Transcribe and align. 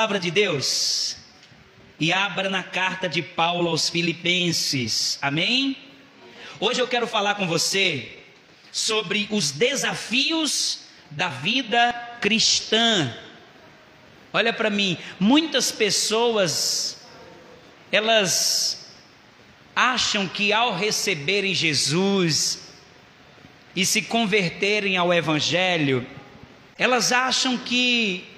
palavra 0.00 0.18
de 0.18 0.30
Deus 0.30 1.14
e 1.98 2.10
abra 2.10 2.48
na 2.48 2.62
carta 2.62 3.06
de 3.06 3.20
Paulo 3.20 3.68
aos 3.68 3.90
Filipenses. 3.90 5.18
Amém? 5.20 5.76
Hoje 6.58 6.80
eu 6.80 6.88
quero 6.88 7.06
falar 7.06 7.34
com 7.34 7.46
você 7.46 8.18
sobre 8.72 9.28
os 9.30 9.50
desafios 9.50 10.84
da 11.10 11.28
vida 11.28 11.92
cristã. 12.18 13.14
Olha 14.32 14.54
para 14.54 14.70
mim, 14.70 14.96
muitas 15.18 15.70
pessoas 15.70 17.06
elas 17.92 18.94
acham 19.76 20.26
que 20.26 20.50
ao 20.50 20.74
receberem 20.74 21.54
Jesus 21.54 22.72
e 23.76 23.84
se 23.84 24.00
converterem 24.00 24.96
ao 24.96 25.12
evangelho, 25.12 26.06
elas 26.78 27.12
acham 27.12 27.58
que 27.58 28.29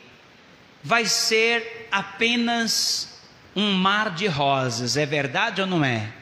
vai 0.83 1.07
ser 1.07 1.89
apenas 1.91 3.21
um 3.55 3.73
mar 3.73 4.11
de 4.11 4.27
rosas. 4.27 4.97
É 4.97 5.07
verdade 5.07 5.61
ou 5.61 5.67
não 5.67 5.85
é? 5.85 6.13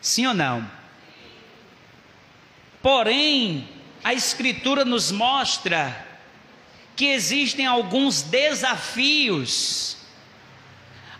Sim 0.00 0.26
ou 0.26 0.34
não? 0.34 0.70
Porém, 2.82 3.68
a 4.02 4.12
Escritura 4.12 4.84
nos 4.84 5.10
mostra 5.10 6.06
que 6.94 7.06
existem 7.06 7.66
alguns 7.66 8.22
desafios, 8.22 9.96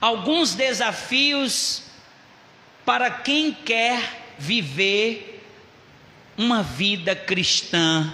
alguns 0.00 0.54
desafios 0.54 1.82
para 2.84 3.10
quem 3.10 3.52
quer 3.52 4.34
viver 4.38 5.42
uma 6.36 6.62
vida 6.62 7.16
cristã. 7.16 8.12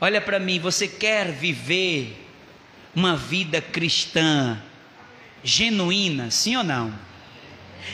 Olha 0.00 0.20
para 0.20 0.38
mim, 0.38 0.58
você 0.58 0.88
quer 0.88 1.30
viver 1.30 2.25
uma 2.96 3.14
vida 3.14 3.60
cristã 3.60 4.58
genuína, 5.44 6.30
sim 6.30 6.56
ou 6.56 6.64
não? 6.64 6.98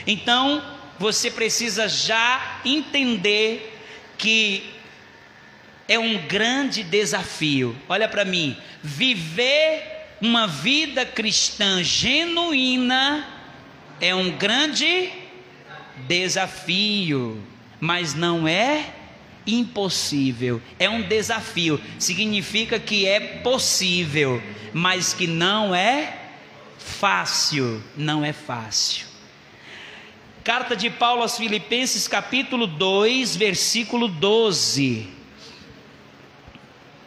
Então, 0.07 0.63
você 0.97 1.29
precisa 1.29 1.89
já 1.89 2.61
entender 2.63 3.77
que 4.17 4.63
é 5.89 5.99
um 5.99 6.25
grande 6.25 6.83
desafio. 6.83 7.75
Olha 7.89 8.07
para 8.07 8.23
mim, 8.23 8.55
viver 8.81 10.07
uma 10.21 10.47
vida 10.47 11.05
cristã 11.05 11.83
genuína 11.83 13.27
é 13.99 14.15
um 14.15 14.31
grande 14.31 15.11
desafio, 16.07 17.43
mas 17.79 18.13
não 18.13 18.47
é 18.47 18.85
impossível, 19.45 20.61
é 20.79 20.89
um 20.89 21.01
desafio. 21.01 21.79
Significa 21.99 22.79
que 22.79 23.05
é 23.05 23.19
possível, 23.19 24.41
mas 24.73 25.13
que 25.13 25.27
não 25.27 25.73
é 25.73 26.21
fácil, 26.77 27.83
não 27.95 28.23
é 28.23 28.33
fácil. 28.33 29.07
Carta 30.43 30.75
de 30.75 30.89
Paulo 30.89 31.21
aos 31.21 31.37
Filipenses, 31.37 32.07
capítulo 32.07 32.67
2, 32.67 33.35
versículo 33.37 34.09
12. 34.09 35.07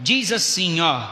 Diz 0.01 0.33
assim, 0.33 0.81
ó: 0.81 1.07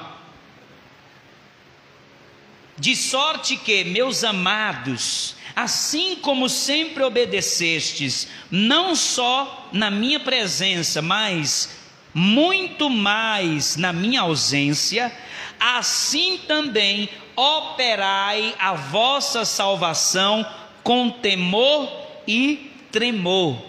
De 2.78 2.97
sorte 2.97 3.56
que, 3.56 3.84
meus 3.84 4.25
amados, 4.25 5.33
assim 5.55 6.16
como 6.16 6.48
sempre 6.48 7.02
obedecestes, 7.02 8.28
não 8.50 8.94
só 8.94 9.69
na 9.72 9.91
minha 9.91 10.19
presença, 10.19 11.00
mas 11.00 11.70
muito 12.12 12.88
mais 12.88 13.77
na 13.77 13.92
minha 13.92 14.22
ausência, 14.22 15.12
assim 15.58 16.38
também 16.46 17.08
operai 17.36 18.55
a 18.58 18.74
vossa 18.74 19.45
salvação 19.45 20.46
com 20.83 21.11
temor 21.11 21.90
e 22.27 22.70
tremor. 22.92 23.61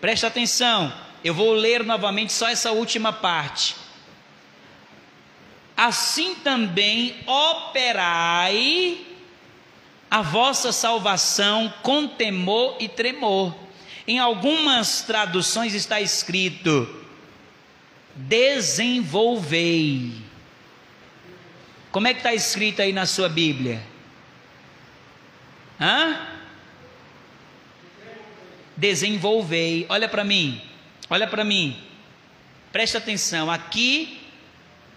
Presta 0.00 0.26
atenção, 0.26 0.92
eu 1.24 1.34
vou 1.34 1.52
ler 1.52 1.84
novamente 1.84 2.32
só 2.32 2.48
essa 2.48 2.70
última 2.70 3.12
parte. 3.12 3.74
Assim 5.76 6.34
também 6.36 7.16
operai 7.26 9.07
a 10.10 10.22
vossa 10.22 10.72
salvação 10.72 11.72
com 11.82 12.08
temor 12.08 12.76
e 12.80 12.88
tremor. 12.88 13.54
Em 14.06 14.18
algumas 14.18 15.02
traduções 15.02 15.74
está 15.74 16.00
escrito: 16.00 17.04
desenvolvei. 18.14 20.12
Como 21.90 22.06
é 22.06 22.12
que 22.12 22.20
está 22.20 22.32
escrito 22.34 22.80
aí 22.80 22.92
na 22.92 23.06
sua 23.06 23.28
Bíblia? 23.28 23.82
Hã? 25.80 26.26
Desenvolvei. 28.76 29.86
Olha 29.88 30.08
para 30.08 30.22
mim. 30.24 30.62
Olha 31.10 31.26
para 31.26 31.44
mim. 31.44 31.82
Presta 32.72 32.98
atenção. 32.98 33.50
Aqui, 33.50 34.20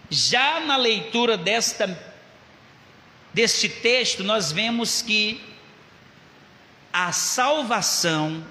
já 0.09 0.59
na 0.59 0.75
leitura 0.77 1.37
desta 1.37 2.10
deste 3.33 3.69
texto, 3.69 4.23
nós 4.23 4.51
vemos 4.51 5.01
que 5.01 5.41
a 6.91 7.11
salvação, 7.11 8.45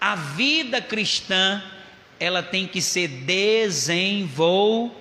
a 0.00 0.16
vida 0.16 0.80
cristã, 0.82 1.62
ela 2.18 2.42
tem 2.42 2.66
que 2.66 2.82
ser 2.82 3.06
desenvolvida. 3.08 4.92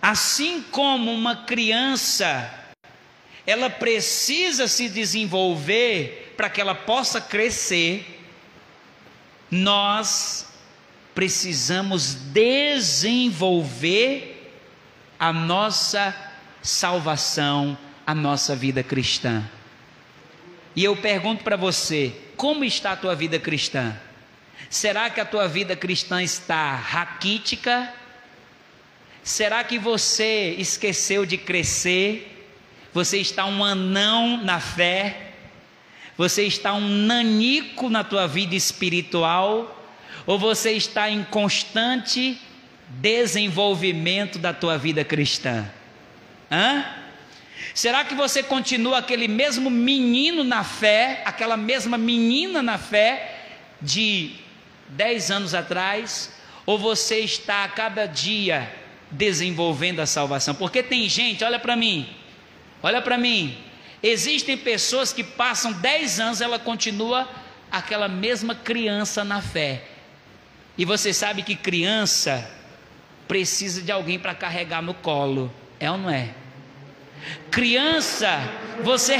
Assim 0.00 0.62
como 0.62 1.12
uma 1.12 1.44
criança, 1.44 2.50
ela 3.46 3.68
precisa 3.68 4.68
se 4.68 4.88
desenvolver 4.88 6.34
para 6.36 6.48
que 6.48 6.60
ela 6.60 6.74
possa 6.74 7.20
crescer, 7.20 8.18
nós 9.50 10.46
precisamos 11.14 12.14
desenvolver 12.14 13.60
a 15.18 15.32
nossa 15.32 16.29
salvação, 16.62 17.76
a 18.06 18.14
nossa 18.14 18.54
vida 18.56 18.82
cristã. 18.82 19.42
E 20.74 20.84
eu 20.84 20.96
pergunto 20.96 21.44
para 21.44 21.56
você: 21.56 22.12
como 22.36 22.64
está 22.64 22.92
a 22.92 22.96
tua 22.96 23.14
vida 23.14 23.38
cristã? 23.38 23.96
Será 24.68 25.10
que 25.10 25.20
a 25.20 25.24
tua 25.24 25.48
vida 25.48 25.74
cristã 25.74 26.22
está 26.22 26.74
raquítica? 26.74 27.92
Será 29.22 29.62
que 29.64 29.78
você 29.78 30.54
esqueceu 30.58 31.26
de 31.26 31.36
crescer? 31.36 32.48
Você 32.92 33.18
está 33.18 33.44
um 33.46 33.64
anão 33.64 34.42
na 34.42 34.60
fé? 34.60 35.32
Você 36.16 36.44
está 36.44 36.72
um 36.72 36.88
nanico 36.88 37.88
na 37.88 38.04
tua 38.04 38.26
vida 38.26 38.54
espiritual? 38.54 39.76
Ou 40.26 40.38
você 40.38 40.72
está 40.72 41.10
em 41.10 41.24
constante 41.24 42.40
desenvolvimento 42.88 44.38
da 44.38 44.52
tua 44.52 44.76
vida 44.78 45.04
cristã? 45.04 45.68
Hã? 46.50 46.84
Será 47.74 48.04
que 48.04 48.14
você 48.14 48.42
continua 48.42 48.98
aquele 48.98 49.28
mesmo 49.28 49.70
menino 49.70 50.42
na 50.42 50.64
fé, 50.64 51.22
aquela 51.24 51.56
mesma 51.56 51.96
menina 51.96 52.62
na 52.62 52.78
fé 52.78 53.38
de 53.80 54.32
10 54.88 55.30
anos 55.30 55.54
atrás? 55.54 56.34
Ou 56.66 56.78
você 56.78 57.20
está 57.20 57.64
a 57.64 57.68
cada 57.68 58.06
dia 58.06 58.70
desenvolvendo 59.10 60.00
a 60.00 60.06
salvação? 60.06 60.54
Porque 60.54 60.82
tem 60.82 61.08
gente, 61.08 61.44
olha 61.44 61.58
para 61.58 61.76
mim, 61.76 62.08
olha 62.82 63.00
para 63.00 63.16
mim, 63.16 63.56
existem 64.02 64.56
pessoas 64.56 65.12
que 65.12 65.22
passam 65.22 65.72
10 65.72 66.20
anos, 66.20 66.40
ela 66.40 66.58
continua 66.58 67.28
aquela 67.70 68.08
mesma 68.08 68.54
criança 68.54 69.22
na 69.22 69.40
fé. 69.40 69.84
E 70.76 70.84
você 70.84 71.12
sabe 71.12 71.42
que 71.42 71.54
criança 71.54 72.50
precisa 73.28 73.80
de 73.80 73.92
alguém 73.92 74.18
para 74.18 74.34
carregar 74.34 74.82
no 74.82 74.94
colo, 74.94 75.52
é 75.78 75.90
ou 75.90 75.96
não 75.96 76.10
é? 76.10 76.39
Criança, 77.50 78.28
você 78.82 79.16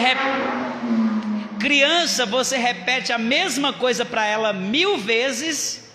criança, 1.61 2.25
você 2.25 2.57
repete 2.57 3.13
a 3.13 3.19
mesma 3.19 3.73
coisa 3.73 4.05
para 4.05 4.25
ela 4.25 4.53
mil 4.53 4.97
vezes 4.97 5.93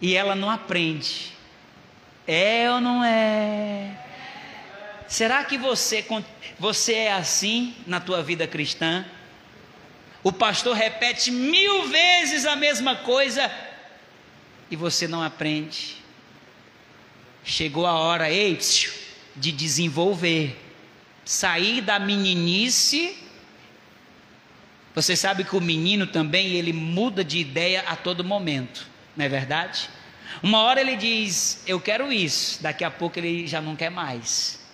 e 0.00 0.14
ela 0.14 0.34
não 0.34 0.50
aprende. 0.50 1.32
É 2.26 2.70
ou 2.70 2.80
não 2.80 3.02
é? 3.02 3.90
Será 5.08 5.44
que 5.44 5.56
você 5.56 6.04
você 6.58 6.94
é 6.94 7.12
assim 7.12 7.74
na 7.86 8.00
tua 8.00 8.22
vida 8.22 8.46
cristã? 8.46 9.04
O 10.22 10.32
pastor 10.32 10.76
repete 10.76 11.30
mil 11.30 11.88
vezes 11.88 12.44
a 12.44 12.56
mesma 12.56 12.96
coisa 12.96 13.50
e 14.70 14.76
você 14.76 15.06
não 15.06 15.22
aprende. 15.22 15.96
Chegou 17.44 17.86
a 17.86 17.92
hora, 17.92 18.28
ei, 18.28 18.58
de 19.36 19.52
desenvolver 19.52 20.65
sair 21.26 21.82
da 21.82 21.98
meninice. 21.98 23.18
Você 24.94 25.14
sabe 25.14 25.44
que 25.44 25.54
o 25.54 25.60
menino 25.60 26.06
também 26.06 26.52
ele 26.52 26.72
muda 26.72 27.22
de 27.22 27.38
ideia 27.38 27.82
a 27.86 27.94
todo 27.94 28.24
momento, 28.24 28.86
não 29.14 29.26
é 29.26 29.28
verdade? 29.28 29.90
Uma 30.42 30.60
hora 30.60 30.80
ele 30.80 30.96
diz, 30.96 31.62
eu 31.66 31.78
quero 31.78 32.10
isso, 32.10 32.62
daqui 32.62 32.82
a 32.82 32.90
pouco 32.90 33.18
ele 33.18 33.46
já 33.46 33.60
não 33.60 33.76
quer 33.76 33.90
mais. 33.90 34.64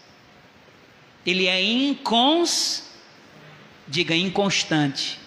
Ele 1.26 1.46
é 1.46 1.60
incons, 1.60 2.84
diga 3.88 4.14
inconstante. 4.14 5.18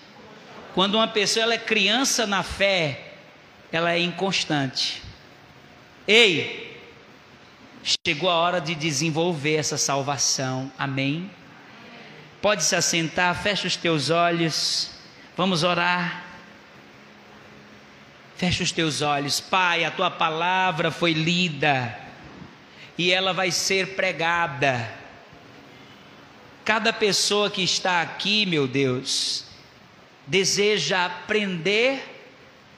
Quando 0.73 0.95
uma 0.95 1.07
pessoa 1.07 1.43
ela 1.43 1.53
é 1.55 1.57
criança 1.57 2.25
na 2.25 2.43
fé, 2.43 3.15
ela 3.71 3.91
é 3.91 3.99
inconstante. 3.99 5.01
Ei, 6.07 6.64
chegou 7.85 8.29
a 8.29 8.33
hora 8.33 8.59
de 8.59 8.73
desenvolver 8.73 9.57
essa 9.57 9.77
salvação. 9.77 10.71
Amém. 10.75 11.29
Pode 12.41 12.63
se 12.63 12.75
assentar, 12.75 13.39
fecha 13.41 13.67
os 13.67 13.75
teus 13.75 14.09
olhos. 14.09 14.91
Vamos 15.37 15.63
orar. 15.63 16.23
Fecha 18.35 18.63
os 18.63 18.71
teus 18.71 19.01
olhos, 19.01 19.39
Pai. 19.39 19.85
A 19.85 19.91
tua 19.91 20.09
palavra 20.09 20.89
foi 20.89 21.13
lida 21.13 21.97
e 22.97 23.11
ela 23.11 23.33
vai 23.33 23.51
ser 23.51 23.95
pregada. 23.95 24.91
Cada 26.63 26.91
pessoa 26.91 27.51
que 27.51 27.61
está 27.61 28.01
aqui, 28.01 28.47
meu 28.47 28.67
Deus, 28.67 29.45
deseja 30.25 31.05
aprender, 31.05 32.03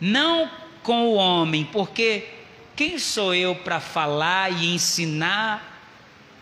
não 0.02 0.52
com 0.84 1.08
o 1.08 1.14
homem, 1.16 1.64
porque 1.64 2.37
quem 2.78 3.00
sou 3.00 3.34
eu 3.34 3.56
para 3.56 3.80
falar 3.80 4.52
e 4.52 4.76
ensinar 4.76 5.82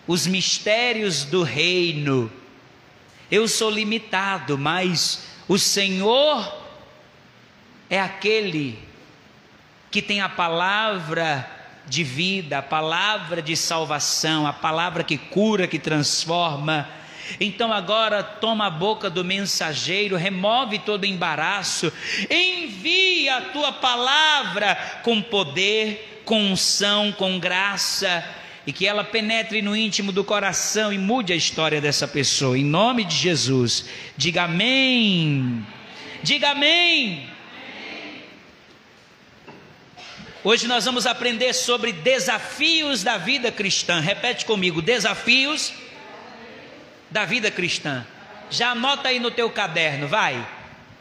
os 0.05 0.27
mistérios 0.27 1.23
do 1.23 1.43
reino? 1.43 2.29
Eu 3.31 3.47
sou 3.47 3.71
limitado, 3.71 4.57
mas 4.57 5.29
o 5.47 5.57
Senhor 5.57 6.53
é 7.89 8.01
aquele 8.01 8.77
que 9.89 10.01
tem 10.01 10.19
a 10.19 10.27
palavra 10.27 11.49
de 11.87 12.03
vida, 12.03 12.57
a 12.57 12.61
palavra 12.61 13.41
de 13.41 13.55
salvação, 13.55 14.45
a 14.45 14.51
palavra 14.51 15.05
que 15.05 15.17
cura, 15.17 15.69
que 15.69 15.79
transforma. 15.79 16.89
Então 17.39 17.71
agora 17.71 18.21
toma 18.21 18.67
a 18.67 18.69
boca 18.69 19.09
do 19.09 19.23
mensageiro, 19.23 20.17
remove 20.17 20.79
todo 20.79 21.05
embaraço, 21.05 21.93
envia 22.29 23.38
a 23.38 23.41
tua 23.41 23.71
palavra 23.71 24.75
com 25.01 25.21
poder, 25.21 26.14
com 26.25 26.51
unção, 26.51 27.12
com 27.12 27.39
graça, 27.39 28.24
e 28.68 28.74
que 28.74 28.88
ela 28.88 29.04
penetre 29.04 29.62
no 29.62 29.75
íntimo 29.75 30.12
do 30.12 30.24
coração 30.24 30.92
e 30.92 30.98
mude 30.98 31.31
a 31.31 31.36
história 31.36 31.80
dessa 31.80 32.07
pessoa. 32.07 32.57
Em 32.57 32.66
nome 32.66 33.04
de 33.04 33.16
Jesus, 33.16 33.86
diga 34.18 34.44
amém. 34.44 35.66
Diga 36.24 36.50
amém. 36.50 37.30
Hoje 40.44 40.68
nós 40.68 40.86
vamos 40.86 41.06
aprender 41.06 41.54
sobre 41.54 41.92
desafios 41.92 43.04
da 43.04 43.18
vida 43.18 43.51
cristã. 43.51 44.00
Repete 44.00 44.45
comigo: 44.45 44.81
desafios 44.81 45.74
da 47.10 47.25
vida 47.25 47.51
cristã. 47.51 48.06
Já 48.50 48.72
anota 48.72 49.10
aí 49.10 49.19
no 49.19 49.31
teu 49.31 49.50
caderno, 49.50 50.07
vai. 50.07 50.48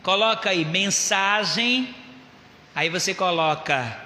Coloca 0.02 0.50
aí 0.50 0.64
mensagem. 0.64 1.94
Aí 2.74 2.88
você 2.88 3.14
coloca 3.14 4.03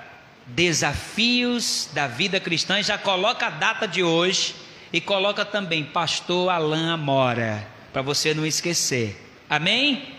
desafios 0.49 1.89
da 1.93 2.07
vida 2.07 2.41
cristã 2.41 2.81
e 2.81 2.83
já 2.83 2.97
coloca 2.97 3.47
a 3.47 3.51
data 3.51 3.87
de 3.87 4.03
hoje 4.03 4.55
e 4.93 5.01
coloca 5.01 5.45
também 5.45 5.85
pastor 5.85 6.51
Alain 6.51 6.89
Amora, 6.89 7.67
para 7.93 8.03
você 8.03 8.33
não 8.33 8.47
esquecer. 8.47 9.25
Amém? 9.49 10.15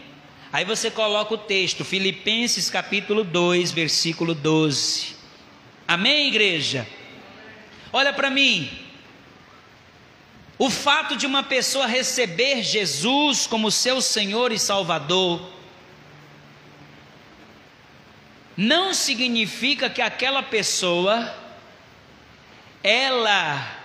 Aí 0.52 0.66
você 0.66 0.90
coloca 0.90 1.34
o 1.34 1.38
texto, 1.38 1.84
Filipenses 1.84 2.70
capítulo 2.70 3.24
2, 3.24 3.72
versículo 3.72 4.34
12. 4.34 5.16
Amém, 5.88 6.28
igreja? 6.28 6.88
Olha 7.92 8.14
para 8.14 8.30
mim. 8.30 8.70
O 10.58 10.70
fato 10.70 11.16
de 11.16 11.26
uma 11.26 11.42
pessoa 11.42 11.88
receber 11.88 12.64
Jesus 12.64 13.48
como 13.48 13.72
seu 13.72 14.02
Senhor 14.02 14.52
e 14.52 14.60
Salvador 14.60 15.59
não 18.62 18.94
significa 18.94 19.90
que 19.90 20.02
aquela 20.02 20.44
pessoa 20.44 21.34
ela 22.84 23.78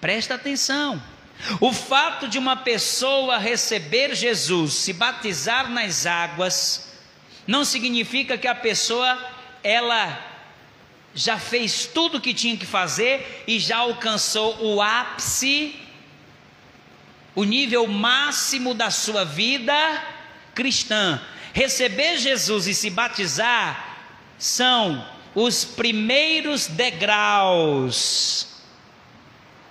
presta 0.00 0.36
atenção 0.36 1.02
o 1.60 1.72
fato 1.72 2.28
de 2.28 2.38
uma 2.38 2.54
pessoa 2.54 3.36
receber 3.36 4.14
Jesus, 4.14 4.74
se 4.74 4.92
batizar 4.92 5.68
nas 5.68 6.06
águas, 6.06 7.00
não 7.48 7.64
significa 7.64 8.38
que 8.38 8.46
a 8.46 8.54
pessoa 8.54 9.18
ela 9.64 10.24
já 11.16 11.36
fez 11.36 11.84
tudo 11.86 12.18
o 12.18 12.20
que 12.20 12.32
tinha 12.32 12.56
que 12.56 12.64
fazer 12.64 13.42
e 13.44 13.58
já 13.58 13.78
alcançou 13.78 14.56
o 14.62 14.80
ápice, 14.80 15.74
o 17.34 17.42
nível 17.42 17.88
máximo 17.88 18.72
da 18.72 18.88
sua 18.88 19.24
vida 19.24 19.74
cristã. 20.54 21.20
Receber 21.56 22.18
Jesus 22.18 22.66
e 22.66 22.74
se 22.74 22.90
batizar 22.90 23.96
são 24.36 25.02
os 25.34 25.64
primeiros 25.64 26.66
degraus. 26.66 28.60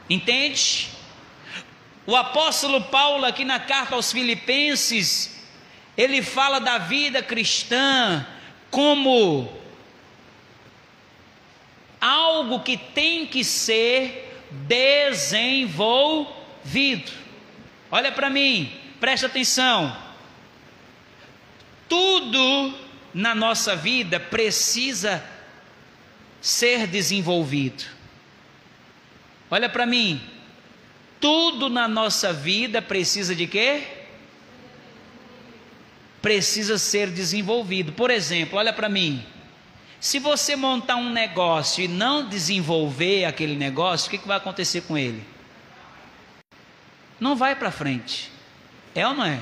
Entende? 0.09 0.89
O 2.07 2.15
apóstolo 2.15 2.81
Paulo, 2.85 3.23
aqui 3.23 3.45
na 3.45 3.59
carta 3.59 3.93
aos 3.93 4.11
Filipenses, 4.11 5.45
ele 5.95 6.23
fala 6.23 6.57
da 6.57 6.79
vida 6.79 7.21
cristã 7.21 8.25
como 8.71 9.47
algo 12.01 12.61
que 12.61 12.77
tem 12.77 13.27
que 13.27 13.43
ser 13.43 14.43
desenvolvido. 14.49 16.31
Olha 17.91 18.11
para 18.11 18.27
mim, 18.27 18.75
presta 18.99 19.27
atenção. 19.27 20.04
Tudo 21.87 22.73
na 23.13 23.33
nossa 23.33 23.75
vida 23.75 24.19
precisa 24.19 25.23
ser 26.41 26.85
desenvolvido. 26.87 27.83
Olha 29.49 29.69
para 29.69 29.85
mim, 29.85 30.21
tudo 31.19 31.69
na 31.69 31.87
nossa 31.87 32.33
vida 32.33 32.81
precisa 32.81 33.35
de 33.35 33.47
quê? 33.47 33.83
Precisa 36.21 36.77
ser 36.77 37.09
desenvolvido. 37.09 37.93
Por 37.93 38.11
exemplo, 38.11 38.57
olha 38.57 38.73
para 38.73 38.89
mim. 38.89 39.25
Se 39.99 40.19
você 40.19 40.55
montar 40.55 40.97
um 40.97 41.09
negócio 41.09 41.83
e 41.83 41.87
não 41.87 42.27
desenvolver 42.27 43.25
aquele 43.25 43.55
negócio, 43.55 44.07
o 44.07 44.11
que, 44.11 44.17
que 44.17 44.27
vai 44.27 44.37
acontecer 44.37 44.81
com 44.81 44.97
ele? 44.97 45.23
Não 47.19 47.35
vai 47.35 47.55
para 47.55 47.71
frente. 47.71 48.31
É 48.93 49.07
ou 49.07 49.13
não 49.13 49.25
é? 49.25 49.41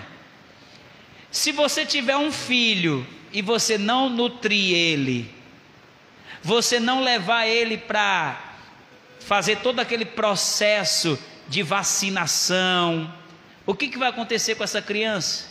Se 1.34 1.52
você 1.52 1.84
tiver 1.84 2.16
um 2.16 2.32
filho 2.32 3.06
e 3.32 3.42
você 3.42 3.76
não 3.76 4.08
nutrir 4.08 4.76
ele, 4.76 5.34
você 6.44 6.80
não 6.80 7.02
levar 7.02 7.48
ele 7.48 7.76
para 7.76 8.54
fazer 9.20 9.56
todo 9.58 9.80
aquele 9.80 10.06
processo 10.06 11.18
de 11.50 11.64
vacinação. 11.64 13.12
O 13.66 13.74
que, 13.74 13.88
que 13.88 13.98
vai 13.98 14.10
acontecer 14.10 14.54
com 14.54 14.64
essa 14.64 14.80
criança? 14.80 15.48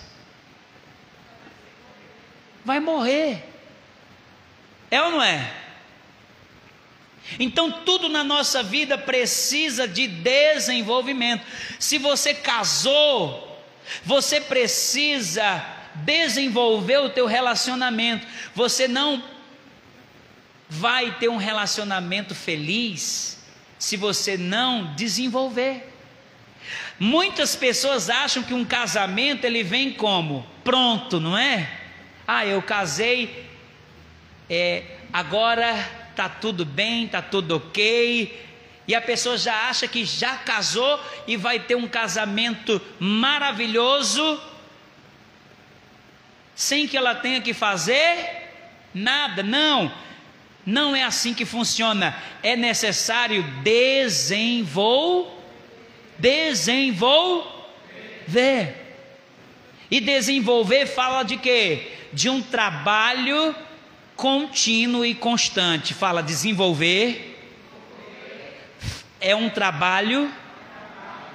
Vai 2.65 2.79
morrer. 2.79 3.43
É 4.89 5.03
ou 5.03 5.11
não 5.11 5.23
é? 5.23 5.53
Então, 7.41 7.73
tudo 7.85 8.09
na 8.09 8.23
nossa 8.23 8.63
vida 8.63 8.97
precisa 8.97 9.89
de 9.89 10.07
desenvolvimento. 10.07 11.45
Se 11.81 11.99
você 11.99 12.33
casou, 12.33 13.52
você 14.05 14.41
precisa 14.41 15.65
desenvolver 15.95 16.99
o 16.99 17.11
teu 17.11 17.27
relacionamento. 17.27 18.27
Você 18.55 18.89
não 18.89 19.23
vai 20.69 21.13
ter 21.19 21.29
um 21.29 21.37
relacionamento 21.37 22.35
feliz 22.35 23.45
se 23.79 23.97
você 23.97 24.37
não 24.37 24.95
desenvolver. 24.95 25.93
Muitas 26.99 27.57
pessoas 27.57 28.09
acham 28.09 28.43
que 28.43 28.55
um 28.55 28.65
casamento 28.65 29.45
ele 29.45 29.63
vem 29.63 29.93
como 29.93 30.47
pronto, 30.63 31.19
não 31.19 31.37
é? 31.37 31.69
Ah, 32.27 32.47
eu 32.47 32.63
casei, 32.63 33.51
é, 34.49 34.85
agora 35.13 35.75
tá 36.15 36.29
tudo 36.29 36.65
bem, 36.65 37.09
tá 37.09 37.21
tudo 37.21 37.57
ok. 37.57 38.52
E 38.93 38.95
a 38.95 39.01
pessoa 39.01 39.39
já 39.39 39.71
acha 39.71 39.89
que 39.89 40.05
já 40.05 40.37
casou 40.37 41.01
e 41.27 41.35
vai 41.35 41.59
ter 41.59 41.75
um 41.75 41.89
casamento 41.89 42.79
maravilhoso, 43.01 44.39
sem 46.55 46.87
que 46.87 46.95
ela 46.95 47.15
tenha 47.15 47.41
que 47.41 47.55
fazer 47.55 48.51
nada. 48.93 49.43
Não, 49.43 49.91
não 50.67 50.95
é 50.95 51.05
assim 51.05 51.33
que 51.33 51.47
funciona. 51.47 52.15
É 52.43 52.55
necessário 52.55 53.43
desenvolver. 53.63 55.41
Desenvolver. 56.19 57.47
E 59.91 60.03
desenvolver 60.03 60.85
fala 60.85 61.23
de 61.23 61.39
quê? 61.39 61.93
De 62.13 62.29
um 62.29 62.43
trabalho 62.43 63.57
contínuo 64.17 65.03
e 65.03 65.15
constante. 65.15 65.95
Fala 65.95 66.23
desenvolver. 66.23 67.32
É 69.25 69.37
um 69.37 69.49
trabalho 69.49 70.29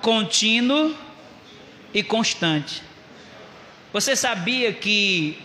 contínuo 0.02 0.94
e 1.94 2.04
constante. 2.04 2.84
Você 3.94 4.14
sabia 4.14 4.74
que 4.74 5.42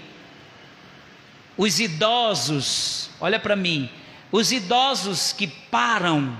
os 1.57 1.79
idosos, 1.79 3.11
olha 3.21 3.39
para 3.39 3.55
mim, 3.55 3.89
os 4.33 4.51
idosos 4.51 5.33
que 5.33 5.47
param, 5.47 6.37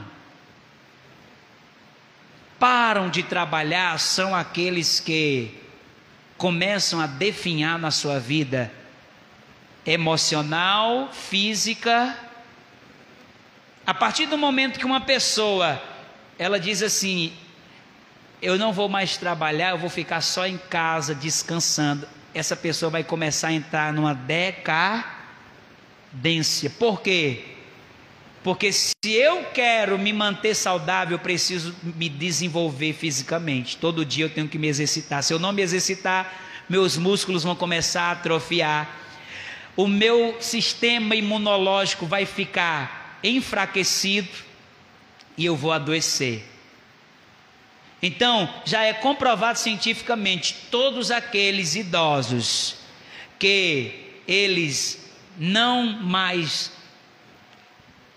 param 2.59 3.09
de 3.09 3.23
trabalhar 3.23 3.97
são 4.01 4.35
aqueles 4.35 4.99
que 4.99 5.57
começam 6.37 7.01
a 7.01 7.07
definhar 7.07 7.79
na 7.79 7.93
sua 7.93 8.19
vida 8.19 8.73
emocional, 9.87 11.11
física. 11.13 12.19
A 13.87 13.95
partir 13.95 14.27
do 14.27 14.37
momento 14.37 14.81
que 14.81 14.85
uma 14.85 15.01
pessoa 15.01 15.81
ela 16.43 16.59
diz 16.59 16.83
assim: 16.83 17.33
"Eu 18.41 18.59
não 18.59 18.73
vou 18.73 18.89
mais 18.89 19.17
trabalhar, 19.17 19.71
eu 19.71 19.79
vou 19.79 19.91
ficar 19.91 20.21
só 20.21 20.47
em 20.47 20.59
casa 20.59 21.15
descansando". 21.15 22.07
Essa 22.35 22.57
pessoa 22.57 22.91
vai 22.91 23.05
começar 23.05 23.49
a 23.49 23.53
entrar 23.53 23.93
numa 23.93 24.15
decadência. 24.15 25.11
Por 26.71 27.01
quê? 27.01 27.45
Porque 28.43 28.73
se 28.73 28.93
eu 29.05 29.45
quero 29.55 29.97
me 29.99 30.13
manter 30.13 30.55
saudável, 30.55 31.15
eu 31.17 31.21
preciso 31.21 31.75
me 31.83 32.09
desenvolver 32.09 32.93
fisicamente. 32.93 33.77
Todo 33.77 34.05
dia 34.05 34.25
eu 34.25 34.31
tenho 34.31 34.49
que 34.49 34.59
me 34.59 34.67
exercitar. 34.67 35.23
Se 35.23 35.33
eu 35.33 35.39
não 35.39 35.53
me 35.53 35.63
exercitar, 35.63 36.33
meus 36.69 36.97
músculos 36.97 37.45
vão 37.45 37.55
começar 37.55 38.05
a 38.05 38.11
atrofiar. 38.13 38.91
O 39.77 39.87
meu 39.87 40.37
sistema 40.41 41.15
imunológico 41.15 42.05
vai 42.05 42.27
ficar 42.27 43.21
enfraquecido 43.23 44.29
e 45.37 45.45
eu 45.45 45.57
vou 45.57 45.73
adoecer. 45.73 46.45
Então, 48.03 48.53
já 48.65 48.83
é 48.83 48.93
comprovado 48.93 49.59
cientificamente, 49.59 50.57
todos 50.71 51.11
aqueles 51.11 51.77
idosos 51.77 52.77
que 53.39 54.21
eles 54.27 55.09
não 55.39 55.85
mais 55.85 56.73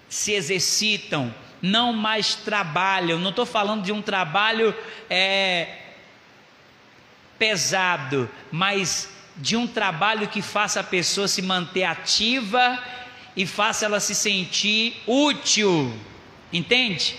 se 0.10 0.32
exercitam, 0.34 1.34
não 1.62 1.94
mais 1.94 2.36
trabalham. 2.36 3.20
Não 3.20 3.30
estou 3.30 3.46
falando 3.46 3.84
de 3.84 3.92
um 3.92 4.02
trabalho 4.02 4.74
é, 5.10 5.68
pesado, 7.38 8.30
mas 8.52 9.10
de 9.38 9.56
um 9.56 9.68
trabalho 9.68 10.28
que 10.28 10.42
faça 10.42 10.80
a 10.80 10.84
pessoa 10.84 11.28
se 11.28 11.42
manter 11.42 11.84
ativa 11.84 12.82
e 13.36 13.46
faça 13.46 13.86
ela 13.86 14.00
se 14.00 14.16
sentir 14.16 15.02
útil. 15.06 15.94
Entende? 16.56 17.18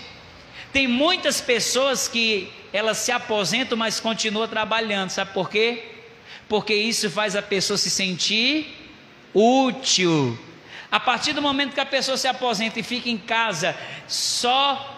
Tem 0.73 0.87
muitas 0.87 1.39
pessoas 1.39 2.07
que 2.07 2.51
elas 2.73 2.97
se 2.97 3.11
aposentam, 3.11 3.77
mas 3.77 3.99
continuam 3.99 4.47
trabalhando. 4.47 5.11
Sabe 5.11 5.31
por 5.31 5.47
quê? 5.49 5.83
Porque 6.49 6.73
isso 6.73 7.09
faz 7.11 7.35
a 7.35 7.41
pessoa 7.41 7.77
se 7.77 7.89
sentir 7.89 8.75
útil. 9.33 10.37
A 10.91 10.99
partir 10.99 11.33
do 11.33 11.41
momento 11.41 11.73
que 11.73 11.79
a 11.79 11.85
pessoa 11.85 12.17
se 12.17 12.27
aposenta 12.27 12.79
e 12.79 12.83
fica 12.83 13.09
em 13.09 13.17
casa 13.17 13.75
só 14.07 14.95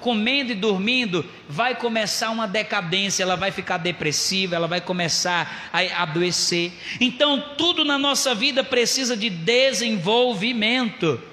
comendo 0.00 0.52
e 0.52 0.54
dormindo, 0.54 1.28
vai 1.48 1.74
começar 1.74 2.30
uma 2.30 2.48
decadência, 2.48 3.22
ela 3.22 3.36
vai 3.36 3.50
ficar 3.50 3.78
depressiva, 3.78 4.56
ela 4.56 4.66
vai 4.66 4.80
começar 4.80 5.70
a 5.72 6.02
adoecer. 6.02 6.72
Então, 7.00 7.54
tudo 7.56 7.84
na 7.84 7.98
nossa 7.98 8.34
vida 8.34 8.64
precisa 8.64 9.16
de 9.16 9.30
desenvolvimento. 9.30 11.31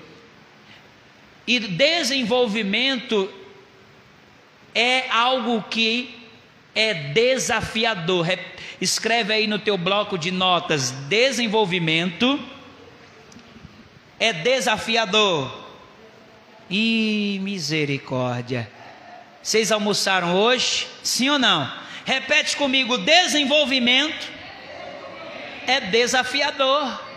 E 1.50 1.58
desenvolvimento 1.58 3.28
é 4.76 5.10
algo 5.10 5.64
que 5.64 6.16
é 6.76 6.94
desafiador. 6.94 8.28
Escreve 8.80 9.34
aí 9.34 9.48
no 9.48 9.58
teu 9.58 9.76
bloco 9.76 10.16
de 10.16 10.30
notas: 10.30 10.92
desenvolvimento 11.10 12.40
é 14.20 14.32
desafiador. 14.32 15.68
E 16.70 17.40
misericórdia. 17.42 18.70
Vocês 19.42 19.72
almoçaram 19.72 20.36
hoje? 20.36 20.86
Sim 21.02 21.30
ou 21.30 21.40
não? 21.40 21.68
Repete 22.06 22.56
comigo: 22.58 22.96
desenvolvimento 23.00 24.32
é 25.66 25.82
desafiador. 25.82 27.09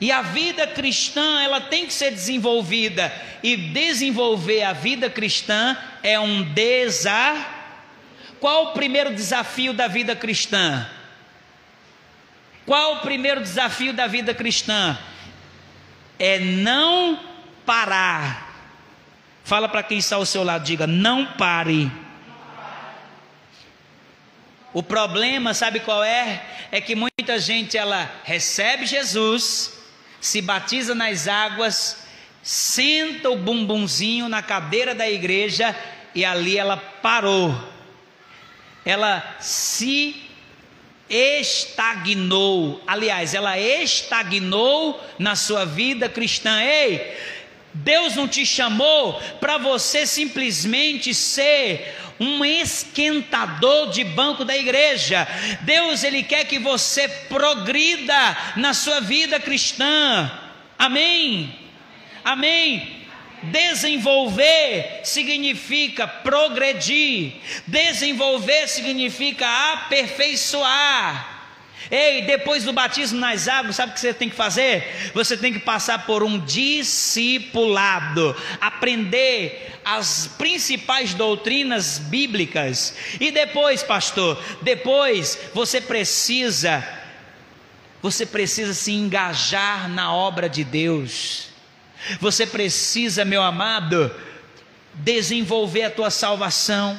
E 0.00 0.10
a 0.10 0.22
vida 0.22 0.66
cristã, 0.66 1.42
ela 1.42 1.60
tem 1.60 1.86
que 1.86 1.92
ser 1.92 2.10
desenvolvida. 2.10 3.12
E 3.42 3.56
desenvolver 3.56 4.62
a 4.62 4.72
vida 4.72 5.10
cristã 5.10 5.76
é 6.02 6.18
um 6.18 6.42
desafio. 6.42 7.60
Qual 8.40 8.68
o 8.68 8.72
primeiro 8.72 9.14
desafio 9.14 9.74
da 9.74 9.86
vida 9.86 10.16
cristã? 10.16 10.88
Qual 12.64 12.94
o 12.94 13.00
primeiro 13.00 13.42
desafio 13.42 13.92
da 13.92 14.06
vida 14.06 14.32
cristã? 14.32 14.98
É 16.18 16.38
não 16.38 17.20
parar. 17.66 18.48
Fala 19.44 19.68
para 19.68 19.82
quem 19.82 19.98
está 19.98 20.16
ao 20.16 20.24
seu 20.24 20.42
lado, 20.42 20.64
diga: 20.64 20.86
não 20.86 21.26
pare. 21.26 21.92
O 24.72 24.82
problema, 24.82 25.52
sabe 25.52 25.80
qual 25.80 26.02
é? 26.02 26.42
É 26.70 26.80
que 26.80 26.94
muita 26.94 27.38
gente 27.38 27.76
ela 27.76 28.10
recebe 28.24 28.86
Jesus, 28.86 29.79
se 30.20 30.42
batiza 30.42 30.94
nas 30.94 31.26
águas, 31.26 32.04
senta 32.42 33.30
o 33.30 33.36
bumbumzinho 33.36 34.28
na 34.28 34.42
cadeira 34.42 34.94
da 34.94 35.08
igreja 35.10 35.74
e 36.14 36.24
ali 36.24 36.58
ela 36.58 36.76
parou. 36.76 37.54
Ela 38.84 39.36
se 39.40 40.30
estagnou. 41.08 42.82
Aliás, 42.86 43.34
ela 43.34 43.58
estagnou 43.58 45.02
na 45.18 45.34
sua 45.34 45.64
vida 45.64 46.08
cristã. 46.08 46.60
Ei, 46.62 47.16
Deus 47.72 48.16
não 48.16 48.26
te 48.26 48.44
chamou 48.44 49.20
para 49.40 49.58
você 49.58 50.06
simplesmente 50.06 51.14
ser 51.14 51.96
um 52.18 52.44
esquentador 52.44 53.90
de 53.90 54.04
banco 54.04 54.44
da 54.44 54.56
igreja. 54.56 55.26
Deus 55.62 56.04
ele 56.04 56.22
quer 56.22 56.44
que 56.44 56.58
você 56.58 57.08
progrida 57.28 58.36
na 58.56 58.74
sua 58.74 59.00
vida 59.00 59.40
cristã. 59.40 60.30
Amém. 60.78 61.54
Amém. 62.24 63.00
Desenvolver 63.42 65.00
significa 65.02 66.06
progredir, 66.06 67.32
desenvolver 67.66 68.68
significa 68.68 69.72
aperfeiçoar. 69.72 71.29
Ei, 71.88 72.22
depois 72.22 72.64
do 72.64 72.72
batismo 72.72 73.18
nas 73.18 73.46
águas, 73.46 73.76
sabe 73.76 73.92
o 73.92 73.94
que 73.94 74.00
você 74.00 74.12
tem 74.12 74.28
que 74.28 74.34
fazer? 74.34 75.10
Você 75.14 75.36
tem 75.36 75.52
que 75.52 75.60
passar 75.60 76.04
por 76.06 76.22
um 76.22 76.38
discipulado, 76.38 78.34
aprender 78.60 79.78
as 79.84 80.26
principais 80.38 81.14
doutrinas 81.14 81.98
bíblicas. 81.98 82.94
E 83.20 83.30
depois, 83.30 83.82
pastor, 83.82 84.42
depois 84.62 85.38
você 85.54 85.80
precisa 85.80 87.00
você 88.02 88.24
precisa 88.24 88.72
se 88.72 88.92
engajar 88.92 89.88
na 89.88 90.12
obra 90.12 90.48
de 90.48 90.64
Deus. 90.64 91.48
Você 92.18 92.46
precisa, 92.46 93.24
meu 93.24 93.42
amado, 93.42 94.10
desenvolver 94.94 95.82
a 95.82 95.90
tua 95.90 96.10
salvação. 96.10 96.98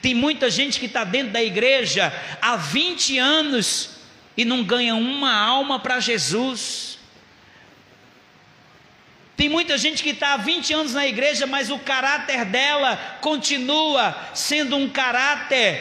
Tem 0.00 0.14
muita 0.14 0.50
gente 0.50 0.80
que 0.80 0.86
está 0.86 1.04
dentro 1.04 1.32
da 1.32 1.42
igreja 1.42 2.12
há 2.40 2.56
20 2.56 3.18
anos 3.18 3.90
e 4.36 4.44
não 4.44 4.62
ganha 4.64 4.94
uma 4.94 5.34
alma 5.34 5.78
para 5.78 6.00
Jesus. 6.00 6.98
Tem 9.36 9.48
muita 9.48 9.76
gente 9.76 10.02
que 10.02 10.10
está 10.10 10.34
há 10.34 10.36
20 10.36 10.72
anos 10.72 10.94
na 10.94 11.06
igreja, 11.06 11.46
mas 11.46 11.70
o 11.70 11.78
caráter 11.78 12.44
dela 12.44 12.96
continua 13.20 14.16
sendo 14.32 14.76
um 14.76 14.88
caráter 14.88 15.80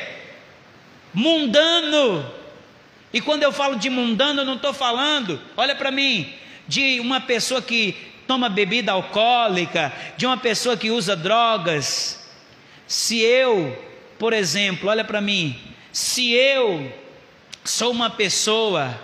mundano. 1.13 2.31
E 3.13 3.21
quando 3.21 3.43
eu 3.43 3.51
falo 3.51 3.75
de 3.75 3.89
mundano, 3.89 4.41
eu 4.41 4.45
não 4.45 4.55
estou 4.55 4.73
falando, 4.73 5.39
olha 5.55 5.75
para 5.75 5.91
mim, 5.91 6.33
de 6.67 6.99
uma 6.99 7.21
pessoa 7.21 7.61
que 7.61 7.95
toma 8.25 8.49
bebida 8.49 8.91
alcoólica, 8.91 9.93
de 10.17 10.25
uma 10.25 10.37
pessoa 10.37 10.75
que 10.75 10.89
usa 10.89 11.15
drogas. 11.15 12.27
Se 12.87 13.19
eu, 13.19 13.77
por 14.23 14.31
exemplo, 14.31 14.87
olha 14.89 15.03
para 15.03 15.19
mim, 15.19 15.59
se 15.91 16.31
eu 16.31 16.97
sou 17.61 17.91
uma 17.91 18.09
pessoa 18.09 18.97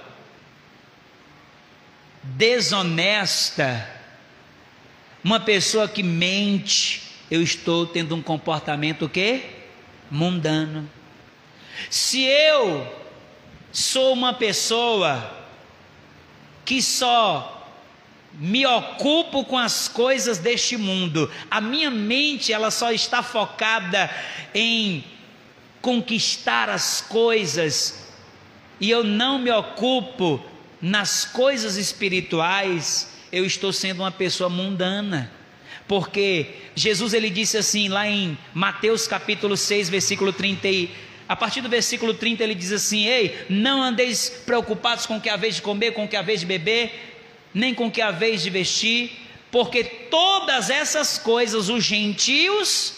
desonesta, 2.23 3.85
uma 5.21 5.37
pessoa 5.37 5.89
que 5.89 6.01
mente, 6.01 7.01
eu 7.29 7.43
estou 7.43 7.85
tendo 7.85 8.15
um 8.15 8.21
comportamento 8.21 9.07
o 9.07 9.09
quê? 9.09 9.41
Mundano. 10.09 10.89
Se 11.89 12.23
eu 12.23 12.87
sou 13.73 14.13
uma 14.13 14.33
pessoa 14.33 15.37
que 16.63 16.81
só 16.81 17.58
me 18.39 18.65
ocupo 18.65 19.43
com 19.43 19.57
as 19.57 19.89
coisas 19.89 20.37
deste 20.37 20.77
mundo. 20.77 21.29
A 21.51 21.59
minha 21.59 21.91
mente 21.91 22.53
ela 22.53 22.71
só 22.71 22.91
está 22.91 23.21
focada 23.21 24.09
em 24.55 25.03
conquistar 25.81 26.69
as 26.69 27.01
coisas 27.01 28.07
e 28.79 28.89
eu 28.89 29.03
não 29.03 29.37
me 29.39 29.51
ocupo 29.51 30.43
nas 30.81 31.25
coisas 31.25 31.75
espirituais, 31.75 33.13
eu 33.29 33.45
estou 33.45 33.73
sendo 33.73 33.99
uma 33.99 34.11
pessoa 34.11 34.49
mundana. 34.49 35.29
Porque 35.85 36.55
Jesus 36.75 37.13
ele 37.13 37.29
disse 37.29 37.57
assim 37.57 37.89
lá 37.89 38.07
em 38.07 38.37
Mateus 38.53 39.05
capítulo 39.05 39.57
6, 39.57 39.89
versículo 39.89 40.31
30 40.31 40.67
e 40.69 40.91
a 41.27 41.35
partir 41.35 41.61
do 41.61 41.69
versículo 41.69 42.13
30 42.13 42.43
ele 42.43 42.55
diz 42.55 42.71
assim: 42.71 43.05
Ei, 43.05 43.45
não 43.49 43.83
andeis 43.83 44.29
preocupados 44.45 45.05
com 45.05 45.17
o 45.17 45.21
que 45.21 45.29
haveis 45.29 45.55
de 45.55 45.61
comer, 45.61 45.91
com 45.91 46.05
o 46.05 46.07
que 46.07 46.15
haveis 46.15 46.39
de 46.39 46.45
beber, 46.45 47.18
nem 47.53 47.73
com 47.73 47.89
que 47.89 48.01
haveis 48.01 48.41
de 48.41 48.49
vestir, 48.49 49.11
porque 49.51 49.83
todas 49.83 50.69
essas 50.69 51.17
coisas 51.17 51.69
os 51.69 51.83
gentios 51.83 52.93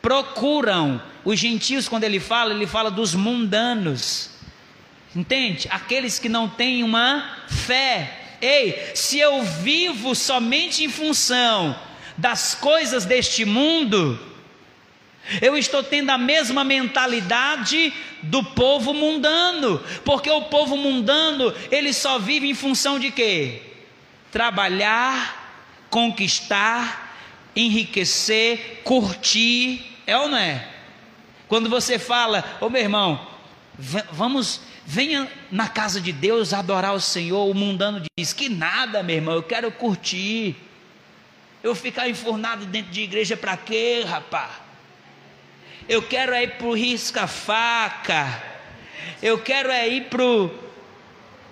procuram. 0.00 1.00
Os 1.24 1.38
gentios, 1.38 1.88
quando 1.88 2.04
ele 2.04 2.18
fala, 2.18 2.52
ele 2.52 2.66
fala 2.66 2.90
dos 2.90 3.14
mundanos. 3.14 4.30
Entende? 5.14 5.68
Aqueles 5.70 6.18
que 6.18 6.28
não 6.28 6.48
têm 6.48 6.82
uma 6.82 7.44
fé. 7.48 8.18
Ei, 8.40 8.90
se 8.94 9.18
eu 9.18 9.42
vivo 9.42 10.14
somente 10.14 10.82
em 10.82 10.88
função 10.88 11.78
das 12.18 12.54
coisas 12.54 13.04
deste 13.04 13.44
mundo, 13.44 14.18
eu 15.40 15.56
estou 15.56 15.82
tendo 15.82 16.10
a 16.10 16.18
mesma 16.18 16.64
mentalidade 16.64 17.92
do 18.22 18.42
povo 18.44 18.94
mundano, 18.94 19.82
porque 20.04 20.30
o 20.30 20.42
povo 20.42 20.76
mundano, 20.76 21.52
ele 21.70 21.92
só 21.92 22.18
vive 22.18 22.48
em 22.48 22.54
função 22.54 22.98
de 22.98 23.10
quê? 23.10 23.62
Trabalhar, 24.30 25.84
conquistar, 25.90 27.16
enriquecer, 27.54 28.82
curtir, 28.84 29.84
é 30.06 30.16
ou 30.16 30.28
não 30.28 30.38
é? 30.38 30.68
Quando 31.48 31.68
você 31.68 31.98
fala, 31.98 32.44
ô 32.60 32.66
oh, 32.66 32.70
meu 32.70 32.80
irmão, 32.80 33.28
vamos, 34.10 34.62
venha 34.86 35.30
na 35.50 35.68
casa 35.68 36.00
de 36.00 36.12
Deus 36.12 36.52
adorar 36.52 36.94
o 36.94 37.00
Senhor, 37.00 37.48
o 37.48 37.54
mundano 37.54 38.02
diz: 38.16 38.32
que 38.32 38.48
nada, 38.48 39.02
meu 39.02 39.16
irmão, 39.16 39.34
eu 39.34 39.42
quero 39.42 39.70
curtir. 39.70 40.56
Eu 41.62 41.76
ficar 41.76 42.08
enfurnado 42.08 42.66
dentro 42.66 42.90
de 42.90 43.02
igreja 43.02 43.36
para 43.36 43.56
quê, 43.56 44.02
rapaz? 44.04 44.61
Eu 45.88 46.02
quero 46.02 46.32
é 46.32 46.44
ir 46.44 46.52
para 46.52 46.66
o 46.66 46.74
risca-faca. 46.74 48.42
Eu 49.22 49.38
quero 49.38 49.70
é 49.70 49.88
ir 49.88 50.04
para 50.04 50.22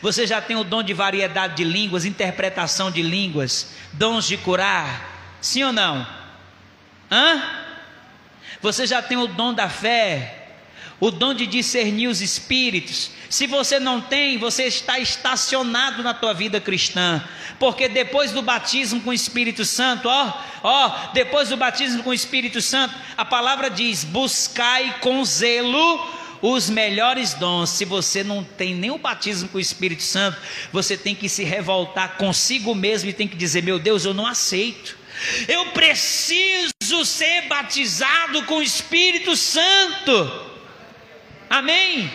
Você 0.00 0.26
já 0.26 0.40
tem 0.40 0.56
o 0.56 0.64
dom 0.64 0.82
de 0.82 0.94
variedade 0.94 1.56
de 1.56 1.64
línguas, 1.64 2.06
interpretação 2.06 2.90
de 2.90 3.02
línguas, 3.02 3.74
dons 3.92 4.26
de 4.26 4.38
curar? 4.38 5.36
Sim 5.42 5.64
ou 5.64 5.74
não? 5.74 6.06
Hã? 7.10 7.42
Você 8.62 8.86
já 8.86 9.02
tem 9.02 9.18
o 9.18 9.26
dom 9.26 9.52
da 9.52 9.68
fé, 9.68 10.39
o 11.00 11.10
dom 11.10 11.32
de 11.32 11.46
discernir 11.46 12.08
os 12.08 12.20
espíritos. 12.20 13.10
Se 13.30 13.46
você 13.46 13.80
não 13.80 14.00
tem, 14.00 14.36
você 14.36 14.64
está 14.64 14.98
estacionado 14.98 16.02
na 16.02 16.12
tua 16.12 16.34
vida 16.34 16.60
cristã, 16.60 17.24
porque 17.58 17.88
depois 17.88 18.32
do 18.32 18.42
batismo 18.42 19.00
com 19.00 19.10
o 19.10 19.14
Espírito 19.14 19.64
Santo, 19.64 20.08
ó, 20.08 20.32
ó, 20.62 21.12
depois 21.14 21.48
do 21.48 21.56
batismo 21.56 22.02
com 22.02 22.10
o 22.10 22.14
Espírito 22.14 22.60
Santo, 22.60 22.94
a 23.16 23.24
palavra 23.24 23.70
diz: 23.70 24.04
buscai 24.04 24.98
com 25.00 25.24
zelo 25.24 26.20
os 26.42 26.68
melhores 26.68 27.34
dons. 27.34 27.70
Se 27.70 27.84
você 27.84 28.22
não 28.22 28.42
tem 28.42 28.74
nem 28.74 28.90
o 28.90 28.98
batismo 28.98 29.48
com 29.48 29.58
o 29.58 29.60
Espírito 29.60 30.02
Santo, 30.02 30.38
você 30.72 30.96
tem 30.96 31.14
que 31.14 31.28
se 31.28 31.44
revoltar 31.44 32.16
consigo 32.16 32.74
mesmo 32.74 33.08
e 33.08 33.14
tem 33.14 33.28
que 33.28 33.36
dizer: 33.36 33.62
meu 33.62 33.78
Deus, 33.78 34.04
eu 34.04 34.12
não 34.12 34.26
aceito. 34.26 34.98
Eu 35.46 35.66
preciso 35.66 37.04
ser 37.04 37.42
batizado 37.42 38.42
com 38.44 38.56
o 38.56 38.62
Espírito 38.62 39.36
Santo. 39.36 40.49
Amém? 41.50 42.08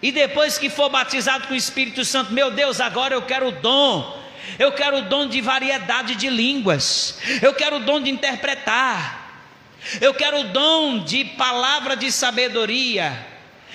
E 0.00 0.10
depois 0.10 0.56
que 0.56 0.70
for 0.70 0.88
batizado 0.88 1.46
com 1.46 1.52
o 1.52 1.56
Espírito 1.56 2.06
Santo, 2.06 2.32
meu 2.32 2.50
Deus, 2.50 2.80
agora 2.80 3.14
eu 3.14 3.20
quero 3.20 3.48
o 3.48 3.52
dom. 3.52 4.18
Eu 4.58 4.72
quero 4.72 4.98
o 4.98 5.02
dom 5.02 5.28
de 5.28 5.42
variedade 5.42 6.14
de 6.14 6.30
línguas. 6.30 7.20
Eu 7.42 7.52
quero 7.52 7.76
o 7.76 7.80
dom 7.80 8.00
de 8.00 8.08
interpretar. 8.08 9.44
Eu 10.00 10.14
quero 10.14 10.40
o 10.40 10.44
dom 10.44 11.04
de 11.04 11.24
palavra 11.24 11.94
de 11.94 12.10
sabedoria. 12.10 13.26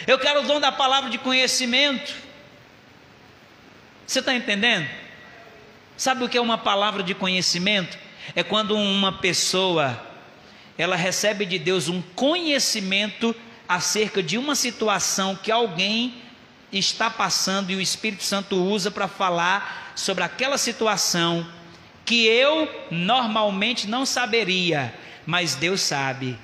Eu 0.07 0.17
quero 0.17 0.41
o 0.41 0.47
dom 0.47 0.59
da 0.59 0.71
palavra 0.71 1.11
de 1.11 1.19
conhecimento. 1.19 2.13
Você 4.05 4.19
está 4.19 4.33
entendendo? 4.33 4.87
Sabe 5.95 6.23
o 6.23 6.29
que 6.29 6.37
é 6.37 6.41
uma 6.41 6.57
palavra 6.57 7.03
de 7.03 7.13
conhecimento? 7.13 7.97
É 8.35 8.43
quando 8.43 8.75
uma 8.75 9.11
pessoa 9.11 10.01
ela 10.77 10.95
recebe 10.95 11.45
de 11.45 11.57
Deus 11.57 11.87
um 11.87 12.01
conhecimento 12.01 13.35
acerca 13.67 14.21
de 14.21 14.38
uma 14.38 14.56
situação 14.56 15.36
que 15.36 15.51
alguém 15.51 16.21
está 16.71 17.10
passando 17.10 17.71
e 17.71 17.75
o 17.75 17.82
Espírito 17.82 18.23
Santo 18.23 18.56
usa 18.56 18.91
para 18.91 19.08
falar 19.08 19.93
sobre 19.95 20.23
aquela 20.23 20.58
situação 20.58 21.47
que 22.04 22.25
eu 22.25 22.69
normalmente 22.91 23.88
não 23.88 24.06
saberia, 24.06 24.93
mas 25.25 25.56
Deus 25.56 25.82
sabe. 25.82 26.38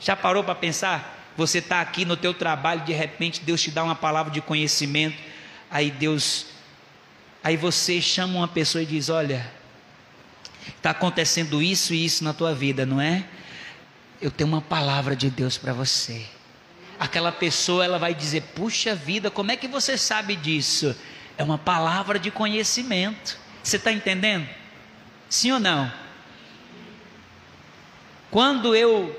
Já 0.00 0.16
parou 0.16 0.42
para 0.42 0.54
pensar? 0.54 1.32
Você 1.36 1.58
está 1.58 1.80
aqui 1.80 2.04
no 2.04 2.16
teu 2.16 2.32
trabalho, 2.32 2.82
de 2.82 2.92
repente 2.92 3.40
Deus 3.40 3.60
te 3.60 3.70
dá 3.70 3.82
uma 3.84 3.94
palavra 3.94 4.32
de 4.32 4.40
conhecimento, 4.40 5.16
aí 5.70 5.90
Deus, 5.90 6.46
aí 7.42 7.56
você 7.56 8.00
chama 8.00 8.38
uma 8.38 8.48
pessoa 8.48 8.82
e 8.82 8.86
diz: 8.86 9.08
Olha, 9.08 9.50
está 10.76 10.90
acontecendo 10.90 11.62
isso 11.62 11.92
e 11.94 12.04
isso 12.04 12.24
na 12.24 12.32
tua 12.32 12.54
vida, 12.54 12.86
não 12.86 13.00
é? 13.00 13.24
Eu 14.20 14.30
tenho 14.30 14.48
uma 14.48 14.60
palavra 14.60 15.16
de 15.16 15.28
Deus 15.28 15.58
para 15.58 15.72
você 15.72 16.24
aquela 17.02 17.32
pessoa 17.32 17.84
ela 17.84 17.98
vai 17.98 18.14
dizer: 18.14 18.42
Puxa 18.54 18.94
vida, 18.94 19.28
como 19.28 19.50
é 19.50 19.56
que 19.56 19.66
você 19.66 19.98
sabe 19.98 20.36
disso? 20.36 20.94
É 21.36 21.42
uma 21.42 21.58
palavra 21.58 22.16
de 22.16 22.30
conhecimento. 22.30 23.36
Você 23.62 23.76
está 23.76 23.90
entendendo? 23.90 24.48
Sim 25.28 25.52
ou 25.52 25.60
não? 25.60 25.92
Quando 28.30 28.74
eu 28.74 29.18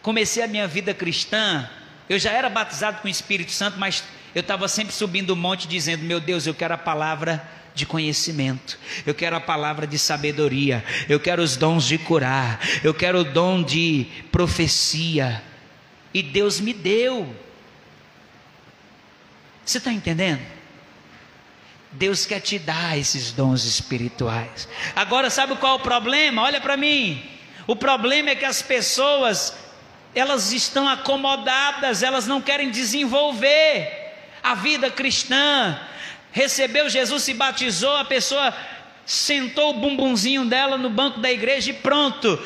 comecei 0.00 0.44
a 0.44 0.46
minha 0.46 0.68
vida 0.68 0.94
cristã, 0.94 1.68
eu 2.08 2.18
já 2.18 2.30
era 2.30 2.48
batizado 2.48 3.00
com 3.00 3.08
o 3.08 3.10
Espírito 3.10 3.50
Santo, 3.50 3.76
mas 3.78 4.04
eu 4.32 4.40
estava 4.40 4.68
sempre 4.68 4.94
subindo 4.94 5.30
o 5.30 5.36
monte 5.36 5.66
dizendo: 5.66 6.04
Meu 6.04 6.20
Deus, 6.20 6.46
eu 6.46 6.54
quero 6.54 6.74
a 6.74 6.78
palavra 6.78 7.42
de 7.74 7.84
conhecimento, 7.84 8.78
eu 9.04 9.14
quero 9.14 9.34
a 9.34 9.40
palavra 9.40 9.88
de 9.88 9.98
sabedoria, 9.98 10.84
eu 11.08 11.18
quero 11.18 11.42
os 11.42 11.56
dons 11.56 11.84
de 11.84 11.98
curar, 11.98 12.60
eu 12.84 12.94
quero 12.94 13.20
o 13.20 13.24
dom 13.24 13.60
de 13.60 14.06
profecia, 14.30 15.42
e 16.12 16.22
Deus 16.22 16.60
me 16.60 16.72
deu. 16.72 17.34
Você 19.64 19.78
está 19.78 19.92
entendendo? 19.92 20.40
Deus 21.92 22.24
quer 22.24 22.40
te 22.40 22.58
dar 22.58 22.96
esses 22.96 23.32
dons 23.32 23.64
espirituais. 23.64 24.68
Agora, 24.94 25.28
sabe 25.28 25.56
qual 25.56 25.74
é 25.74 25.76
o 25.76 25.82
problema? 25.82 26.42
Olha 26.42 26.60
para 26.60 26.76
mim. 26.76 27.22
O 27.66 27.74
problema 27.74 28.30
é 28.30 28.34
que 28.34 28.44
as 28.44 28.62
pessoas, 28.62 29.54
elas 30.14 30.52
estão 30.52 30.88
acomodadas, 30.88 32.02
elas 32.02 32.26
não 32.26 32.40
querem 32.40 32.70
desenvolver 32.70 33.88
a 34.42 34.54
vida 34.54 34.90
cristã. 34.90 35.80
Recebeu 36.32 36.88
Jesus, 36.88 37.24
se 37.24 37.34
batizou, 37.34 37.96
a 37.96 38.04
pessoa 38.04 38.54
sentou 39.04 39.70
o 39.70 39.80
bumbumzinho 39.80 40.44
dela 40.44 40.78
no 40.78 40.88
banco 40.88 41.18
da 41.20 41.30
igreja 41.30 41.70
e 41.70 41.74
pronto. 41.74 42.38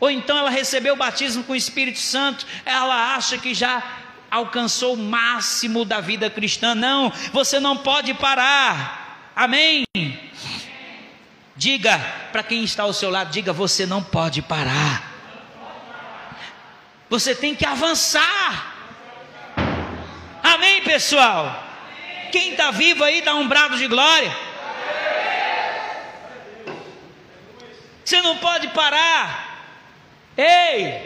Ou 0.00 0.10
então 0.10 0.36
ela 0.38 0.50
recebeu 0.50 0.94
o 0.94 0.96
batismo 0.96 1.42
com 1.44 1.52
o 1.52 1.56
Espírito 1.56 1.98
Santo, 1.98 2.46
ela 2.64 3.14
acha 3.14 3.36
que 3.38 3.52
já 3.52 3.82
alcançou 4.30 4.94
o 4.94 4.96
máximo 4.96 5.84
da 5.84 6.00
vida 6.00 6.30
cristã. 6.30 6.74
Não, 6.74 7.12
você 7.32 7.58
não 7.58 7.76
pode 7.76 8.14
parar. 8.14 9.32
Amém? 9.34 9.84
Diga 11.56 11.98
para 12.30 12.42
quem 12.42 12.62
está 12.62 12.84
ao 12.84 12.92
seu 12.92 13.10
lado, 13.10 13.30
diga, 13.30 13.52
você 13.52 13.84
não 13.84 14.02
pode 14.02 14.42
parar. 14.42 15.12
Você 17.10 17.34
tem 17.34 17.54
que 17.54 17.64
avançar. 17.64 18.74
Amém, 20.42 20.82
pessoal? 20.82 21.64
Quem 22.30 22.52
está 22.52 22.70
vivo 22.70 23.02
aí 23.02 23.22
dá 23.22 23.34
um 23.34 23.48
brado 23.48 23.76
de 23.76 23.88
glória. 23.88 24.36
Você 28.04 28.22
não 28.22 28.36
pode 28.36 28.68
parar. 28.68 29.47
Ei, 30.38 31.00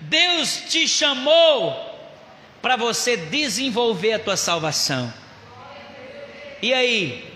Deus 0.00 0.64
te 0.70 0.88
chamou 0.88 1.92
para 2.62 2.76
você 2.76 3.14
desenvolver 3.14 4.14
a 4.14 4.18
tua 4.18 4.38
salvação. 4.38 5.12
E 6.62 6.72
aí? 6.72 7.30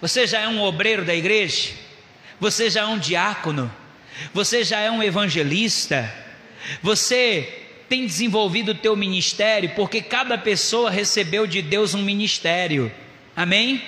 Você 0.00 0.26
já 0.26 0.40
é 0.40 0.48
um 0.48 0.60
obreiro 0.60 1.04
da 1.04 1.14
igreja? 1.14 1.70
Você 2.40 2.68
já 2.68 2.80
é 2.80 2.86
um 2.86 2.98
diácono? 2.98 3.72
Você 4.32 4.64
já 4.64 4.80
é 4.80 4.90
um 4.90 5.00
evangelista? 5.00 6.12
Você 6.82 7.62
tem 7.88 8.04
desenvolvido 8.04 8.72
o 8.72 8.74
teu 8.74 8.96
ministério? 8.96 9.70
Porque 9.76 10.02
cada 10.02 10.36
pessoa 10.36 10.90
recebeu 10.90 11.46
de 11.46 11.62
Deus 11.62 11.94
um 11.94 12.02
ministério. 12.02 12.92
Amém? 13.36 13.80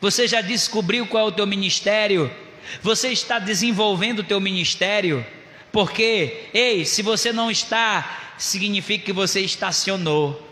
Você 0.00 0.26
já 0.26 0.40
descobriu 0.40 1.06
qual 1.06 1.26
é 1.26 1.28
o 1.28 1.32
teu 1.32 1.46
ministério? 1.46 2.34
Você 2.80 3.08
está 3.08 3.38
desenvolvendo 3.38 4.20
o 4.20 4.24
teu 4.24 4.40
ministério? 4.40 5.24
Porque, 5.70 6.48
ei, 6.54 6.84
se 6.84 7.02
você 7.02 7.32
não 7.32 7.50
está 7.50 8.22
significa 8.42 9.04
que 9.04 9.12
você 9.12 9.40
estacionou. 9.40 10.48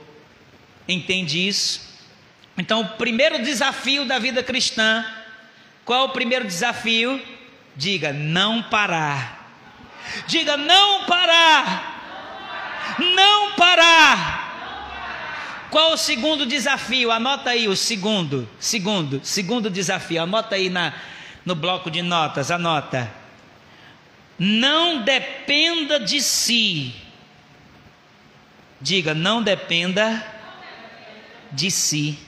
Entende 0.88 1.46
isso? 1.46 1.88
Então, 2.56 2.82
o 2.82 2.88
primeiro 2.90 3.42
desafio 3.42 4.04
da 4.04 4.18
vida 4.18 4.42
cristã, 4.42 5.04
qual 5.84 6.02
é 6.02 6.04
o 6.04 6.12
primeiro 6.12 6.46
desafio? 6.46 7.20
Diga, 7.76 8.12
não 8.12 8.62
parar. 8.62 9.52
Diga, 10.26 10.56
não 10.56 11.04
parar. 11.04 12.96
Não 12.98 13.52
parar. 13.52 14.48
Qual 15.70 15.92
o 15.92 15.96
segundo 15.96 16.44
desafio? 16.44 17.12
Anota 17.12 17.50
aí 17.50 17.68
o 17.68 17.76
segundo, 17.76 18.48
segundo, 18.58 19.20
segundo 19.22 19.70
desafio. 19.70 20.22
Anota 20.22 20.56
aí 20.56 20.68
na, 20.68 20.92
no 21.44 21.54
bloco 21.54 21.90
de 21.90 22.02
notas, 22.02 22.50
anota. 22.50 23.10
Não 24.38 25.02
dependa 25.02 26.00
de 26.00 26.20
si 26.20 26.94
Diga, 28.80 29.12
não 29.12 29.42
dependa 29.42 30.26
de 31.52 31.70
si. 31.70 32.18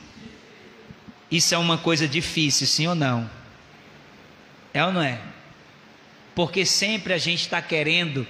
Isso 1.30 1.54
é 1.54 1.58
uma 1.58 1.78
coisa 1.78 2.06
difícil, 2.06 2.66
sim 2.66 2.86
ou 2.86 2.94
não? 2.94 3.30
É 4.74 4.84
ou 4.84 4.92
não 4.92 5.00
é? 5.00 5.18
Porque 6.34 6.66
sempre 6.66 7.14
a 7.14 7.18
gente 7.18 7.40
está 7.40 7.62
querendo 7.62 8.26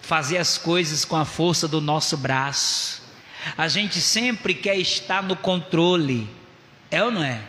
fazer 0.00 0.38
as 0.38 0.56
coisas 0.56 1.04
com 1.04 1.16
a 1.16 1.26
força 1.26 1.68
do 1.68 1.82
nosso 1.82 2.16
braço. 2.16 3.02
A 3.58 3.68
gente 3.68 4.00
sempre 4.00 4.54
quer 4.54 4.78
estar 4.78 5.22
no 5.22 5.36
controle. 5.36 6.28
É 6.90 7.04
ou 7.04 7.10
não 7.10 7.22
é? 7.22 7.42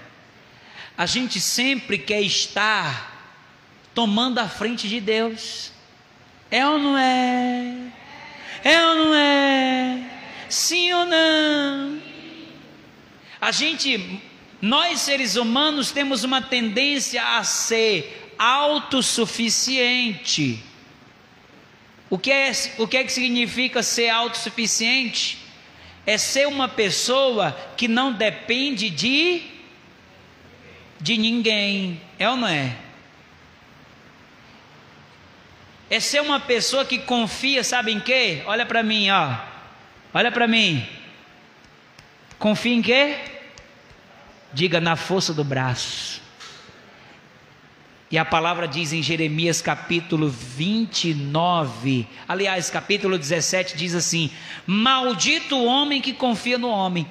A 0.98 1.06
gente 1.06 1.42
sempre 1.42 1.98
quer 1.98 2.22
estar 2.22 3.14
tomando 3.94 4.40
a 4.40 4.48
frente 4.48 4.88
de 4.88 5.02
Deus. 5.02 5.74
É 6.50 6.66
ou 6.68 6.80
não 6.80 6.98
é? 6.98 7.76
É 8.64 8.88
ou 8.88 8.96
não 8.96 9.14
é? 9.14 10.00
Sim 10.50 10.94
ou 10.94 11.06
não? 11.06 12.02
A 13.42 13.52
gente, 13.52 14.22
nós 14.62 15.02
seres 15.02 15.36
humanos, 15.36 15.92
temos 15.92 16.24
uma 16.24 16.42
tendência 16.42 17.22
a 17.38 17.44
ser 17.44 18.34
autossuficiente. 18.40 20.64
O 22.10 22.18
que 22.18 22.32
é, 22.32 22.52
o 22.78 22.88
que, 22.88 22.96
é 22.98 23.04
que 23.04 23.12
significa 23.12 23.84
ser 23.84 24.10
autossuficiente? 24.10 25.38
É 26.06 26.18
ser 26.18 26.48
uma 26.48 26.68
pessoa 26.68 27.52
que 27.76 27.88
não 27.88 28.14
depende 28.14 28.90
de, 28.90 29.55
de 31.00 31.18
ninguém. 31.18 32.02
É 32.18 32.30
ou 32.30 32.36
não 32.36 32.48
é? 32.48 32.76
é 35.90 36.00
ser 36.00 36.22
uma 36.22 36.40
pessoa 36.40 36.84
que 36.84 37.00
confia, 37.00 37.64
sabe 37.64 37.92
em 37.92 38.00
quê? 38.00 38.42
Olha 38.46 38.66
para 38.66 38.82
mim, 38.82 39.10
ó. 39.10 39.36
Olha 40.14 40.32
para 40.32 40.48
mim. 40.48 40.86
Confia 42.40 42.74
em 42.74 42.82
quê? 42.82 43.18
Diga 44.54 44.80
na 44.82 44.96
força 44.96 45.34
do 45.34 45.44
braço. 45.44 46.22
E 48.10 48.18
a 48.18 48.26
palavra 48.26 48.68
diz 48.68 48.94
em 48.94 49.02
Jeremias 49.02 49.62
capítulo 49.62 50.30
29, 50.30 52.08
aliás, 52.28 52.70
capítulo 52.70 53.18
17 53.18 53.76
diz 53.76 53.96
assim: 53.96 54.32
Maldito 54.66 55.56
o 55.56 55.66
homem 55.66 56.02
que 56.02 56.14
confia 56.14 56.58
no 56.58 56.70
homem 56.70 57.08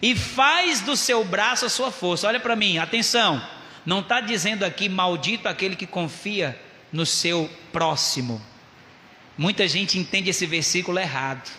e 0.00 0.14
faz 0.14 0.80
do 0.80 0.96
seu 0.96 1.24
braço 1.24 1.66
a 1.66 1.70
sua 1.70 1.90
força. 1.90 2.26
Olha 2.28 2.40
para 2.40 2.56
mim, 2.56 2.78
atenção. 2.78 3.42
Não 3.84 4.00
está 4.00 4.20
dizendo 4.20 4.64
aqui 4.64 4.88
maldito 4.88 5.48
aquele 5.48 5.76
que 5.76 5.86
confia 5.86 6.60
no 6.92 7.06
seu 7.06 7.50
próximo. 7.72 8.42
Muita 9.38 9.68
gente 9.68 9.98
entende 9.98 10.30
esse 10.30 10.46
versículo 10.46 10.98
errado. 10.98 11.50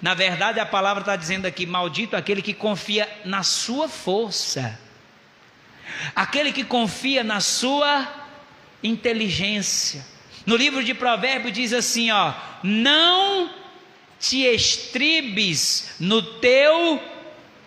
Na 0.00 0.14
verdade, 0.14 0.60
a 0.60 0.66
palavra 0.66 1.02
está 1.02 1.16
dizendo 1.16 1.46
aqui: 1.46 1.66
maldito 1.66 2.16
aquele 2.16 2.42
que 2.42 2.54
confia 2.54 3.08
na 3.24 3.42
sua 3.42 3.88
força, 3.88 4.78
aquele 6.14 6.52
que 6.52 6.64
confia 6.64 7.22
na 7.22 7.40
sua 7.40 8.06
inteligência. 8.82 10.04
No 10.46 10.56
livro 10.56 10.82
de 10.82 10.94
Provérbios 10.94 11.52
diz 11.52 11.72
assim: 11.72 12.10
ó, 12.10 12.34
não 12.62 13.50
te 14.18 14.42
estribes 14.44 15.94
no 16.00 16.22
teu 16.22 17.00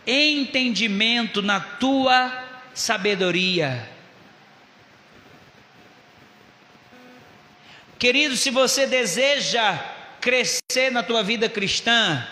entendimento, 0.06 1.42
na 1.42 1.60
tua 1.60 2.32
sabedoria. 2.74 3.90
Querido, 8.00 8.36
se 8.36 8.50
você 8.50 8.88
deseja 8.88 9.78
crescer 10.20 10.92
na 10.92 11.04
tua 11.04 11.22
vida 11.22 11.48
cristã, 11.48 12.26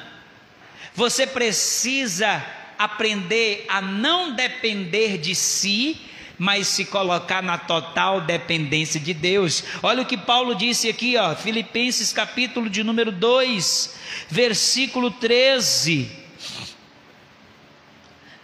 você 0.95 1.27
precisa 1.27 2.43
aprender 2.77 3.65
a 3.67 3.81
não 3.81 4.33
depender 4.33 5.17
de 5.17 5.35
si, 5.35 5.99
mas 6.39 6.67
se 6.67 6.85
colocar 6.85 7.43
na 7.43 7.57
total 7.57 8.21
dependência 8.21 8.99
de 8.99 9.13
Deus. 9.13 9.63
Olha 9.83 10.01
o 10.01 10.05
que 10.05 10.17
Paulo 10.17 10.55
disse 10.55 10.87
aqui, 10.87 11.17
ó, 11.17 11.35
Filipenses 11.35 12.13
capítulo 12.13 12.69
de 12.69 12.83
número 12.83 13.11
2, 13.11 13.95
versículo 14.29 15.11
13. 15.11 16.18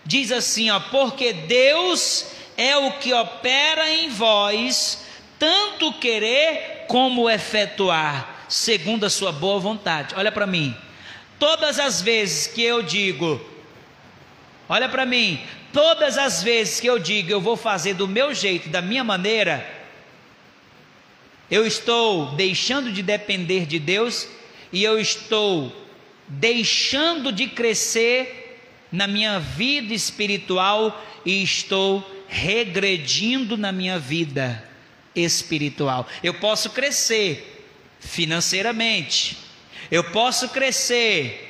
Diz 0.06 0.32
assim, 0.32 0.70
ó, 0.70 0.80
porque 0.80 1.34
Deus 1.34 2.28
é 2.56 2.78
o 2.78 2.94
que 2.94 3.14
opera 3.14 3.90
em 3.90 4.10
vós 4.10 5.04
tanto 5.40 5.94
querer 5.94 6.86
como 6.88 7.30
efetuar, 7.30 8.46
segundo 8.48 9.06
a 9.06 9.10
sua 9.10 9.32
boa 9.32 9.60
vontade. 9.60 10.14
Olha 10.16 10.32
para 10.32 10.48
mim. 10.48 10.76
Todas 11.38 11.80
as 11.80 12.02
vezes 12.02 12.48
que 12.48 12.62
eu 12.62 12.82
digo, 12.82 13.44
olha 14.70 14.88
para 14.88 15.06
mim, 15.06 15.42
todas 15.74 16.18
as 16.18 16.42
vezes 16.42 16.80
que 16.80 16.88
eu 16.88 16.98
digo 16.98 17.32
eu 17.32 17.42
vou 17.42 17.58
fazer 17.58 17.94
do 17.94 18.08
meu 18.08 18.34
jeito, 18.34 18.70
da 18.70 18.82
minha 18.82 19.04
maneira, 19.04 19.70
eu 21.52 21.66
estou 21.66 22.28
deixando 22.32 22.92
de 22.92 23.04
depender 23.04 23.66
de 23.66 23.80
Deus 23.80 24.28
e 24.72 24.84
eu 24.84 24.98
estou 24.98 25.72
deixando 26.28 27.32
de 27.32 27.48
crescer 27.48 28.45
na 28.92 29.08
minha 29.08 29.40
vida 29.40 29.94
espiritual 29.94 31.04
e 31.26 31.44
estou 31.44 32.04
regredindo 32.28 33.58
na 33.58 33.72
minha 33.72 34.00
vida 34.00 34.68
espiritual. 35.16 36.08
Eu 36.24 36.34
posso 36.36 36.70
crescer 36.70 37.66
financeiramente, 38.00 39.38
eu 39.90 40.04
posso 40.04 40.50
crescer 40.50 41.42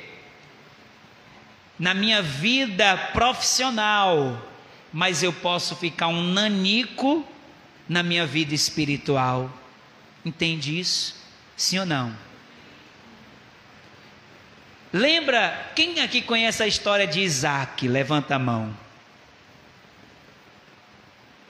na 1.78 1.92
minha 1.92 2.22
vida 2.22 2.96
profissional, 3.12 4.42
mas 4.92 5.22
eu 5.22 5.32
posso 5.32 5.76
ficar 5.76 6.08
um 6.08 6.22
nanico 6.22 7.26
na 7.88 8.02
minha 8.02 8.26
vida 8.26 8.54
espiritual. 8.54 9.50
Entende 10.24 10.78
isso? 10.78 11.16
Sim 11.56 11.80
ou 11.80 11.86
não? 11.86 12.25
Lembra, 14.96 15.72
quem 15.74 16.00
aqui 16.00 16.22
conhece 16.22 16.62
a 16.62 16.66
história 16.66 17.06
de 17.06 17.20
Isaac? 17.20 17.86
Levanta 17.86 18.36
a 18.36 18.38
mão. 18.38 18.74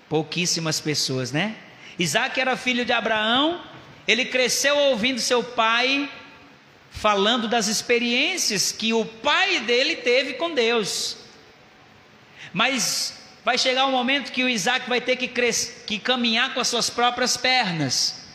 Pouquíssimas 0.09 0.81
pessoas, 0.81 1.31
né? 1.31 1.55
Isaac 1.97 2.41
era 2.41 2.57
filho 2.57 2.85
de 2.85 2.93
Abraão, 2.93 3.63
ele 4.07 4.25
cresceu 4.25 4.77
ouvindo 4.77 5.21
seu 5.21 5.45
pai 5.45 6.11
falando 6.91 7.47
das 7.47 7.69
experiências 7.69 8.73
que 8.73 8.93
o 8.93 9.05
pai 9.05 9.61
dele 9.61 9.95
teve 9.95 10.33
com 10.35 10.53
Deus. 10.53 11.17
Mas 12.53 13.17
vai 13.45 13.57
chegar 13.57 13.87
um 13.87 13.93
momento 13.93 14.33
que 14.33 14.43
o 14.43 14.49
Isaac 14.49 14.89
vai 14.89 15.01
ter 15.01 15.15
que, 15.15 15.29
que 15.29 16.01
caminhar 16.01 16.53
com 16.53 16.59
as 16.59 16.67
suas 16.67 16.91
próprias 16.91 17.37
pernas. 17.37 18.26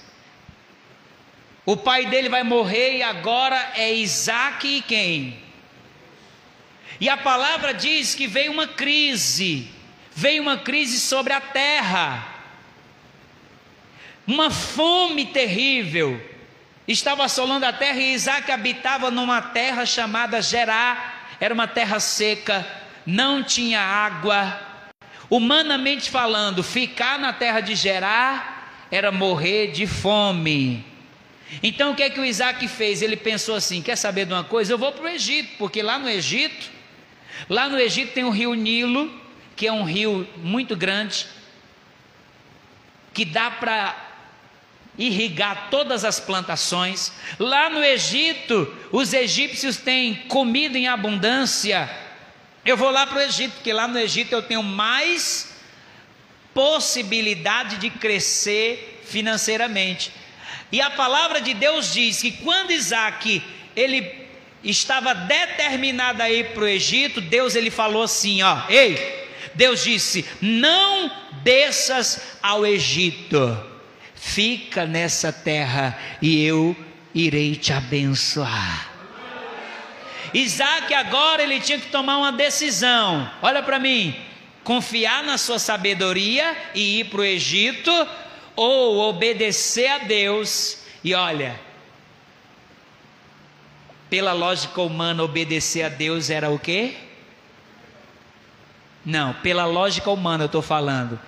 O 1.65 1.77
pai 1.77 2.07
dele 2.07 2.27
vai 2.27 2.43
morrer 2.43 2.97
e 2.97 3.03
agora 3.03 3.73
é 3.75 3.93
Isaac 3.93 4.67
e 4.67 4.81
quem? 4.81 5.39
E 6.99 7.07
a 7.07 7.17
palavra 7.17 7.73
diz 7.73 8.15
que 8.15 8.27
veio 8.27 8.51
uma 8.51 8.67
crise, 8.67 9.67
veio 10.13 10.41
uma 10.41 10.57
crise 10.57 10.99
sobre 10.99 11.33
a 11.33 11.41
terra, 11.41 12.27
uma 14.27 14.49
fome 14.49 15.25
terrível 15.25 16.29
estava 16.87 17.23
assolando 17.23 17.65
a 17.65 17.73
terra 17.73 17.99
e 17.99 18.13
Isaac 18.13 18.51
habitava 18.51 19.09
numa 19.09 19.41
terra 19.41 19.85
chamada 19.85 20.41
Gerá, 20.41 21.13
era 21.39 21.53
uma 21.53 21.67
terra 21.67 21.99
seca, 21.99 22.65
não 23.05 23.43
tinha 23.43 23.79
água. 23.79 24.59
Humanamente 25.29 26.09
falando, 26.09 26.61
ficar 26.61 27.17
na 27.17 27.31
terra 27.31 27.61
de 27.61 27.75
Gerá 27.75 28.65
era 28.91 29.11
morrer 29.11 29.67
de 29.71 29.87
fome. 29.87 30.90
Então 31.61 31.91
o 31.91 31.95
que 31.95 32.03
é 32.03 32.09
que 32.09 32.19
o 32.19 32.25
Isaac 32.25 32.67
fez? 32.67 33.01
Ele 33.01 33.17
pensou 33.17 33.55
assim: 33.55 33.81
quer 33.81 33.95
saber 33.95 34.25
de 34.25 34.33
uma 34.33 34.43
coisa? 34.43 34.73
Eu 34.73 34.77
vou 34.77 34.91
para 34.91 35.05
o 35.05 35.09
Egito, 35.09 35.57
porque 35.57 35.81
lá 35.81 35.99
no 35.99 36.09
Egito, 36.09 36.69
lá 37.49 37.67
no 37.67 37.79
Egito 37.79 38.13
tem 38.13 38.23
o 38.23 38.29
rio 38.29 38.53
Nilo, 38.53 39.11
que 39.55 39.67
é 39.67 39.71
um 39.71 39.83
rio 39.83 40.27
muito 40.37 40.75
grande, 40.75 41.27
que 43.13 43.25
dá 43.25 43.51
para 43.51 44.09
irrigar 44.97 45.69
todas 45.69 46.05
as 46.05 46.19
plantações. 46.19 47.11
Lá 47.39 47.69
no 47.69 47.83
Egito, 47.83 48.73
os 48.91 49.13
egípcios 49.13 49.77
têm 49.77 50.15
comida 50.27 50.77
em 50.77 50.87
abundância. 50.87 51.89
Eu 52.63 52.77
vou 52.77 52.91
lá 52.91 53.07
para 53.07 53.17
o 53.17 53.21
Egito, 53.21 53.53
porque 53.53 53.73
lá 53.73 53.87
no 53.87 53.97
Egito 53.97 54.33
eu 54.33 54.41
tenho 54.41 54.63
mais 54.63 55.55
possibilidade 56.53 57.77
de 57.77 57.89
crescer 57.89 59.01
financeiramente. 59.05 60.11
E 60.71 60.79
a 60.79 60.89
palavra 60.89 61.41
de 61.41 61.53
Deus 61.53 61.93
diz 61.93 62.21
que 62.21 62.31
quando 62.31 62.71
Isaac 62.71 63.43
ele 63.75 64.21
estava 64.63 65.13
determinado 65.13 66.21
a 66.21 66.29
ir 66.29 66.53
para 66.53 66.63
o 66.63 66.67
Egito, 66.67 67.19
Deus 67.19 67.55
ele 67.55 67.69
falou 67.69 68.03
assim, 68.03 68.41
ó, 68.41 68.63
ei, 68.69 69.27
Deus 69.53 69.83
disse: 69.83 70.25
não 70.41 71.11
desças 71.43 72.37
ao 72.41 72.65
Egito 72.65 73.71
fica 74.21 74.85
nessa 74.85 75.33
terra 75.33 75.97
e 76.21 76.45
eu 76.45 76.75
irei 77.13 77.55
te 77.55 77.73
abençoar. 77.73 78.89
Isaac 80.33 80.93
agora 80.93 81.41
ele 81.41 81.59
tinha 81.59 81.79
que 81.79 81.87
tomar 81.87 82.17
uma 82.17 82.31
decisão. 82.31 83.29
Olha 83.41 83.63
para 83.63 83.79
mim, 83.79 84.15
confiar 84.63 85.23
na 85.23 85.37
sua 85.37 85.57
sabedoria 85.57 86.55
e 86.75 86.99
ir 86.99 87.05
para 87.05 87.21
o 87.21 87.25
Egito 87.25 87.91
ou 88.55 88.99
obedecer 89.09 89.87
a 89.87 89.97
Deus. 89.99 90.79
E 91.03 91.13
olha, 91.13 91.59
pela 94.09 94.33
lógica 94.33 94.81
humana, 94.81 95.23
obedecer 95.23 95.83
a 95.83 95.89
Deus 95.89 96.29
era 96.29 96.49
o 96.49 96.59
quê? 96.59 96.95
Não, 99.05 99.33
pela 99.35 99.65
lógica 99.65 100.11
humana 100.11 100.43
eu 100.43 100.47
estou 100.47 100.61
falando 100.61 101.19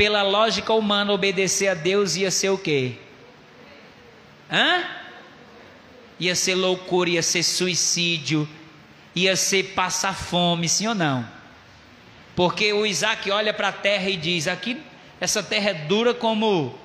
pela 0.00 0.22
lógica 0.22 0.72
humana, 0.72 1.12
obedecer 1.12 1.68
a 1.68 1.74
Deus 1.74 2.16
ia 2.16 2.30
ser 2.30 2.48
o 2.48 2.56
quê? 2.56 2.94
Hã? 4.50 4.82
Ia 6.18 6.34
ser 6.34 6.54
loucura, 6.54 7.10
ia 7.10 7.22
ser 7.22 7.42
suicídio, 7.42 8.48
ia 9.14 9.36
ser 9.36 9.74
passar 9.74 10.14
fome, 10.14 10.70
sim 10.70 10.86
ou 10.86 10.94
não? 10.94 11.28
Porque 12.34 12.72
o 12.72 12.86
Isaac 12.86 13.30
olha 13.30 13.52
para 13.52 13.68
a 13.68 13.72
terra 13.72 14.08
e 14.08 14.16
diz: 14.16 14.48
aqui, 14.48 14.80
essa 15.20 15.42
terra 15.42 15.70
é 15.70 15.74
dura 15.74 16.14
como, 16.14 16.78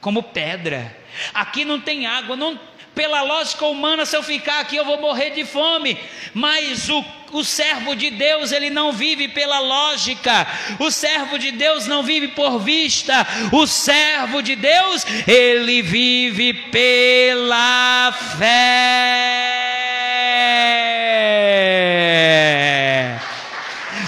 como 0.00 0.22
pedra, 0.22 0.96
aqui 1.34 1.64
não 1.64 1.80
tem 1.80 2.06
água, 2.06 2.36
não, 2.36 2.58
pela 2.94 3.22
lógica 3.22 3.66
humana, 3.66 4.04
se 4.04 4.16
eu 4.16 4.22
ficar 4.22 4.60
aqui 4.60 4.76
eu 4.76 4.84
vou 4.84 5.00
morrer 5.00 5.30
de 5.30 5.44
fome. 5.44 5.98
Mas 6.34 6.88
o, 6.88 7.04
o 7.32 7.42
servo 7.44 7.94
de 7.94 8.10
Deus, 8.10 8.52
ele 8.52 8.70
não 8.70 8.92
vive 8.92 9.28
pela 9.28 9.58
lógica, 9.60 10.46
o 10.78 10.90
servo 10.90 11.38
de 11.38 11.50
Deus 11.50 11.86
não 11.86 12.02
vive 12.02 12.28
por 12.28 12.58
vista, 12.58 13.26
o 13.52 13.66
servo 13.66 14.42
de 14.42 14.54
Deus, 14.56 15.06
ele 15.26 15.82
vive 15.82 16.52
pela 16.52 18.12
fé. 18.38 19.60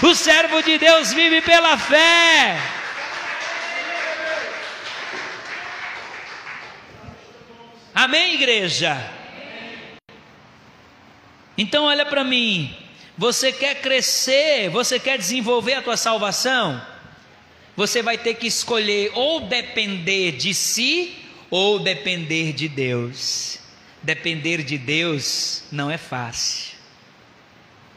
O 0.01 0.13
servo 0.15 0.61
de 0.61 0.77
Deus 0.77 1.13
vive 1.13 1.41
pela 1.41 1.77
fé. 1.77 2.82
Amém, 8.03 8.33
igreja? 8.33 9.01
Então, 11.57 11.85
olha 11.85 12.05
para 12.05 12.21
mim. 12.21 12.75
Você 13.17 13.53
quer 13.53 13.79
crescer, 13.79 14.69
você 14.69 14.99
quer 14.99 15.17
desenvolver 15.17 15.75
a 15.75 15.81
tua 15.81 15.95
salvação? 15.95 16.85
Você 17.77 18.01
vai 18.01 18.17
ter 18.17 18.33
que 18.33 18.45
escolher 18.45 19.09
ou 19.13 19.47
depender 19.47 20.33
de 20.33 20.53
si 20.53 21.15
ou 21.49 21.79
depender 21.79 22.51
de 22.51 22.67
Deus. 22.67 23.57
Depender 24.01 24.63
de 24.63 24.77
Deus 24.77 25.63
não 25.71 25.89
é 25.89 25.97
fácil. 25.97 26.75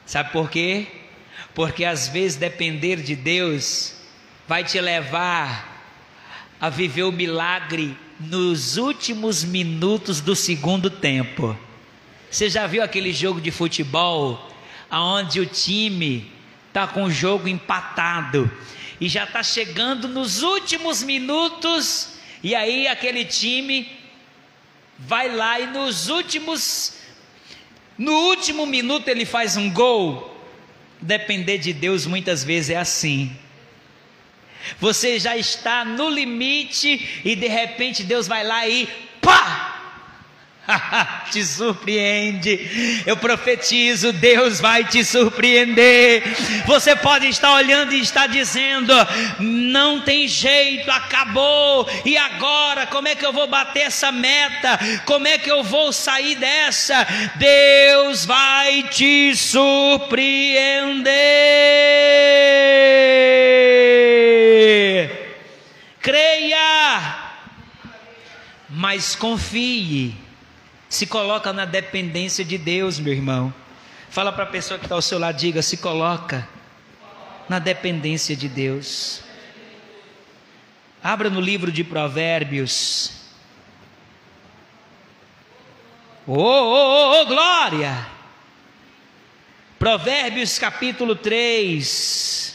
Sabe 0.07 0.31
por 0.31 0.49
quê? 0.49 0.87
Porque 1.53 1.85
às 1.85 2.07
vezes 2.07 2.37
depender 2.37 3.03
de 3.03 3.17
Deus 3.17 3.97
vai 4.47 4.63
te 4.63 4.81
levar 4.81 5.83
a 6.61 6.71
viver 6.71 7.03
o 7.03 7.11
milagre 7.11 8.06
nos 8.19 8.77
últimos 8.77 9.45
minutos 9.45 10.21
do 10.21 10.35
segundo 10.35 10.89
tempo. 10.89 11.57
Você 12.31 12.49
já 12.49 12.67
viu 12.67 12.83
aquele 12.83 13.13
jogo 13.13 13.41
de 13.41 13.51
futebol 13.51 14.51
aonde 14.91 15.41
o 15.41 15.47
time 15.47 16.31
está 16.69 16.87
com 16.87 17.05
o 17.05 17.11
jogo 17.11 17.49
empatado 17.49 18.51
e 19.01 19.09
já 19.09 19.25
está 19.25 19.43
chegando 19.43 20.09
nos 20.09 20.43
últimos 20.43 21.03
minutos 21.03 22.15
e 22.43 22.55
aí 22.55 22.87
aquele 22.87 23.25
time 23.25 23.91
vai 24.99 25.35
lá 25.35 25.61
e 25.61 25.67
nos 25.67 26.09
últimos 26.09 26.95
no 27.99 28.13
último 28.13 28.67
minuto 28.67 29.09
ele 29.09 29.25
faz 29.25 29.57
um 29.57 29.71
gol. 29.71 30.35
Depender 31.01 31.59
de 31.59 31.73
Deus 31.73 32.07
muitas 32.07 32.45
vezes 32.45 32.71
é 32.71 32.77
assim. 32.77 33.35
Você 34.81 35.19
já 35.19 35.37
está 35.37 35.85
no 35.85 36.09
limite 36.09 37.23
e 37.25 37.35
de 37.35 37.49
repente 37.49 38.03
Deus 38.03 38.27
vai 38.27 38.45
lá 38.45 38.67
e 38.69 38.89
pá! 39.21 39.77
te 41.31 41.45
surpreende. 41.45 43.03
Eu 43.07 43.17
profetizo, 43.17 44.13
Deus 44.13 44.61
vai 44.61 44.85
te 44.85 45.05
surpreender. 45.05 46.23
Você 46.67 46.95
pode 46.97 47.27
estar 47.29 47.55
olhando 47.55 47.93
e 47.95 48.01
estar 48.01 48.27
dizendo: 48.27 48.93
não 49.39 50.01
tem 50.01 50.27
jeito, 50.29 50.91
acabou. 50.91 51.89
E 52.05 52.17
agora, 52.17 52.87
como 52.87 53.09
é 53.09 53.15
que 53.15 53.25
eu 53.25 53.33
vou 53.33 53.47
bater 53.47 53.83
essa 53.83 54.11
meta? 54.13 54.79
Como 55.05 55.27
é 55.27 55.39
que 55.39 55.51
eu 55.51 55.63
vou 55.63 55.93
sair 55.93 56.35
dessa? 56.37 57.07
Deus 57.37 58.25
vai 58.25 58.83
te 58.85 59.35
surpreender 59.35 61.07
creia, 66.07 67.33
mas 68.71 69.17
confie. 69.17 70.15
Se 70.89 71.05
coloca 71.05 71.53
na 71.53 71.65
dependência 71.65 72.45
de 72.45 72.57
Deus, 72.57 73.01
meu 73.01 73.13
irmão. 73.13 73.53
Fala 74.09 74.31
para 74.31 74.45
a 74.45 74.47
pessoa 74.47 74.79
que 74.79 74.85
está 74.85 74.95
ao 74.95 75.03
seu 75.03 75.19
lado, 75.19 75.37
diga: 75.37 75.61
se 75.63 75.79
coloca 75.79 76.49
na 77.49 77.59
dependência 77.59 78.37
de 78.37 78.49
Deus. 78.49 79.25
Abra 81.03 81.29
no 81.29 81.41
livro 81.41 81.73
de 81.73 81.83
Provérbios. 81.83 83.11
Oh, 86.25 86.35
oh, 86.35 87.21
oh, 87.21 87.27
glória! 87.27 88.07
Provérbios 89.77 90.57
capítulo 90.57 91.17
3. 91.17 92.46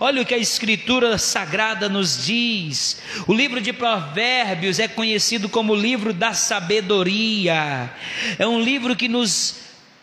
Olha 0.00 0.22
o 0.22 0.24
que 0.24 0.34
a 0.34 0.38
Escritura 0.38 1.18
Sagrada 1.18 1.88
nos 1.88 2.24
diz. 2.24 3.02
O 3.26 3.34
livro 3.34 3.60
de 3.60 3.72
Provérbios 3.72 4.78
é 4.78 4.86
conhecido 4.86 5.48
como 5.48 5.72
o 5.72 5.76
livro 5.76 6.12
da 6.12 6.32
sabedoria. 6.32 7.90
É 8.38 8.46
um 8.46 8.60
livro 8.60 8.94
que 8.94 9.08
nos 9.08 9.56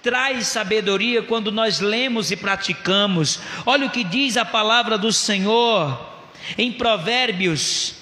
traz 0.03 0.47
sabedoria 0.47 1.23
quando 1.23 1.49
nós 1.51 1.79
lemos 1.79 2.29
e 2.29 2.35
praticamos. 2.35 3.39
Olha 3.65 3.87
o 3.87 3.89
que 3.89 4.03
diz 4.03 4.35
a 4.35 4.43
palavra 4.43 4.97
do 4.97 5.13
Senhor 5.13 6.13
em 6.57 6.73
Provérbios, 6.73 7.95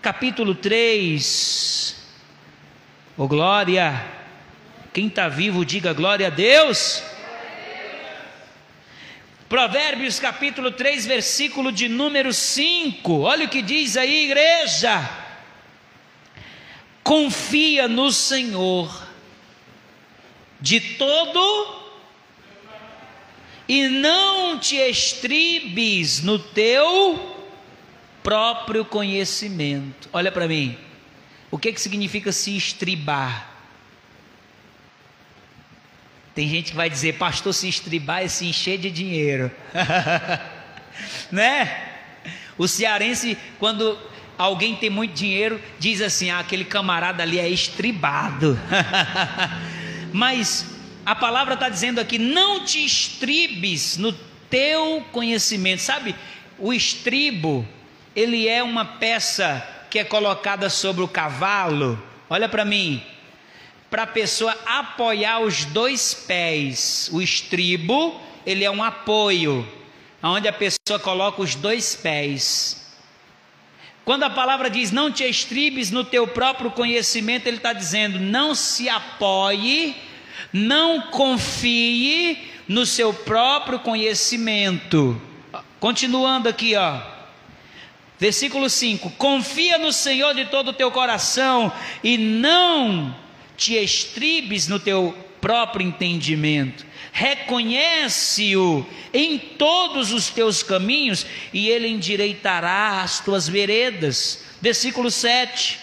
capítulo 0.00 0.54
3. 0.54 1.96
Ô 3.16 3.24
oh, 3.24 3.28
glória! 3.28 4.18
Quem 4.92 5.08
está 5.08 5.28
vivo, 5.28 5.64
diga 5.64 5.92
glória 5.92 6.28
a 6.28 6.30
Deus. 6.30 7.02
Provérbios 9.48 10.20
capítulo 10.20 10.70
3, 10.70 11.06
versículo 11.06 11.72
de 11.72 11.88
número 11.88 12.34
5. 12.34 13.20
Olha 13.20 13.46
o 13.46 13.48
que 13.48 13.62
diz 13.62 13.96
aí, 13.96 14.26
igreja. 14.26 15.08
Confia 17.02 17.88
no 17.88 18.12
Senhor 18.12 19.08
de 20.60 20.80
todo 20.80 21.78
e 23.66 23.88
não 23.88 24.58
te 24.58 24.76
estribes 24.76 26.22
no 26.22 26.38
teu 26.38 27.38
próprio 28.22 28.84
conhecimento. 28.84 30.10
Olha 30.12 30.30
para 30.30 30.46
mim. 30.46 30.76
O 31.50 31.56
que 31.56 31.72
que 31.72 31.80
significa 31.80 32.32
se 32.32 32.54
estribar? 32.54 33.57
Tem 36.38 36.48
gente 36.48 36.70
que 36.70 36.76
vai 36.76 36.88
dizer, 36.88 37.14
pastor, 37.14 37.52
se 37.52 37.68
estribar 37.68 38.22
é 38.22 38.28
se 38.28 38.46
encher 38.46 38.78
de 38.78 38.92
dinheiro. 38.92 39.50
né? 41.32 41.82
O 42.56 42.68
cearense, 42.68 43.36
quando 43.58 43.98
alguém 44.38 44.76
tem 44.76 44.88
muito 44.88 45.14
dinheiro, 45.14 45.60
diz 45.80 46.00
assim: 46.00 46.30
ah, 46.30 46.38
aquele 46.38 46.64
camarada 46.64 47.24
ali 47.24 47.40
é 47.40 47.48
estribado. 47.48 48.56
Mas 50.14 50.64
a 51.04 51.12
palavra 51.12 51.54
está 51.54 51.68
dizendo 51.68 51.98
aqui: 51.98 52.20
não 52.20 52.64
te 52.64 52.84
estribes 52.84 53.96
no 53.96 54.12
teu 54.48 55.04
conhecimento. 55.10 55.82
Sabe, 55.82 56.14
o 56.56 56.72
estribo, 56.72 57.66
ele 58.14 58.46
é 58.46 58.62
uma 58.62 58.84
peça 58.84 59.60
que 59.90 59.98
é 59.98 60.04
colocada 60.04 60.70
sobre 60.70 61.02
o 61.02 61.08
cavalo. 61.08 62.00
Olha 62.30 62.48
para 62.48 62.64
mim, 62.64 63.02
para 63.90 64.02
a 64.02 64.06
pessoa 64.06 64.56
apoiar 64.66 65.40
os 65.40 65.64
dois 65.64 66.14
pés. 66.14 67.08
O 67.12 67.22
estribo, 67.22 68.20
ele 68.44 68.64
é 68.64 68.70
um 68.70 68.82
apoio, 68.82 69.66
onde 70.22 70.48
a 70.48 70.52
pessoa 70.52 70.98
coloca 71.02 71.42
os 71.42 71.54
dois 71.54 71.96
pés. 71.96 72.86
Quando 74.04 74.22
a 74.22 74.30
palavra 74.30 74.70
diz 74.70 74.90
não 74.90 75.12
te 75.12 75.24
estribes 75.24 75.90
no 75.90 76.02
teu 76.02 76.26
próprio 76.26 76.70
conhecimento, 76.70 77.46
ele 77.46 77.58
está 77.58 77.72
dizendo 77.72 78.18
não 78.18 78.54
se 78.54 78.88
apoie, 78.88 79.94
não 80.52 81.02
confie 81.10 82.50
no 82.66 82.86
seu 82.86 83.12
próprio 83.12 83.78
conhecimento. 83.80 85.20
Continuando 85.78 86.48
aqui, 86.48 86.74
ó. 86.74 87.00
Versículo 88.18 88.68
5: 88.68 89.10
Confia 89.10 89.78
no 89.78 89.92
Senhor 89.92 90.34
de 90.34 90.46
todo 90.46 90.68
o 90.68 90.72
teu 90.72 90.90
coração 90.90 91.72
e 92.02 92.18
não 92.18 93.14
te 93.58 93.74
estribes 93.74 94.68
no 94.68 94.78
teu 94.78 95.12
próprio 95.40 95.84
entendimento, 95.84 96.86
reconhece-o 97.12 98.86
em 99.12 99.36
todos 99.36 100.12
os 100.12 100.30
teus 100.30 100.62
caminhos 100.62 101.26
e 101.52 101.68
ele 101.68 101.88
endireitará 101.88 103.02
as 103.02 103.18
tuas 103.18 103.48
veredas. 103.48 104.44
Versículo 104.62 105.10
7: 105.10 105.80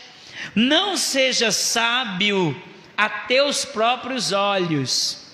Não 0.55 0.95
sejas 0.95 1.55
sábio 1.55 2.59
a 2.97 3.09
teus 3.09 3.65
próprios 3.65 4.31
olhos, 4.31 5.27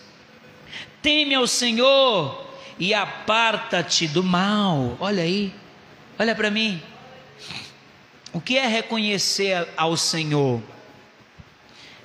teme 0.99 1.35
ao 1.35 1.45
Senhor 1.45 2.49
e 2.79 2.91
aparta-te 2.91 4.07
do 4.07 4.23
mal. 4.23 4.97
Olha 4.99 5.21
aí, 5.21 5.53
olha 6.17 6.33
para 6.33 6.49
mim. 6.49 6.81
O 8.33 8.41
que 8.41 8.57
é 8.57 8.65
reconhecer 8.65 9.67
ao 9.77 9.95
Senhor? 9.95 10.61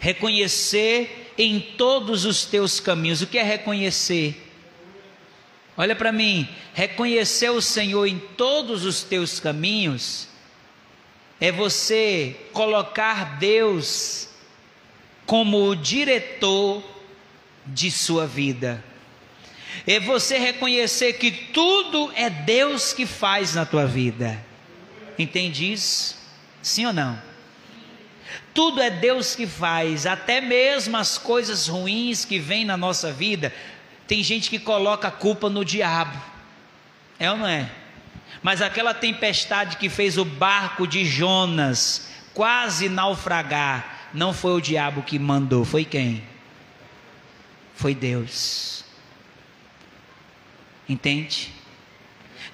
Reconhecer 0.07 1.33
em 1.37 1.59
todos 1.59 2.25
os 2.25 2.45
teus 2.45 2.79
caminhos. 2.79 3.23
O 3.23 3.27
que 3.27 3.39
é 3.39 3.43
reconhecer? 3.43 4.41
Olha 5.77 5.97
para 5.97 6.13
mim, 6.13 6.49
reconhecer 6.73 7.51
o 7.51 7.61
Senhor 7.61 8.07
em 8.07 8.17
todos 8.37 8.85
os 8.85 9.03
teus 9.03 9.41
caminhos 9.41 10.29
é 11.41 11.51
você 11.51 12.37
colocar 12.53 13.37
Deus 13.41 14.29
como 15.27 15.69
o 15.69 15.75
diretor 15.75 16.85
de 17.67 17.91
sua 17.91 18.29
vida. 18.29 18.85
É 19.89 19.99
você 19.99 20.39
reconhecer 20.39 21.15
que 21.15 21.33
tudo 21.33 22.13
é 22.15 22.31
Deus 22.31 22.93
que 22.93 23.07
faz 23.07 23.57
na 23.57 23.67
tua 23.67 23.89
vida. 23.89 24.41
Entende 25.19 25.73
isso? 25.73 26.17
Sim 26.63 26.87
ou 26.87 26.93
não? 26.93 27.26
Tudo 28.57 28.81
é 28.81 28.89
Deus 28.89 29.37
que 29.37 29.47
faz, 29.47 30.07
até 30.07 30.41
mesmo 30.41 30.97
as 30.97 31.19
coisas 31.19 31.69
ruins 31.69 32.25
que 32.25 32.39
vêm 32.39 32.65
na 32.65 32.75
nossa 32.75 33.13
vida. 33.13 33.53
Tem 34.09 34.23
gente 34.23 34.49
que 34.49 34.59
coloca 34.59 35.09
a 35.09 35.11
culpa 35.11 35.51
no 35.51 35.63
diabo. 35.63 36.19
É 37.19 37.31
ou 37.31 37.37
não 37.37 37.47
é? 37.47 37.71
Mas 38.43 38.63
aquela 38.63 38.95
tempestade 38.95 39.77
que 39.77 39.91
fez 39.91 40.17
o 40.17 40.25
barco 40.25 40.87
de 40.87 41.05
Jonas 41.05 42.09
quase 42.33 42.89
naufragar, 42.89 44.09
não 44.15 44.33
foi 44.33 44.53
o 44.53 44.61
diabo 44.61 45.03
que 45.03 45.19
mandou, 45.19 45.63
foi 45.63 45.85
quem? 45.85 46.25
Foi 47.75 47.95
Deus. 47.95 48.87
Entende? 50.89 51.53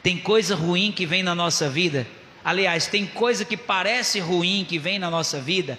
Tem 0.02 0.18
coisa 0.18 0.56
ruim 0.56 0.90
que 0.90 1.06
vem 1.06 1.22
na 1.22 1.34
nossa 1.34 1.70
vida. 1.70 2.04
Aliás, 2.44 2.88
tem 2.88 3.06
coisa 3.06 3.44
que 3.44 3.56
parece 3.56 4.18
ruim 4.18 4.66
que 4.68 4.80
vem 4.80 4.98
na 4.98 5.08
nossa 5.08 5.40
vida, 5.40 5.78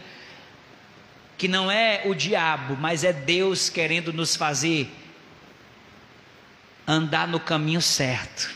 que 1.37 1.47
não 1.47 1.69
é 1.69 2.01
o 2.05 2.13
diabo, 2.13 2.77
mas 2.77 3.03
é 3.03 3.11
Deus 3.11 3.69
querendo 3.69 4.13
nos 4.13 4.35
fazer 4.35 4.89
andar 6.87 7.27
no 7.27 7.39
caminho 7.39 7.81
certo. 7.81 8.53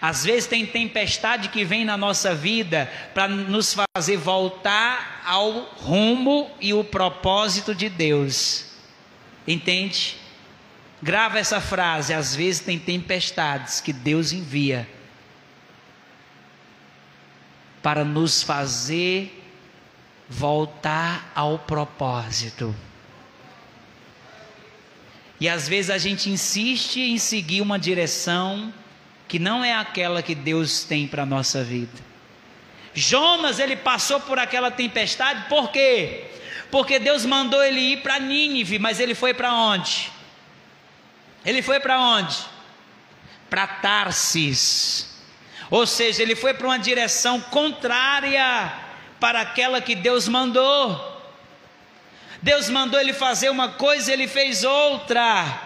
Às 0.00 0.24
vezes 0.24 0.46
tem 0.46 0.66
tempestade 0.66 1.48
que 1.48 1.64
vem 1.64 1.84
na 1.84 1.96
nossa 1.96 2.34
vida 2.34 2.90
para 3.12 3.28
nos 3.28 3.74
fazer 3.74 4.16
voltar 4.16 5.22
ao 5.24 5.50
rumo 5.76 6.50
e 6.60 6.72
o 6.72 6.82
propósito 6.82 7.74
de 7.74 7.88
Deus. 7.88 8.72
Entende? 9.46 10.16
Grava 11.02 11.38
essa 11.38 11.60
frase. 11.60 12.14
Às 12.14 12.34
vezes 12.34 12.60
tem 12.62 12.78
tempestades 12.78 13.80
que 13.80 13.92
Deus 13.92 14.32
envia 14.32 14.88
para 17.82 18.04
nos 18.04 18.42
fazer 18.42 19.43
voltar 20.28 21.30
ao 21.34 21.58
propósito. 21.58 22.74
E 25.40 25.48
às 25.48 25.68
vezes 25.68 25.90
a 25.90 25.98
gente 25.98 26.30
insiste 26.30 27.00
em 27.00 27.18
seguir 27.18 27.60
uma 27.60 27.78
direção 27.78 28.72
que 29.28 29.38
não 29.38 29.64
é 29.64 29.74
aquela 29.74 30.22
que 30.22 30.34
Deus 30.34 30.84
tem 30.84 31.06
para 31.06 31.24
a 31.24 31.26
nossa 31.26 31.62
vida. 31.62 32.02
Jonas, 32.94 33.58
ele 33.58 33.76
passou 33.76 34.20
por 34.20 34.38
aquela 34.38 34.70
tempestade, 34.70 35.48
por 35.48 35.70
quê? 35.70 36.24
Porque 36.70 36.98
Deus 36.98 37.24
mandou 37.24 37.62
ele 37.62 37.80
ir 37.80 38.02
para 38.02 38.18
Nínive, 38.18 38.78
mas 38.78 39.00
ele 39.00 39.14
foi 39.14 39.34
para 39.34 39.52
onde? 39.52 40.10
Ele 41.44 41.60
foi 41.60 41.80
para 41.80 42.00
onde? 42.00 42.36
Para 43.50 43.66
Tarsis. 43.66 45.12
Ou 45.70 45.86
seja, 45.86 46.22
ele 46.22 46.36
foi 46.36 46.54
para 46.54 46.66
uma 46.66 46.78
direção 46.78 47.40
contrária 47.40 48.83
para 49.24 49.40
aquela 49.40 49.80
que 49.80 49.94
Deus 49.94 50.28
mandou. 50.28 51.22
Deus 52.42 52.68
mandou 52.68 53.00
ele 53.00 53.14
fazer 53.14 53.48
uma 53.48 53.70
coisa, 53.70 54.12
ele 54.12 54.28
fez 54.28 54.64
outra. 54.64 55.62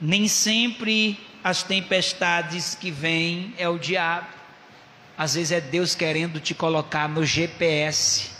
Nem 0.00 0.26
sempre 0.26 1.24
as 1.44 1.62
tempestades 1.62 2.74
que 2.74 2.90
vêm 2.90 3.54
é 3.58 3.68
o 3.68 3.78
diabo. 3.78 4.26
Às 5.16 5.34
vezes 5.34 5.52
é 5.52 5.60
Deus 5.60 5.94
querendo 5.94 6.40
te 6.40 6.52
colocar 6.52 7.08
no 7.08 7.24
GPS. 7.24 8.32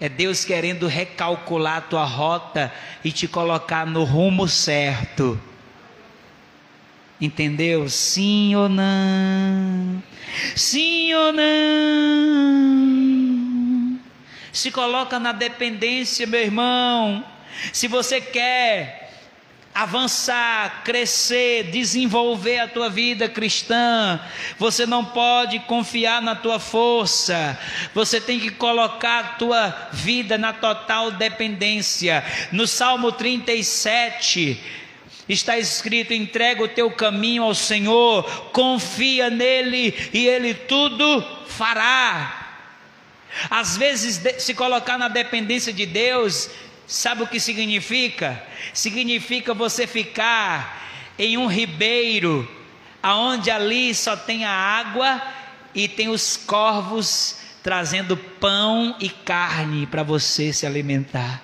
É 0.00 0.08
Deus 0.08 0.44
querendo 0.44 0.88
recalcular 0.88 1.76
a 1.76 1.82
tua 1.82 2.04
rota 2.04 2.74
e 3.04 3.12
te 3.12 3.28
colocar 3.28 3.86
no 3.86 4.02
rumo 4.02 4.48
certo. 4.48 5.40
Entendeu? 7.20 7.88
Sim 7.88 8.54
ou 8.54 8.68
não? 8.68 10.02
Sim 10.54 11.12
ou 11.14 11.32
não? 11.32 11.48
Se 14.52 14.70
coloca 14.70 15.18
na 15.18 15.32
dependência, 15.32 16.26
meu 16.26 16.40
irmão. 16.40 17.24
Se 17.72 17.88
você 17.88 18.20
quer 18.20 19.08
avançar, 19.74 20.82
crescer, 20.82 21.70
desenvolver 21.70 22.58
a 22.58 22.66
tua 22.66 22.90
vida 22.90 23.28
cristã. 23.28 24.20
Você 24.58 24.84
não 24.84 25.04
pode 25.04 25.60
confiar 25.60 26.20
na 26.20 26.34
tua 26.34 26.58
força. 26.58 27.56
Você 27.94 28.20
tem 28.20 28.40
que 28.40 28.50
colocar 28.50 29.18
a 29.20 29.28
tua 29.34 29.88
vida 29.92 30.36
na 30.36 30.52
total 30.52 31.12
dependência. 31.12 32.24
No 32.50 32.66
Salmo 32.66 33.12
37, 33.12 34.60
está 35.28 35.58
escrito: 35.58 36.12
entrega 36.12 36.62
o 36.62 36.68
teu 36.68 36.90
caminho 36.90 37.42
ao 37.42 37.54
Senhor, 37.54 38.24
confia 38.52 39.30
nele 39.30 39.94
e 40.12 40.26
ele 40.26 40.54
tudo 40.54 41.22
fará. 41.46 42.46
Às 43.50 43.76
vezes, 43.76 44.20
se 44.42 44.54
colocar 44.54 44.98
na 44.98 45.08
dependência 45.08 45.72
de 45.72 45.86
Deus 45.86 46.50
Sabe 46.88 47.22
o 47.22 47.26
que 47.26 47.38
significa? 47.38 48.42
Significa 48.72 49.52
você 49.52 49.86
ficar 49.86 50.88
em 51.18 51.36
um 51.36 51.46
ribeiro, 51.46 52.50
aonde 53.02 53.50
ali 53.50 53.94
só 53.94 54.16
tem 54.16 54.46
a 54.46 54.50
água 54.50 55.22
e 55.74 55.86
tem 55.86 56.08
os 56.08 56.38
corvos 56.38 57.40
trazendo 57.62 58.16
pão 58.16 58.96
e 58.98 59.10
carne 59.10 59.86
para 59.86 60.02
você 60.02 60.50
se 60.50 60.64
alimentar. 60.64 61.42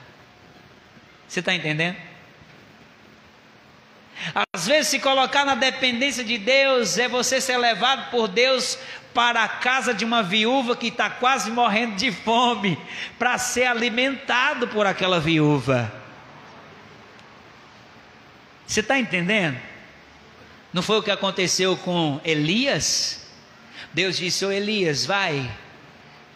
Você 1.29 1.41
está 1.41 1.55
entendendo? 1.55 1.97
Às 4.53 4.67
vezes, 4.67 4.89
se 4.89 4.99
colocar 5.01 5.45
na 5.45 5.55
dependência 5.55 6.25
de 6.25 6.39
Deus 6.39 6.99
é 6.99 7.09
você 7.09 7.41
ser 7.41 7.57
levado 7.59 8.11
por 8.11 8.29
Deus 8.29 8.79
para 9.13 9.45
a 9.45 9.49
casa 9.49 9.95
de 9.95 10.05
uma 10.05 10.23
viúva 10.23 10.77
que 10.77 10.89
está 10.89 11.09
quase 11.09 11.51
morrendo 11.51 11.97
de 11.97 12.11
fome, 12.11 12.79
para 13.19 13.39
ser 13.39 13.67
alimentado 13.67 14.67
por 14.69 14.87
aquela 14.87 15.21
viúva. 15.21 15.93
Você 18.67 18.81
está 18.81 18.99
entendendo? 18.99 19.59
Não 20.73 20.83
foi 20.83 20.99
o 20.99 21.03
que 21.03 21.11
aconteceu 21.11 21.77
com 21.77 22.21
Elias? 22.25 23.25
Deus 23.93 24.17
disse: 24.17 24.45
Ô 24.45 24.51
Elias, 24.51 25.07
vai, 25.07 25.49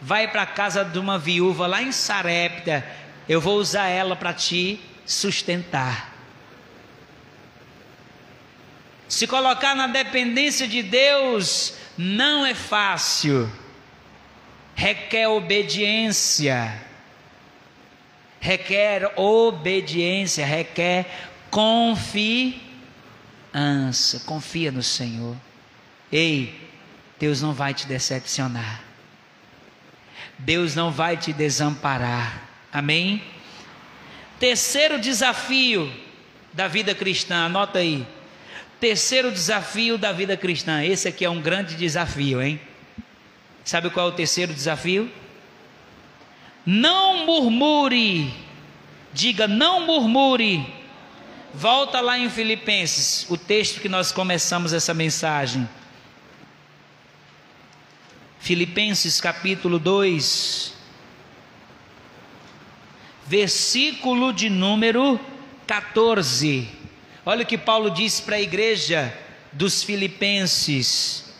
vai 0.01 0.29
para 0.29 0.43
a 0.43 0.45
casa 0.45 0.85
de 0.85 0.97
uma 0.97 1.19
viúva 1.19 1.67
lá 1.67 1.81
em 1.81 1.91
Sarepta, 1.91 2.85
eu 3.27 3.41
vou 3.41 3.57
usar 3.57 3.87
ela 3.87 4.15
para 4.15 4.33
te 4.33 4.79
sustentar. 5.05 6.08
Se 9.09 9.25
colocar 9.25 9.75
na 9.75 9.87
dependência 9.87 10.67
de 10.67 10.83
Deus 10.83 11.73
não 11.97 12.45
é 12.45 12.53
fácil, 12.53 13.51
requer 14.75 15.27
obediência, 15.27 16.79
requer 18.39 19.11
obediência, 19.19 20.45
requer 20.45 21.07
confiança. 21.49 22.61
Confia 24.27 24.71
no 24.71 24.83
Senhor. 24.83 25.35
Ei, 26.11 26.69
Deus 27.17 27.41
não 27.41 27.51
vai 27.51 27.73
te 27.73 27.87
decepcionar. 27.87 28.83
Deus 30.37 30.75
não 30.75 30.91
vai 30.91 31.17
te 31.17 31.33
desamparar. 31.33 32.43
Amém? 32.71 33.23
Terceiro 34.39 34.99
desafio 34.99 35.91
da 36.53 36.67
vida 36.67 36.93
cristã, 36.93 37.45
anota 37.45 37.79
aí. 37.79 38.05
Terceiro 38.79 39.31
desafio 39.31 39.97
da 39.97 40.11
vida 40.11 40.37
cristã. 40.37 40.83
Esse 40.83 41.07
aqui 41.07 41.25
é 41.25 41.29
um 41.29 41.41
grande 41.41 41.75
desafio, 41.75 42.41
hein? 42.41 42.59
Sabe 43.63 43.89
qual 43.89 44.07
é 44.07 44.09
o 44.09 44.15
terceiro 44.15 44.53
desafio? 44.53 45.11
Não 46.65 47.25
murmure. 47.25 48.33
Diga, 49.13 49.47
não 49.47 49.85
murmure. 49.85 50.65
Volta 51.53 51.99
lá 51.99 52.17
em 52.17 52.29
Filipenses, 52.29 53.25
o 53.29 53.35
texto 53.35 53.81
que 53.81 53.89
nós 53.89 54.11
começamos 54.11 54.71
essa 54.71 54.93
mensagem. 54.93 55.67
Filipenses 58.39 59.19
capítulo 59.19 59.79
2, 59.79 60.73
versículo 63.25 64.31
de 64.31 64.49
número 64.49 65.19
14. 65.67 66.78
Olha 67.29 67.43
o 67.43 67.45
que 67.45 67.59
Paulo 67.59 67.91
disse 67.91 68.23
para 68.23 68.37
a 68.37 68.41
igreja 68.41 69.15
dos 69.53 69.83
Filipenses. 69.83 71.31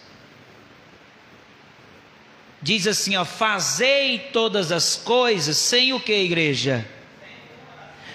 Diz 2.61 2.85
assim, 2.85 3.15
ó, 3.15 3.25
fazei 3.25 4.19
todas 4.31 4.71
as 4.71 4.95
coisas 4.95 5.57
sem 5.57 5.91
o 5.91 5.99
que, 5.99 6.13
igreja? 6.13 6.87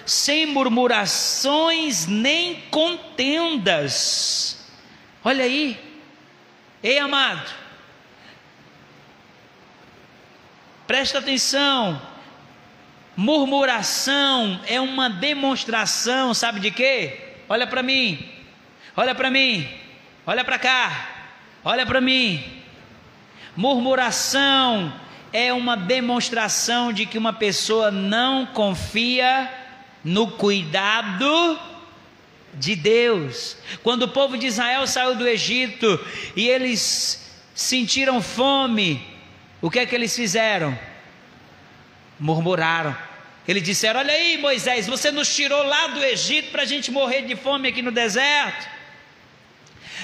Sem 0.05 0.45
murmurações 0.45 2.07
nem 2.07 2.61
contendas. 2.71 4.57
Olha 5.21 5.43
aí. 5.43 5.77
Ei, 6.81 6.97
amado. 6.97 7.51
Presta 10.87 11.19
atenção. 11.19 12.01
Murmuração 13.17 14.61
é 14.65 14.79
uma 14.79 15.09
demonstração, 15.09 16.33
sabe 16.33 16.61
de 16.61 16.71
quê? 16.71 17.24
Olha 17.47 17.67
para 17.67 17.83
mim, 17.83 18.27
olha 18.95 19.13
para 19.13 19.29
mim, 19.29 19.67
olha 20.25 20.43
para 20.43 20.59
cá, 20.59 21.09
olha 21.63 21.85
para 21.85 22.01
mim. 22.01 22.43
Murmuração 23.55 24.93
é 25.31 25.53
uma 25.53 25.75
demonstração 25.75 26.91
de 26.91 27.05
que 27.05 27.17
uma 27.17 27.33
pessoa 27.33 27.91
não 27.91 28.45
confia 28.45 29.49
no 30.03 30.31
cuidado 30.31 31.59
de 32.53 32.75
Deus. 32.75 33.57
Quando 33.83 34.03
o 34.03 34.07
povo 34.07 34.37
de 34.37 34.47
Israel 34.47 34.85
saiu 34.87 35.15
do 35.15 35.27
Egito 35.27 35.99
e 36.35 36.47
eles 36.47 37.43
sentiram 37.53 38.21
fome, 38.21 39.05
o 39.61 39.69
que 39.69 39.79
é 39.79 39.85
que 39.85 39.95
eles 39.95 40.15
fizeram? 40.15 40.77
Murmuraram. 42.19 42.95
Eles 43.47 43.63
disseram: 43.63 43.99
Olha 43.99 44.13
aí, 44.13 44.37
Moisés, 44.37 44.87
você 44.87 45.11
nos 45.11 45.33
tirou 45.33 45.63
lá 45.63 45.87
do 45.87 46.03
Egito 46.03 46.51
para 46.51 46.63
a 46.63 46.65
gente 46.65 46.91
morrer 46.91 47.23
de 47.23 47.35
fome 47.35 47.67
aqui 47.67 47.81
no 47.81 47.91
deserto. 47.91 48.67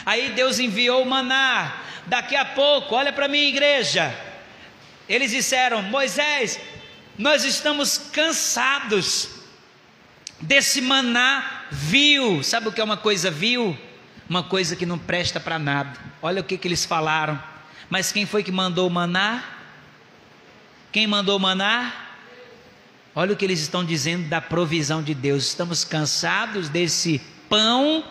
Aí 0.05 0.29
Deus 0.29 0.59
enviou 0.59 1.03
o 1.03 1.09
maná. 1.09 1.77
Daqui 2.05 2.35
a 2.35 2.45
pouco, 2.45 2.95
olha 2.95 3.13
para 3.13 3.27
mim, 3.27 3.47
igreja. 3.47 4.13
Eles 5.07 5.31
disseram: 5.31 5.81
Moisés, 5.81 6.59
nós 7.17 7.43
estamos 7.43 7.97
cansados 7.97 9.29
desse 10.39 10.81
maná 10.81 11.65
vil. 11.71 12.43
Sabe 12.43 12.67
o 12.67 12.71
que 12.71 12.81
é 12.81 12.83
uma 12.83 12.97
coisa 12.97 13.29
vil? 13.29 13.77
Uma 14.29 14.43
coisa 14.43 14.75
que 14.75 14.85
não 14.85 14.97
presta 14.97 15.39
para 15.39 15.59
nada. 15.59 15.99
Olha 16.21 16.41
o 16.41 16.43
que, 16.43 16.57
que 16.57 16.67
eles 16.67 16.85
falaram. 16.85 17.41
Mas 17.89 18.11
quem 18.11 18.25
foi 18.25 18.43
que 18.43 18.51
mandou 18.51 18.87
o 18.87 18.91
maná? 18.91 19.43
Quem 20.91 21.05
mandou 21.05 21.37
o 21.37 21.39
maná? 21.39 22.00
Olha 23.13 23.33
o 23.33 23.35
que 23.35 23.43
eles 23.43 23.59
estão 23.59 23.83
dizendo 23.83 24.29
da 24.29 24.39
provisão 24.39 25.03
de 25.03 25.13
Deus. 25.13 25.47
Estamos 25.47 25.83
cansados 25.83 26.69
desse 26.69 27.19
pão 27.49 28.03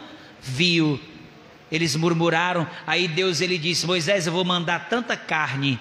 vil. 0.43 1.01
Eles 1.73 1.97
murmuraram. 1.97 2.69
Aí 2.87 3.09
Deus 3.09 3.41
ele 3.41 3.57
disse: 3.57 3.87
Moisés, 3.87 4.27
eu 4.27 4.33
vou 4.33 4.45
mandar 4.45 4.89
tanta 4.89 5.17
carne. 5.17 5.81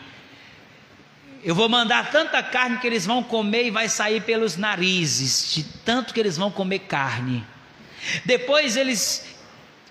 Eu 1.44 1.54
vou 1.54 1.68
mandar 1.68 2.12
tanta 2.12 2.42
carne 2.44 2.78
que 2.78 2.88
eles 2.88 3.06
vão 3.06 3.24
comer 3.24 3.66
e 3.66 3.72
vai 3.72 3.88
sair 3.88 4.22
pelos 4.22 4.58
narizes, 4.58 5.54
de 5.54 5.64
tanto 5.64 6.14
que 6.14 6.20
eles 6.20 6.38
vão 6.38 6.52
comer 6.52 6.80
carne. 6.80 7.46
Depois 8.26 8.76
eles, 8.76 9.26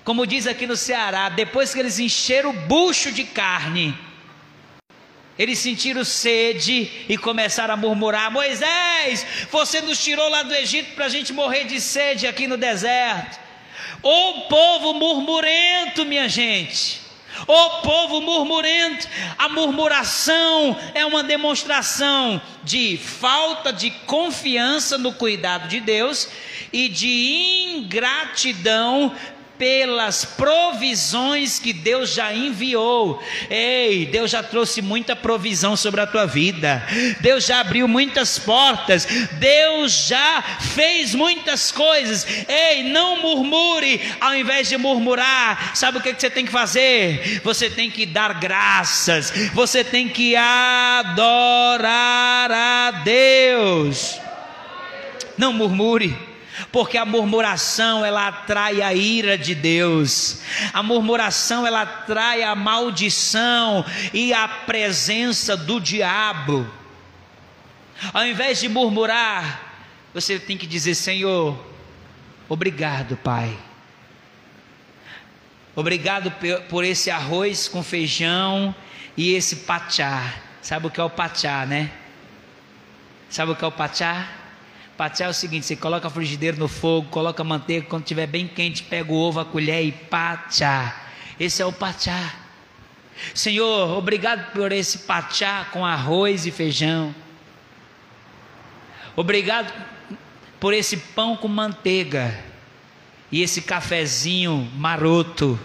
como 0.04 0.26
diz 0.26 0.46
aqui 0.46 0.66
no 0.66 0.76
Ceará, 0.76 1.30
depois 1.30 1.72
que 1.72 1.80
eles 1.80 1.98
encheram 1.98 2.50
o 2.50 2.60
bucho 2.66 3.10
de 3.12 3.24
carne, 3.24 3.96
eles 5.38 5.58
sentiram 5.60 6.04
sede 6.04 6.90
e 7.08 7.16
começaram 7.16 7.74
a 7.74 7.76
murmurar: 7.76 8.30
Moisés, 8.30 9.24
você 9.50 9.80
nos 9.80 10.02
tirou 10.02 10.28
lá 10.28 10.42
do 10.42 10.54
Egito 10.54 10.94
para 10.94 11.06
a 11.06 11.08
gente 11.08 11.32
morrer 11.32 11.64
de 11.64 11.80
sede 11.80 12.26
aqui 12.26 12.46
no 12.46 12.56
deserto. 12.56 13.38
O 14.02 14.42
povo 14.48 14.94
murmurento, 14.94 16.04
minha 16.04 16.28
gente. 16.28 17.06
O 17.46 17.70
povo 17.82 18.20
murmurento, 18.20 19.06
a 19.38 19.48
murmuração 19.48 20.76
é 20.92 21.06
uma 21.06 21.22
demonstração 21.22 22.40
de 22.64 22.96
falta 22.96 23.72
de 23.72 23.90
confiança 23.90 24.98
no 24.98 25.12
cuidado 25.12 25.68
de 25.68 25.78
Deus 25.78 26.28
e 26.72 26.88
de 26.88 27.76
ingratidão 27.76 29.14
pelas 29.58 30.24
provisões 30.24 31.58
que 31.58 31.72
Deus 31.72 32.14
já 32.14 32.32
enviou. 32.32 33.20
Ei, 33.50 34.06
Deus 34.06 34.30
já 34.30 34.42
trouxe 34.42 34.80
muita 34.80 35.16
provisão 35.16 35.76
sobre 35.76 36.00
a 36.00 36.06
tua 36.06 36.26
vida. 36.26 36.86
Deus 37.20 37.44
já 37.44 37.60
abriu 37.60 37.88
muitas 37.88 38.38
portas. 38.38 39.06
Deus 39.32 40.06
já 40.06 40.42
fez 40.74 41.14
muitas 41.14 41.72
coisas. 41.72 42.26
Ei, 42.48 42.84
não 42.84 43.20
murmure 43.20 44.00
ao 44.20 44.34
invés 44.34 44.68
de 44.68 44.76
murmurar. 44.78 45.72
Sabe 45.74 45.98
o 45.98 46.00
que 46.00 46.14
você 46.14 46.30
tem 46.30 46.46
que 46.46 46.52
fazer? 46.52 47.40
Você 47.42 47.68
tem 47.68 47.90
que 47.90 48.06
dar 48.06 48.34
graças. 48.34 49.32
Você 49.52 49.82
tem 49.82 50.08
que 50.08 50.36
adorar 50.36 51.88
a 52.52 52.90
Deus. 53.02 54.20
Não 55.36 55.52
murmure 55.52 56.27
porque 56.70 56.98
a 56.98 57.04
murmuração 57.04 58.04
ela 58.04 58.28
atrai 58.28 58.82
a 58.82 58.92
ira 58.92 59.38
de 59.38 59.54
Deus, 59.54 60.40
a 60.72 60.82
murmuração 60.82 61.66
ela 61.66 61.82
atrai 61.82 62.42
a 62.42 62.54
maldição 62.54 63.84
e 64.12 64.32
a 64.32 64.46
presença 64.46 65.56
do 65.56 65.80
diabo. 65.80 66.68
Ao 68.12 68.24
invés 68.24 68.60
de 68.60 68.68
murmurar, 68.68 69.60
você 70.14 70.38
tem 70.38 70.56
que 70.56 70.66
dizer: 70.66 70.94
Senhor, 70.94 71.58
obrigado, 72.48 73.16
Pai. 73.16 73.56
Obrigado 75.74 76.32
por 76.68 76.84
esse 76.84 77.10
arroz 77.10 77.68
com 77.68 77.82
feijão 77.82 78.74
e 79.16 79.32
esse 79.34 79.56
pachá. 79.56 80.34
Sabe 80.60 80.88
o 80.88 80.90
que 80.90 81.00
é 81.00 81.04
o 81.04 81.10
pachá, 81.10 81.64
né? 81.64 81.90
Sabe 83.30 83.52
o 83.52 83.56
que 83.56 83.64
é 83.64 83.68
o 83.68 83.72
pachá? 83.72 84.37
Pachá 84.98 85.26
é 85.26 85.28
o 85.28 85.32
seguinte: 85.32 85.64
você 85.64 85.76
coloca 85.76 86.08
a 86.08 86.10
frigideira 86.10 86.56
no 86.56 86.66
fogo, 86.66 87.08
coloca 87.08 87.40
a 87.40 87.44
manteiga, 87.44 87.86
quando 87.86 88.02
estiver 88.02 88.26
bem 88.26 88.48
quente, 88.48 88.82
pega 88.82 89.12
o 89.12 89.16
ovo, 89.16 89.38
a 89.38 89.44
colher 89.44 89.84
e 89.84 89.92
pachá. 89.92 91.04
Esse 91.38 91.62
é 91.62 91.64
o 91.64 91.72
pachá. 91.72 92.34
Senhor, 93.32 93.96
obrigado 93.96 94.52
por 94.52 94.72
esse 94.72 94.98
pachá 94.98 95.66
com 95.66 95.86
arroz 95.86 96.46
e 96.46 96.50
feijão. 96.50 97.14
Obrigado 99.14 99.72
por 100.58 100.74
esse 100.74 100.96
pão 100.96 101.36
com 101.36 101.46
manteiga 101.46 102.36
e 103.30 103.40
esse 103.40 103.62
cafezinho 103.62 104.68
maroto. 104.74 105.58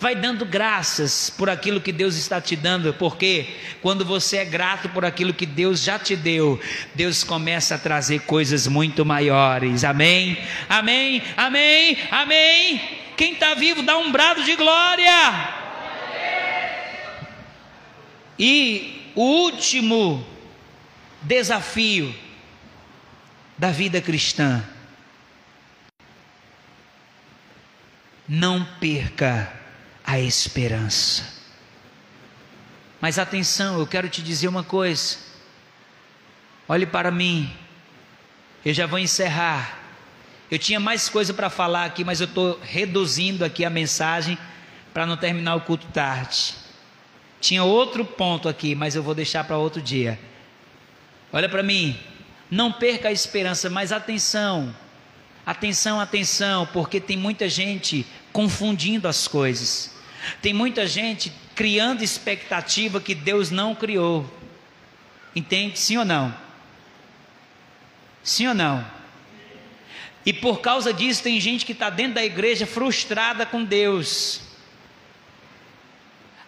Vai 0.00 0.14
dando 0.14 0.46
graças 0.46 1.28
por 1.28 1.50
aquilo 1.50 1.78
que 1.78 1.92
Deus 1.92 2.16
está 2.16 2.40
te 2.40 2.56
dando, 2.56 2.94
porque 2.94 3.54
quando 3.82 4.02
você 4.02 4.38
é 4.38 4.46
grato 4.46 4.88
por 4.88 5.04
aquilo 5.04 5.34
que 5.34 5.44
Deus 5.44 5.82
já 5.82 5.98
te 5.98 6.16
deu, 6.16 6.58
Deus 6.94 7.22
começa 7.22 7.74
a 7.74 7.78
trazer 7.78 8.20
coisas 8.20 8.66
muito 8.66 9.04
maiores. 9.04 9.84
Amém? 9.84 10.38
Amém? 10.70 11.22
Amém? 11.36 11.98
Amém? 12.10 12.80
Quem 13.14 13.34
está 13.34 13.52
vivo 13.52 13.82
dá 13.82 13.98
um 13.98 14.10
brado 14.10 14.42
de 14.42 14.56
glória. 14.56 15.12
E 18.38 19.12
o 19.14 19.22
último 19.22 20.26
desafio 21.20 22.14
da 23.58 23.70
vida 23.70 24.00
cristã. 24.00 24.64
Não 28.26 28.64
perca 28.80 29.59
a 30.12 30.20
esperança. 30.20 31.24
Mas 33.00 33.18
atenção, 33.18 33.78
eu 33.78 33.86
quero 33.86 34.08
te 34.08 34.22
dizer 34.22 34.48
uma 34.48 34.64
coisa. 34.64 35.16
Olhe 36.68 36.84
para 36.84 37.10
mim. 37.10 37.50
Eu 38.64 38.74
já 38.74 38.86
vou 38.86 38.98
encerrar. 38.98 39.78
Eu 40.50 40.58
tinha 40.58 40.80
mais 40.80 41.08
coisa 41.08 41.32
para 41.32 41.48
falar 41.48 41.84
aqui, 41.84 42.04
mas 42.04 42.20
eu 42.20 42.26
estou 42.26 42.58
reduzindo 42.60 43.44
aqui 43.44 43.64
a 43.64 43.70
mensagem 43.70 44.36
para 44.92 45.06
não 45.06 45.16
terminar 45.16 45.54
o 45.54 45.60
culto 45.60 45.86
tarde. 45.88 46.54
Tinha 47.40 47.62
outro 47.62 48.04
ponto 48.04 48.48
aqui, 48.48 48.74
mas 48.74 48.96
eu 48.96 49.02
vou 49.02 49.14
deixar 49.14 49.44
para 49.44 49.56
outro 49.56 49.80
dia. 49.80 50.18
Olha 51.32 51.48
para 51.48 51.62
mim. 51.62 51.98
Não 52.50 52.72
perca 52.72 53.08
a 53.08 53.12
esperança, 53.12 53.70
mas 53.70 53.92
atenção. 53.92 54.74
Atenção, 55.46 56.00
atenção, 56.00 56.66
porque 56.66 57.00
tem 57.00 57.16
muita 57.16 57.48
gente 57.48 58.04
confundindo 58.32 59.06
as 59.06 59.28
coisas. 59.28 59.99
Tem 60.40 60.52
muita 60.52 60.86
gente 60.86 61.32
criando 61.54 62.02
expectativa 62.02 63.00
que 63.00 63.14
Deus 63.14 63.50
não 63.50 63.74
criou. 63.74 64.28
Entende? 65.34 65.78
Sim 65.78 65.98
ou 65.98 66.04
não? 66.04 66.34
Sim 68.22 68.48
ou 68.48 68.54
não? 68.54 68.84
E 70.24 70.32
por 70.32 70.60
causa 70.60 70.92
disso, 70.92 71.22
tem 71.22 71.40
gente 71.40 71.64
que 71.64 71.72
está 71.72 71.88
dentro 71.88 72.14
da 72.14 72.24
igreja 72.24 72.66
frustrada 72.66 73.46
com 73.46 73.64
Deus. 73.64 74.42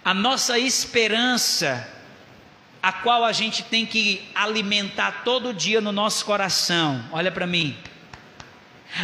A 0.05 0.12
nossa 0.12 0.59
esperança, 0.59 1.89
a 2.83 2.93
qual 2.93 3.25
a 3.25 3.33
gente 3.33 3.62
tem 3.62 3.87
que 3.87 4.29
alimentar 4.35 5.23
todo 5.25 5.55
dia 5.55 5.81
no 5.81 5.93
nosso 5.93 6.25
coração, 6.25 7.05
olha 7.12 7.31
para 7.31 7.47
mim. 7.47 7.77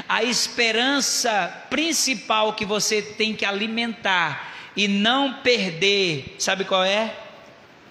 A 0.08 0.22
esperança 0.22 1.66
principal 1.70 2.52
que 2.52 2.66
você 2.66 3.00
tem 3.00 3.34
que 3.34 3.44
alimentar 3.44 4.57
e 4.78 4.86
não 4.86 5.34
perder, 5.42 6.36
sabe 6.38 6.64
qual 6.64 6.84
é? 6.84 7.12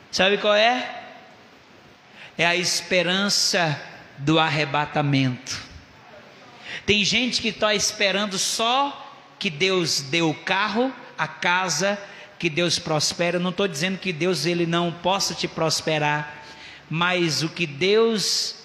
Sabe 0.10 0.38
qual 0.38 0.56
é? 0.56 1.04
É 2.38 2.46
a 2.46 2.56
esperança 2.56 3.78
do 4.20 4.40
arrebatamento. 4.40 5.62
Tem 6.86 7.04
gente 7.04 7.42
que 7.42 7.50
está 7.50 7.76
esperando 7.76 8.38
só 8.38 9.06
que 9.38 9.50
Deus 9.50 10.00
dê 10.00 10.22
o 10.22 10.34
carro, 10.34 10.90
a 11.18 11.28
casa, 11.28 12.02
que 12.40 12.50
Deus 12.50 12.80
prospere. 12.80 13.36
Eu 13.36 13.42
não 13.42 13.50
estou 13.50 13.68
dizendo 13.68 13.98
que 13.98 14.14
Deus 14.14 14.46
ele 14.46 14.66
não 14.66 14.90
possa 14.90 15.36
te 15.36 15.46
prosperar, 15.46 16.42
mas 16.90 17.44
o 17.44 17.50
que 17.50 17.68
Deus, 17.68 18.64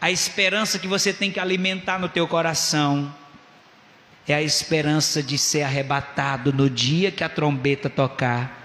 a 0.00 0.10
esperança 0.10 0.78
que 0.78 0.88
você 0.88 1.12
tem 1.12 1.30
que 1.30 1.38
alimentar 1.38 1.98
no 1.98 2.08
teu 2.08 2.26
coração 2.26 3.14
é 4.26 4.34
a 4.34 4.42
esperança 4.42 5.22
de 5.22 5.36
ser 5.36 5.62
arrebatado 5.62 6.52
no 6.52 6.68
dia 6.70 7.10
que 7.10 7.22
a 7.22 7.28
trombeta 7.28 7.90
tocar. 7.90 8.62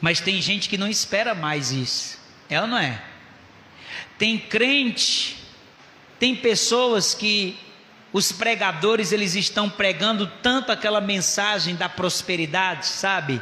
Mas 0.00 0.20
tem 0.20 0.40
gente 0.40 0.68
que 0.68 0.78
não 0.78 0.88
espera 0.88 1.34
mais 1.34 1.72
isso, 1.72 2.18
é 2.48 2.60
ou 2.60 2.66
não 2.66 2.78
é? 2.78 3.02
Tem 4.18 4.38
crente, 4.38 5.42
tem 6.18 6.36
pessoas 6.36 7.14
que 7.14 7.58
os 8.12 8.32
pregadores 8.32 9.12
eles 9.12 9.34
estão 9.34 9.70
pregando 9.70 10.26
tanto 10.42 10.72
aquela 10.72 11.00
mensagem 11.00 11.74
da 11.74 11.88
prosperidade, 11.88 12.86
sabe? 12.86 13.40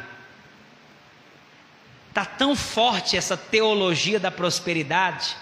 Tá 2.13 2.23
tão 2.23 2.55
forte 2.55 3.17
essa 3.17 3.35
teologia 3.35 4.19
da 4.19 4.31
prosperidade 4.31 5.35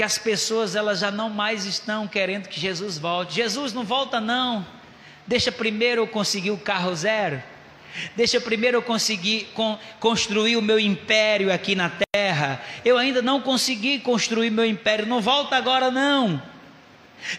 que 0.00 0.04
as 0.04 0.16
pessoas 0.16 0.74
elas 0.74 1.00
já 1.00 1.10
não 1.10 1.28
mais 1.28 1.66
estão 1.66 2.08
querendo 2.08 2.48
que 2.48 2.58
Jesus 2.58 2.96
volte. 2.96 3.34
Jesus 3.34 3.74
não 3.74 3.84
volta 3.84 4.18
não. 4.18 4.66
Deixa 5.26 5.52
primeiro 5.52 6.00
eu 6.00 6.06
conseguir 6.06 6.52
o 6.52 6.56
carro 6.56 6.96
zero. 6.96 7.42
Deixa 8.16 8.40
primeiro 8.40 8.78
eu 8.78 8.82
conseguir 8.82 9.50
con 9.52 9.78
construir 9.98 10.56
o 10.56 10.62
meu 10.62 10.80
império 10.80 11.52
aqui 11.52 11.74
na 11.74 11.92
terra. 12.14 12.62
Eu 12.82 12.96
ainda 12.96 13.20
não 13.20 13.42
consegui 13.42 13.98
construir 13.98 14.48
meu 14.48 14.64
império. 14.64 15.04
Não 15.04 15.20
volta 15.20 15.54
agora 15.54 15.90
não. 15.90 16.42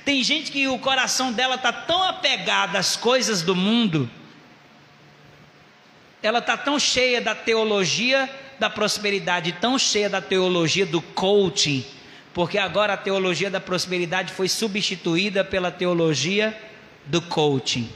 Tem 0.05 0.23
gente 0.23 0.51
que 0.51 0.67
o 0.67 0.77
coração 0.77 1.33
dela 1.33 1.55
está 1.55 1.73
tão 1.73 2.03
apegado 2.03 2.75
às 2.75 2.95
coisas 2.95 3.41
do 3.41 3.55
mundo, 3.55 4.07
ela 6.21 6.37
está 6.37 6.55
tão 6.55 6.77
cheia 6.77 7.19
da 7.19 7.33
teologia 7.33 8.29
da 8.59 8.69
prosperidade, 8.69 9.51
tão 9.53 9.79
cheia 9.79 10.07
da 10.07 10.21
teologia 10.21 10.85
do 10.85 11.01
coaching, 11.01 11.83
porque 12.33 12.57
agora 12.57 12.93
a 12.93 12.97
teologia 12.97 13.49
da 13.49 13.59
prosperidade 13.59 14.33
foi 14.33 14.47
substituída 14.47 15.43
pela 15.43 15.71
teologia 15.71 16.57
do 17.05 17.21
coaching. 17.21 17.91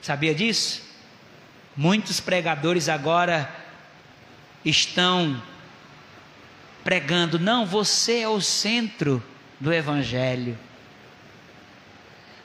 Sabia 0.00 0.34
disso? 0.34 0.82
Muitos 1.76 2.20
pregadores 2.20 2.88
agora 2.88 3.52
estão 4.64 5.42
pregando, 6.84 7.38
não, 7.38 7.66
você 7.66 8.20
é 8.20 8.28
o 8.28 8.40
centro 8.40 9.22
do 9.58 9.72
Evangelho, 9.72 10.58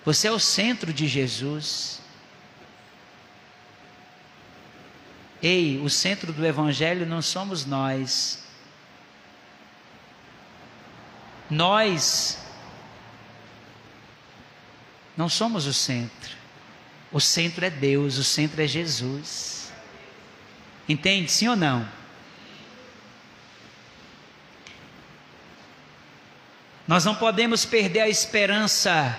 você 0.04 0.28
é 0.28 0.32
o 0.32 0.40
centro 0.40 0.94
de 0.94 1.08
Jesus. 1.08 2.02
Ei, 5.42 5.80
o 5.84 5.90
centro 5.90 6.34
do 6.34 6.46
Evangelho 6.46 7.06
não 7.06 7.22
somos 7.22 7.66
nós, 7.66 8.45
Nós 11.50 12.40
não 15.16 15.30
somos 15.30 15.66
o 15.66 15.74
centro. 15.74 16.36
O 17.12 17.22
centro 17.22 17.64
é 17.64 17.70
Deus, 17.70 18.18
o 18.18 18.24
centro 18.24 18.62
é 18.62 18.68
Jesus. 18.68 19.72
Entende? 20.88 21.32
Sim 21.32 21.48
ou 21.48 21.56
não? 21.56 21.88
Nós 26.88 27.04
não 27.04 27.16
podemos 27.16 27.66
perder 27.66 28.02
a 28.02 28.10
esperança. 28.10 29.18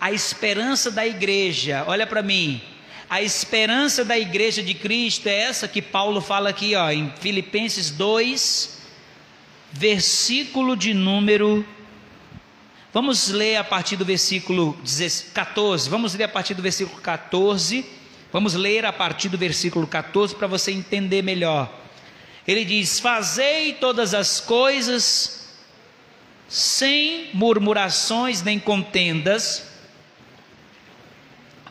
A 0.00 0.12
esperança 0.12 0.90
da 0.90 1.06
igreja, 1.06 1.84
olha 1.86 2.06
para 2.06 2.22
mim. 2.22 2.60
A 3.08 3.22
esperança 3.22 4.04
da 4.04 4.18
igreja 4.18 4.62
de 4.62 4.74
Cristo 4.74 5.28
é 5.28 5.34
essa 5.34 5.68
que 5.68 5.80
Paulo 5.80 6.20
fala 6.20 6.50
aqui, 6.50 6.74
ó, 6.74 6.90
em 6.90 7.10
Filipenses 7.20 7.90
2, 7.90 8.75
versículo 9.76 10.76
de 10.76 10.92
número. 10.92 11.64
Vamos 12.92 13.28
ler 13.28 13.56
a 13.56 13.64
partir 13.64 13.96
do 13.96 14.04
versículo 14.04 14.76
14. 15.34 15.88
Vamos 15.88 16.14
ler 16.14 16.24
a 16.24 16.28
partir 16.28 16.54
do 16.54 16.62
versículo 16.62 17.00
14. 17.00 17.84
Vamos 18.32 18.54
ler 18.54 18.84
a 18.84 18.92
partir 18.92 19.28
do 19.28 19.38
versículo 19.38 19.86
14 19.86 20.34
para 20.34 20.46
você 20.46 20.72
entender 20.72 21.22
melhor. 21.22 21.72
Ele 22.46 22.64
diz: 22.64 22.98
Fazei 22.98 23.74
todas 23.74 24.14
as 24.14 24.40
coisas 24.40 25.36
sem 26.48 27.30
murmurações 27.34 28.42
nem 28.42 28.58
contendas, 28.58 29.64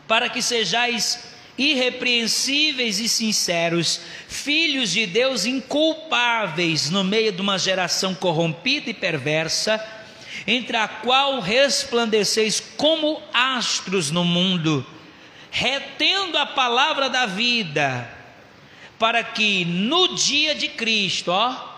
para 0.06 0.28
que 0.28 0.42
sejais 0.42 1.35
irrepreensíveis 1.58 2.98
e 2.98 3.08
sinceros, 3.08 4.00
filhos 4.28 4.90
de 4.90 5.06
Deus 5.06 5.46
inculpáveis 5.46 6.90
no 6.90 7.02
meio 7.02 7.32
de 7.32 7.40
uma 7.40 7.58
geração 7.58 8.14
corrompida 8.14 8.90
e 8.90 8.94
perversa, 8.94 9.84
entre 10.46 10.76
a 10.76 10.86
qual 10.86 11.40
resplandeceis 11.40 12.60
como 12.76 13.22
astros 13.32 14.10
no 14.10 14.24
mundo, 14.24 14.86
retendo 15.50 16.36
a 16.36 16.46
palavra 16.46 17.08
da 17.08 17.26
vida 17.26 18.16
para 18.98 19.22
que 19.22 19.64
no 19.64 20.14
dia 20.14 20.54
de 20.54 20.68
Cristo, 20.68 21.30
ó, 21.30 21.76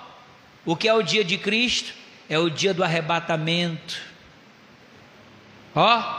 o 0.64 0.76
que 0.76 0.88
é 0.88 0.94
o 0.94 1.02
dia 1.02 1.24
de 1.24 1.36
Cristo? 1.38 1.92
É 2.28 2.38
o 2.38 2.50
dia 2.50 2.74
do 2.74 2.84
arrebatamento. 2.84 4.00
Ó, 5.74 6.17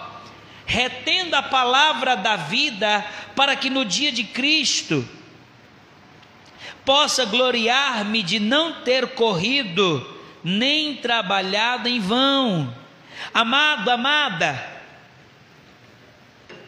retendo 0.69 1.35
a 1.35 1.41
palavra 1.41 2.15
da 2.15 2.35
vida, 2.35 3.03
para 3.35 3.55
que 3.55 3.71
no 3.71 3.83
dia 3.83 4.11
de 4.11 4.23
Cristo 4.23 5.03
possa 6.85 7.25
gloriar-me 7.25 8.21
de 8.21 8.39
não 8.39 8.83
ter 8.83 9.07
corrido 9.15 10.07
nem 10.43 10.95
trabalhado 10.95 11.89
em 11.89 11.99
vão. 11.99 12.71
Amado, 13.33 13.89
amada, 13.89 14.63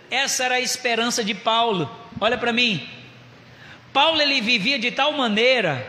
essa 0.09 0.45
era 0.45 0.55
a 0.55 0.59
esperança 0.59 1.23
de 1.23 1.35
Paulo. 1.35 1.87
Olha 2.19 2.39
para 2.39 2.51
mim, 2.51 2.89
Paulo 3.93 4.19
ele 4.19 4.41
vivia 4.41 4.79
de 4.79 4.89
tal 4.89 5.11
maneira, 5.13 5.87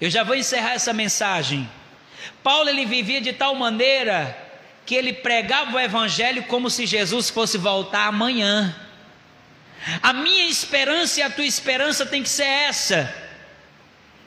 eu 0.00 0.08
já 0.08 0.24
vou 0.24 0.34
encerrar 0.34 0.72
essa 0.72 0.94
mensagem. 0.94 1.68
Paulo 2.42 2.70
ele 2.70 2.86
vivia 2.86 3.20
de 3.20 3.34
tal 3.34 3.54
maneira 3.54 4.43
que 4.86 4.94
ele 4.94 5.12
pregava 5.12 5.76
o 5.76 5.80
evangelho 5.80 6.44
como 6.44 6.68
se 6.68 6.86
Jesus 6.86 7.30
fosse 7.30 7.56
voltar 7.56 8.06
amanhã. 8.06 8.74
A 10.02 10.12
minha 10.12 10.46
esperança 10.46 11.20
e 11.20 11.22
a 11.22 11.30
tua 11.30 11.44
esperança 11.44 12.06
tem 12.06 12.22
que 12.22 12.28
ser 12.28 12.44
essa. 12.44 13.14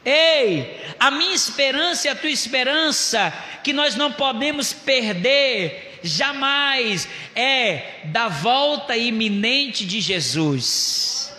Ei, 0.06 0.80
a 1.00 1.12
minha 1.12 1.34
esperança 1.34 2.08
e 2.08 2.10
a 2.10 2.16
tua 2.16 2.30
esperança, 2.30 3.34
que 3.64 3.74
nós 3.74 3.96
não 3.96 4.12
podemos 4.12 4.72
perder 4.72 6.00
jamais, 6.04 7.08
é 7.36 8.02
da 8.06 8.28
volta 8.28 8.96
iminente 8.96 9.86
de 9.86 10.00
Jesus. 10.00 11.36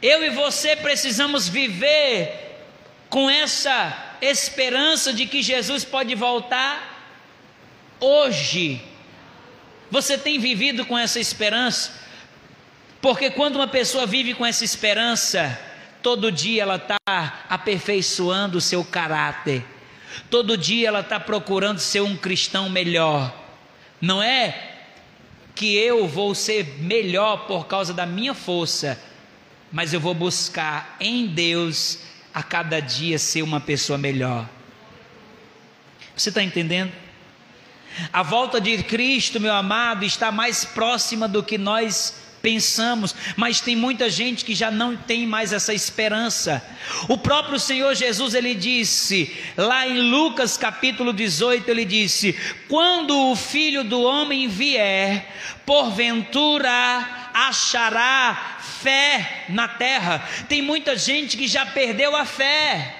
Eu 0.00 0.24
e 0.24 0.30
você 0.30 0.76
precisamos 0.76 1.48
viver 1.48 2.56
com 3.08 3.28
essa 3.28 4.07
esperança 4.20 5.12
de 5.12 5.26
que 5.26 5.42
Jesus 5.42 5.84
pode 5.84 6.14
voltar 6.14 6.98
hoje. 8.00 8.82
Você 9.90 10.18
tem 10.18 10.38
vivido 10.38 10.84
com 10.84 10.96
essa 10.96 11.18
esperança? 11.18 11.92
Porque 13.00 13.30
quando 13.30 13.56
uma 13.56 13.68
pessoa 13.68 14.06
vive 14.06 14.34
com 14.34 14.44
essa 14.44 14.64
esperança, 14.64 15.58
todo 16.02 16.32
dia 16.32 16.62
ela 16.62 16.76
está 16.76 16.96
aperfeiçoando 17.48 18.58
o 18.58 18.60
seu 18.60 18.84
caráter, 18.84 19.64
todo 20.30 20.56
dia 20.56 20.88
ela 20.88 21.00
está 21.00 21.18
procurando 21.18 21.78
ser 21.78 22.00
um 22.00 22.16
cristão 22.16 22.68
melhor. 22.68 23.34
Não 24.00 24.22
é 24.22 24.76
que 25.54 25.76
eu 25.76 26.06
vou 26.06 26.34
ser 26.34 26.80
melhor 26.80 27.46
por 27.46 27.66
causa 27.66 27.92
da 27.92 28.06
minha 28.06 28.34
força, 28.34 29.00
mas 29.72 29.92
eu 29.92 30.00
vou 30.00 30.14
buscar 30.14 30.96
em 31.00 31.26
Deus 31.26 32.00
a 32.38 32.42
cada 32.44 32.78
dia 32.78 33.18
ser 33.18 33.42
uma 33.42 33.58
pessoa 33.58 33.98
melhor. 33.98 34.48
Você 36.16 36.28
está 36.28 36.40
entendendo? 36.40 36.92
A 38.12 38.22
volta 38.22 38.60
de 38.60 38.80
Cristo, 38.84 39.40
meu 39.40 39.52
amado, 39.52 40.04
está 40.04 40.30
mais 40.30 40.64
próxima 40.64 41.26
do 41.26 41.42
que 41.42 41.58
nós 41.58 42.14
pensamos, 42.40 43.12
mas 43.36 43.60
tem 43.60 43.74
muita 43.74 44.08
gente 44.08 44.44
que 44.44 44.54
já 44.54 44.70
não 44.70 44.96
tem 44.96 45.26
mais 45.26 45.52
essa 45.52 45.74
esperança. 45.74 46.64
O 47.08 47.18
próprio 47.18 47.58
Senhor 47.58 47.92
Jesus, 47.96 48.34
ele 48.34 48.54
disse, 48.54 49.36
lá 49.56 49.88
em 49.88 50.00
Lucas 50.08 50.56
capítulo 50.56 51.12
18, 51.12 51.68
ele 51.68 51.84
disse: 51.84 52.38
Quando 52.68 53.32
o 53.32 53.34
filho 53.34 53.82
do 53.82 54.00
homem 54.00 54.46
vier, 54.46 55.26
porventura 55.66 57.27
achará 57.46 58.58
fé 58.82 59.44
na 59.48 59.68
terra. 59.68 60.26
Tem 60.48 60.60
muita 60.60 60.96
gente 60.96 61.36
que 61.36 61.46
já 61.46 61.64
perdeu 61.64 62.16
a 62.16 62.24
fé. 62.24 62.94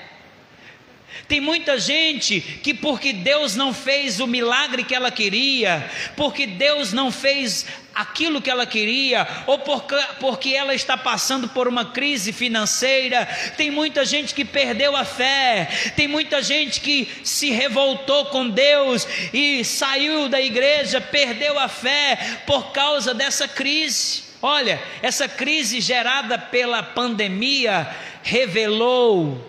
Tem 1.27 1.41
muita 1.41 1.79
gente 1.79 2.41
que, 2.41 2.73
porque 2.73 3.13
Deus 3.13 3.55
não 3.55 3.75
fez 3.75 4.21
o 4.21 4.27
milagre 4.27 4.85
que 4.85 4.95
ela 4.95 5.11
queria, 5.11 5.91
porque 6.17 6.47
Deus 6.47 6.93
não 6.93 7.11
fez 7.11 7.67
aquilo 7.95 8.41
que 8.41 8.49
ela 8.49 8.65
queria, 8.65 9.27
ou 9.47 9.59
porque, 9.59 9.97
porque 10.21 10.51
ela 10.51 10.75
está 10.75 10.97
passando 10.97 11.49
por 11.49 11.67
uma 11.67 11.87
crise 11.87 12.33
financeira, 12.33 13.27
tem 13.57 13.71
muita 13.71 14.05
gente 14.05 14.35
que 14.35 14.45
perdeu 14.45 14.97
a 14.97 15.05
fé, 15.05 15.69
tem 15.97 16.07
muita 16.07 16.43
gente 16.43 16.81
que 16.81 17.09
se 17.25 17.51
revoltou 17.51 18.27
com 18.27 18.49
Deus 18.49 19.07
e 19.33 19.65
saiu 19.65 20.29
da 20.29 20.41
igreja, 20.41 21.01
perdeu 21.01 21.59
a 21.59 21.69
fé 21.69 22.41
por 22.47 22.71
causa 22.73 23.13
dessa 23.13 23.49
crise. 23.49 24.28
Olha, 24.41 24.81
essa 25.03 25.29
crise 25.29 25.81
gerada 25.81 26.39
pela 26.39 26.83
pandemia 26.83 27.89
revelou 28.23 29.45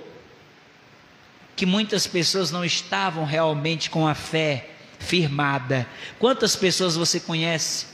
que 1.56 1.66
muitas 1.66 2.08
pessoas 2.08 2.52
não 2.52 2.64
estavam 2.64 3.26
realmente 3.26 3.90
com 3.90 4.08
a 4.08 4.16
fé 4.16 4.70
firmada. 4.98 5.88
Quantas 6.18 6.56
pessoas 6.56 6.96
você 6.96 7.20
conhece 7.20 7.86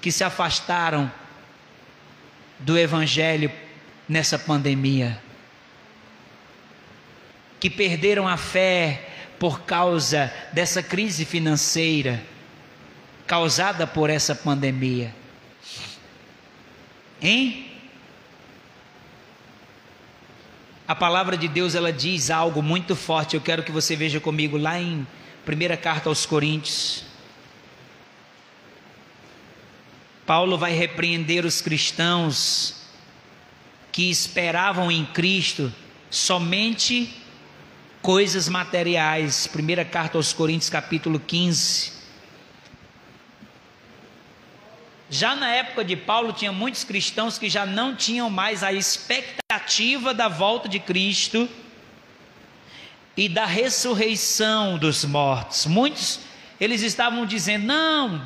que 0.00 0.12
se 0.12 0.22
afastaram 0.22 1.10
do 2.58 2.78
Evangelho 2.78 3.50
nessa 4.08 4.38
pandemia? 4.38 5.20
Que 7.58 7.68
perderam 7.68 8.28
a 8.28 8.36
fé 8.36 9.08
por 9.38 9.60
causa 9.62 10.32
dessa 10.52 10.82
crise 10.82 11.24
financeira 11.24 12.22
causada 13.26 13.86
por 13.86 14.08
essa 14.08 14.34
pandemia. 14.34 15.14
Hein? 17.20 17.66
A 20.86 20.94
palavra 20.94 21.36
de 21.36 21.48
Deus 21.48 21.74
ela 21.74 21.92
diz 21.92 22.30
algo 22.30 22.62
muito 22.62 22.96
forte. 22.96 23.34
Eu 23.34 23.42
quero 23.42 23.62
que 23.62 23.70
você 23.70 23.94
veja 23.94 24.20
comigo 24.20 24.56
lá 24.56 24.80
em 24.80 25.06
primeira 25.44 25.76
carta 25.76 26.08
aos 26.08 26.24
Coríntios. 26.24 27.04
Paulo 30.24 30.56
vai 30.56 30.72
repreender 30.72 31.44
os 31.44 31.60
cristãos 31.60 32.82
que 33.90 34.10
esperavam 34.10 34.90
em 34.90 35.04
Cristo 35.04 35.72
somente 36.10 37.14
coisas 38.00 38.48
materiais. 38.48 39.46
Primeira 39.46 39.84
carta 39.84 40.16
aos 40.16 40.32
Coríntios, 40.32 40.70
capítulo 40.70 41.18
15. 41.20 41.97
Já 45.10 45.34
na 45.34 45.48
época 45.50 45.82
de 45.84 45.96
Paulo, 45.96 46.32
tinha 46.32 46.52
muitos 46.52 46.84
cristãos 46.84 47.38
que 47.38 47.48
já 47.48 47.64
não 47.64 47.96
tinham 47.96 48.28
mais 48.28 48.62
a 48.62 48.72
expectativa 48.72 50.12
da 50.12 50.28
volta 50.28 50.68
de 50.68 50.78
Cristo 50.78 51.48
e 53.16 53.26
da 53.28 53.46
ressurreição 53.46 54.76
dos 54.76 55.06
mortos. 55.06 55.64
Muitos, 55.64 56.20
eles 56.60 56.82
estavam 56.82 57.24
dizendo: 57.24 57.66
não, 57.66 58.22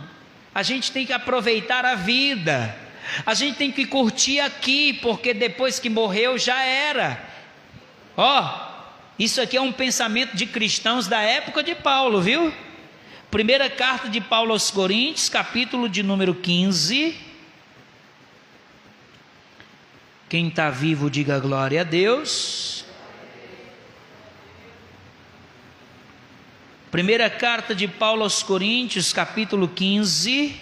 a 0.53 0.62
gente 0.64 0.91
tem 0.91 1.07
que 1.07 1.12
aproveitar 1.12 1.85
a 1.85 1.95
vida, 1.95 2.76
a 3.24 3.33
gente 3.33 3.57
tem 3.57 3.70
que 3.70 3.87
curtir 3.87 4.41
aqui, 4.41 4.93
porque 4.95 5.33
depois 5.33 5.78
que 5.78 5.89
morreu 5.89 6.37
já 6.37 6.64
era. 6.64 7.22
Ó, 8.16 8.41
oh, 8.41 8.72
isso 9.18 9.41
aqui 9.41 9.57
é 9.57 9.61
um 9.61 9.72
pensamento 9.72 10.37
de 10.37 10.47
cristãos 10.47 11.07
da 11.07 11.20
época 11.20 11.62
de 11.62 11.76
Paulo, 11.76 12.20
viu? 12.20 12.53
Primeira 13.33 13.70
carta 13.70 14.11
de 14.11 14.20
Paulo 14.20 14.53
aos 14.53 14.70
Coríntios, 14.70 15.30
capítulo 15.30 15.89
de 15.89 16.03
número 16.03 16.35
15. 16.35 17.18
Quem 20.28 20.49
está 20.49 20.68
vivo, 20.68 21.09
diga 21.09 21.39
glória 21.39 21.80
a 21.80 21.85
Deus. 21.85 22.85
Primeira 26.91 27.30
carta 27.30 27.74
de 27.74 27.89
Paulo 27.89 28.22
aos 28.22 28.43
Coríntios, 28.43 29.14
capítulo 29.14 29.66
15. 29.66 30.55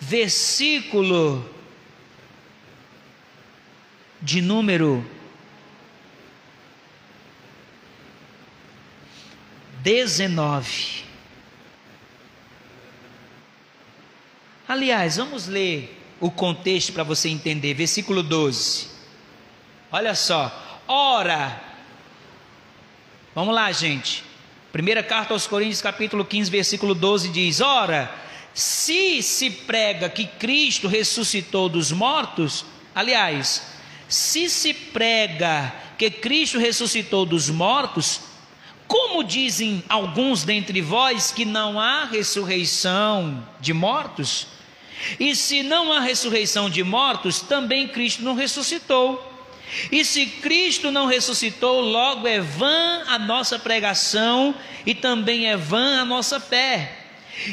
Versículo 0.00 1.46
de 4.22 4.40
número 4.40 5.19
19. 9.82 11.04
Aliás, 14.68 15.16
vamos 15.16 15.46
ler 15.46 15.98
o 16.20 16.30
contexto 16.30 16.92
para 16.92 17.02
você 17.02 17.28
entender. 17.28 17.74
Versículo 17.74 18.22
12. 18.22 18.88
Olha 19.90 20.14
só. 20.14 20.80
Ora, 20.86 21.60
vamos 23.34 23.54
lá, 23.54 23.72
gente. 23.72 24.22
Primeira 24.70 25.02
carta 25.02 25.34
aos 25.34 25.46
Coríntios, 25.46 25.82
capítulo 25.82 26.24
15, 26.24 26.50
versículo 26.50 26.94
12 26.94 27.30
diz: 27.30 27.60
Ora, 27.60 28.14
se 28.54 29.22
se 29.22 29.50
prega 29.50 30.08
que 30.08 30.26
Cristo 30.26 30.86
ressuscitou 30.86 31.68
dos 31.68 31.90
mortos, 31.90 32.64
aliás, 32.94 33.66
se 34.08 34.48
se 34.48 34.72
prega 34.72 35.74
que 35.98 36.10
Cristo 36.10 36.58
ressuscitou 36.58 37.26
dos 37.26 37.50
mortos, 37.50 38.29
como 38.90 39.22
dizem 39.22 39.84
alguns 39.88 40.42
dentre 40.42 40.80
vós 40.80 41.30
que 41.30 41.44
não 41.44 41.78
há 41.78 42.06
ressurreição 42.06 43.46
de 43.60 43.72
mortos? 43.72 44.48
E 45.18 45.36
se 45.36 45.62
não 45.62 45.92
há 45.92 46.00
ressurreição 46.00 46.68
de 46.68 46.82
mortos, 46.82 47.40
também 47.40 47.86
Cristo 47.86 48.24
não 48.24 48.34
ressuscitou. 48.34 49.24
E 49.92 50.04
se 50.04 50.26
Cristo 50.26 50.90
não 50.90 51.06
ressuscitou, 51.06 51.80
logo 51.80 52.26
é 52.26 52.40
vã 52.40 53.04
a 53.06 53.16
nossa 53.16 53.60
pregação 53.60 54.56
e 54.84 54.92
também 54.92 55.46
é 55.46 55.56
vã 55.56 56.00
a 56.00 56.04
nossa 56.04 56.40
fé. 56.40 56.98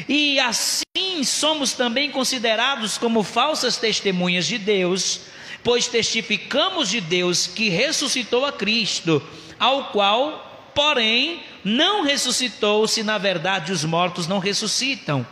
E 0.08 0.40
assim 0.40 1.22
somos 1.22 1.72
também 1.72 2.10
considerados 2.10 2.98
como 2.98 3.22
falsas 3.22 3.76
testemunhas 3.76 4.44
de 4.44 4.58
Deus, 4.58 5.20
pois 5.62 5.86
testificamos 5.86 6.88
de 6.88 7.00
Deus 7.00 7.46
que 7.46 7.68
ressuscitou 7.68 8.44
a 8.44 8.50
Cristo, 8.50 9.22
ao 9.56 9.84
qual, 9.92 10.47
porém, 10.78 11.42
não 11.64 12.04
ressuscitou, 12.04 12.86
se 12.86 13.02
na 13.02 13.18
verdade 13.18 13.72
os 13.72 13.84
mortos 13.84 14.28
não 14.28 14.38
ressuscitam. 14.38 15.26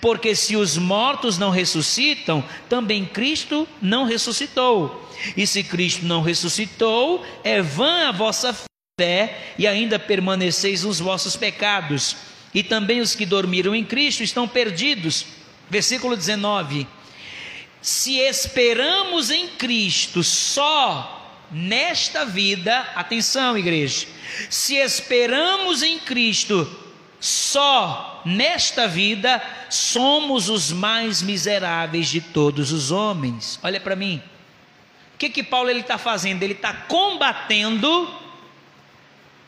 Porque 0.00 0.34
se 0.34 0.56
os 0.56 0.76
mortos 0.76 1.38
não 1.38 1.48
ressuscitam, 1.48 2.42
também 2.68 3.04
Cristo 3.04 3.68
não 3.80 4.04
ressuscitou. 4.04 5.08
E 5.36 5.46
se 5.46 5.62
Cristo 5.62 6.04
não 6.04 6.22
ressuscitou, 6.22 7.24
é 7.44 7.62
vã 7.62 8.08
a 8.08 8.10
vossa 8.10 8.52
fé 8.98 9.52
e 9.56 9.64
ainda 9.64 9.96
permaneceis 9.96 10.82
nos 10.82 10.98
vossos 10.98 11.36
pecados. 11.36 12.16
E 12.52 12.64
também 12.64 13.00
os 13.00 13.14
que 13.14 13.24
dormiram 13.24 13.76
em 13.76 13.84
Cristo 13.84 14.24
estão 14.24 14.48
perdidos. 14.48 15.24
Versículo 15.70 16.16
19: 16.16 16.84
Se 17.80 18.16
esperamos 18.16 19.30
em 19.30 19.46
Cristo 19.50 20.24
só 20.24 21.19
nesta 21.50 22.24
vida, 22.24 22.80
atenção, 22.94 23.56
igreja, 23.58 24.06
se 24.48 24.76
esperamos 24.76 25.82
em 25.82 25.98
Cristo 25.98 26.68
só 27.20 28.22
nesta 28.24 28.88
vida, 28.88 29.42
somos 29.68 30.48
os 30.48 30.72
mais 30.72 31.20
miseráveis 31.20 32.08
de 32.08 32.20
todos 32.20 32.72
os 32.72 32.90
homens. 32.90 33.58
Olha 33.62 33.80
para 33.80 33.94
mim. 33.94 34.22
O 35.14 35.18
que 35.18 35.28
que 35.28 35.42
Paulo 35.42 35.70
está 35.70 35.98
fazendo? 35.98 36.42
Ele 36.42 36.54
está 36.54 36.72
combatendo 36.72 38.08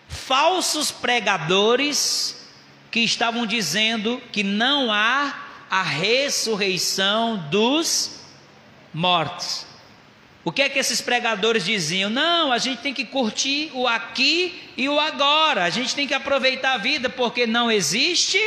falsos 0.09 0.91
pregadores 0.91 2.47
que 2.91 3.01
estavam 3.01 3.47
dizendo 3.47 4.21
que 4.31 4.43
não 4.43 4.93
há 4.93 5.35
a 5.71 5.83
ressurreição 5.83 7.49
dos 7.51 8.21
mortos. 8.93 9.72
O 10.45 10.51
que 10.51 10.63
é 10.63 10.69
que 10.69 10.79
esses 10.79 11.01
pregadores 11.01 11.65
diziam? 11.65 12.11
Não, 12.11 12.51
a 12.51 12.59
gente 12.59 12.81
tem 12.81 12.93
que 12.93 13.05
curtir 13.05 13.71
o 13.75 13.87
aqui 13.87 14.61
e 14.77 14.89
o 14.89 14.99
agora. 14.99 15.65
A 15.65 15.71
gente 15.71 15.95
tem 15.95 16.07
que 16.07 16.15
aproveitar 16.15 16.75
a 16.75 16.79
vida 16.79 17.09
porque 17.09 17.47
não 17.47 17.71
existe 17.71 18.41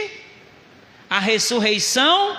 a 1.10 1.20
ressurreição 1.20 2.38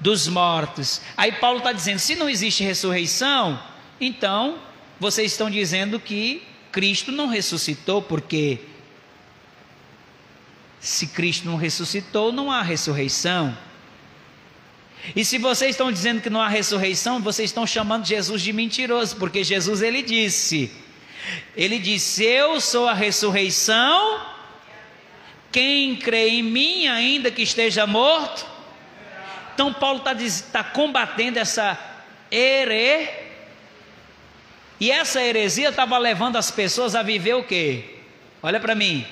dos 0.00 0.28
mortos. 0.28 1.02
Aí 1.16 1.32
Paulo 1.32 1.58
está 1.58 1.72
dizendo: 1.72 1.98
se 1.98 2.16
não 2.16 2.28
existe 2.28 2.64
ressurreição, 2.64 3.62
então 4.00 4.58
vocês 4.98 5.32
estão 5.32 5.50
dizendo 5.50 6.00
que 6.00 6.42
Cristo 6.72 7.12
não 7.12 7.26
ressuscitou, 7.26 8.00
porque 8.00 8.60
se 10.80 11.08
Cristo 11.08 11.46
não 11.46 11.56
ressuscitou, 11.56 12.32
não 12.32 12.50
há 12.50 12.62
ressurreição. 12.62 13.56
E 15.14 15.24
se 15.24 15.38
vocês 15.38 15.70
estão 15.70 15.90
dizendo 15.90 16.20
que 16.20 16.30
não 16.30 16.40
há 16.40 16.48
ressurreição, 16.48 17.20
vocês 17.20 17.50
estão 17.50 17.66
chamando 17.66 18.06
Jesus 18.06 18.42
de 18.42 18.52
mentiroso, 18.52 19.16
porque 19.16 19.42
Jesus 19.42 19.82
ele 19.82 20.02
disse: 20.02 20.70
Ele 21.56 21.78
disse: 21.78 22.24
Eu 22.24 22.60
sou 22.60 22.88
a 22.88 22.94
ressurreição. 22.94 24.20
Quem 25.50 25.96
crê 25.96 26.28
em 26.28 26.42
mim, 26.42 26.86
ainda 26.86 27.30
que 27.30 27.42
esteja 27.42 27.86
morto. 27.86 28.46
Então 29.54 29.72
Paulo 29.72 29.98
está 29.98 30.14
tá 30.52 30.64
combatendo 30.64 31.38
essa 31.38 31.78
here. 32.30 33.08
E 34.78 34.90
essa 34.90 35.20
heresia 35.20 35.70
estava 35.70 35.98
levando 35.98 36.36
as 36.36 36.50
pessoas 36.50 36.94
a 36.94 37.02
viver 37.02 37.34
o 37.34 37.42
quê? 37.42 37.96
Olha 38.40 38.60
para 38.60 38.74
mim, 38.74 39.04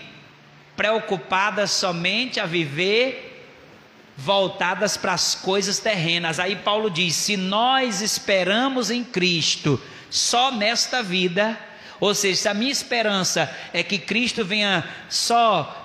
preocupadas 0.76 1.72
somente 1.72 2.38
a 2.38 2.46
viver 2.46 3.25
voltadas 4.16 4.96
para 4.96 5.12
as 5.12 5.34
coisas 5.34 5.78
terrenas. 5.78 6.40
Aí 6.40 6.56
Paulo 6.56 6.90
diz: 6.90 7.14
se 7.14 7.36
nós 7.36 8.00
esperamos 8.00 8.90
em 8.90 9.04
Cristo 9.04 9.80
só 10.08 10.50
nesta 10.50 11.02
vida, 11.02 11.58
ou 12.00 12.14
seja, 12.14 12.42
se 12.42 12.48
a 12.48 12.54
minha 12.54 12.72
esperança 12.72 13.54
é 13.72 13.82
que 13.82 13.98
Cristo 13.98 14.44
venha 14.44 14.88
só 15.08 15.84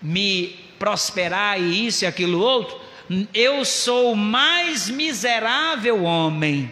me 0.00 0.48
prosperar 0.78 1.60
e 1.60 1.86
isso 1.86 2.04
e 2.04 2.06
aquilo 2.06 2.40
outro, 2.40 2.80
eu 3.34 3.64
sou 3.64 4.12
o 4.12 4.16
mais 4.16 4.88
miserável 4.88 6.04
homem. 6.04 6.70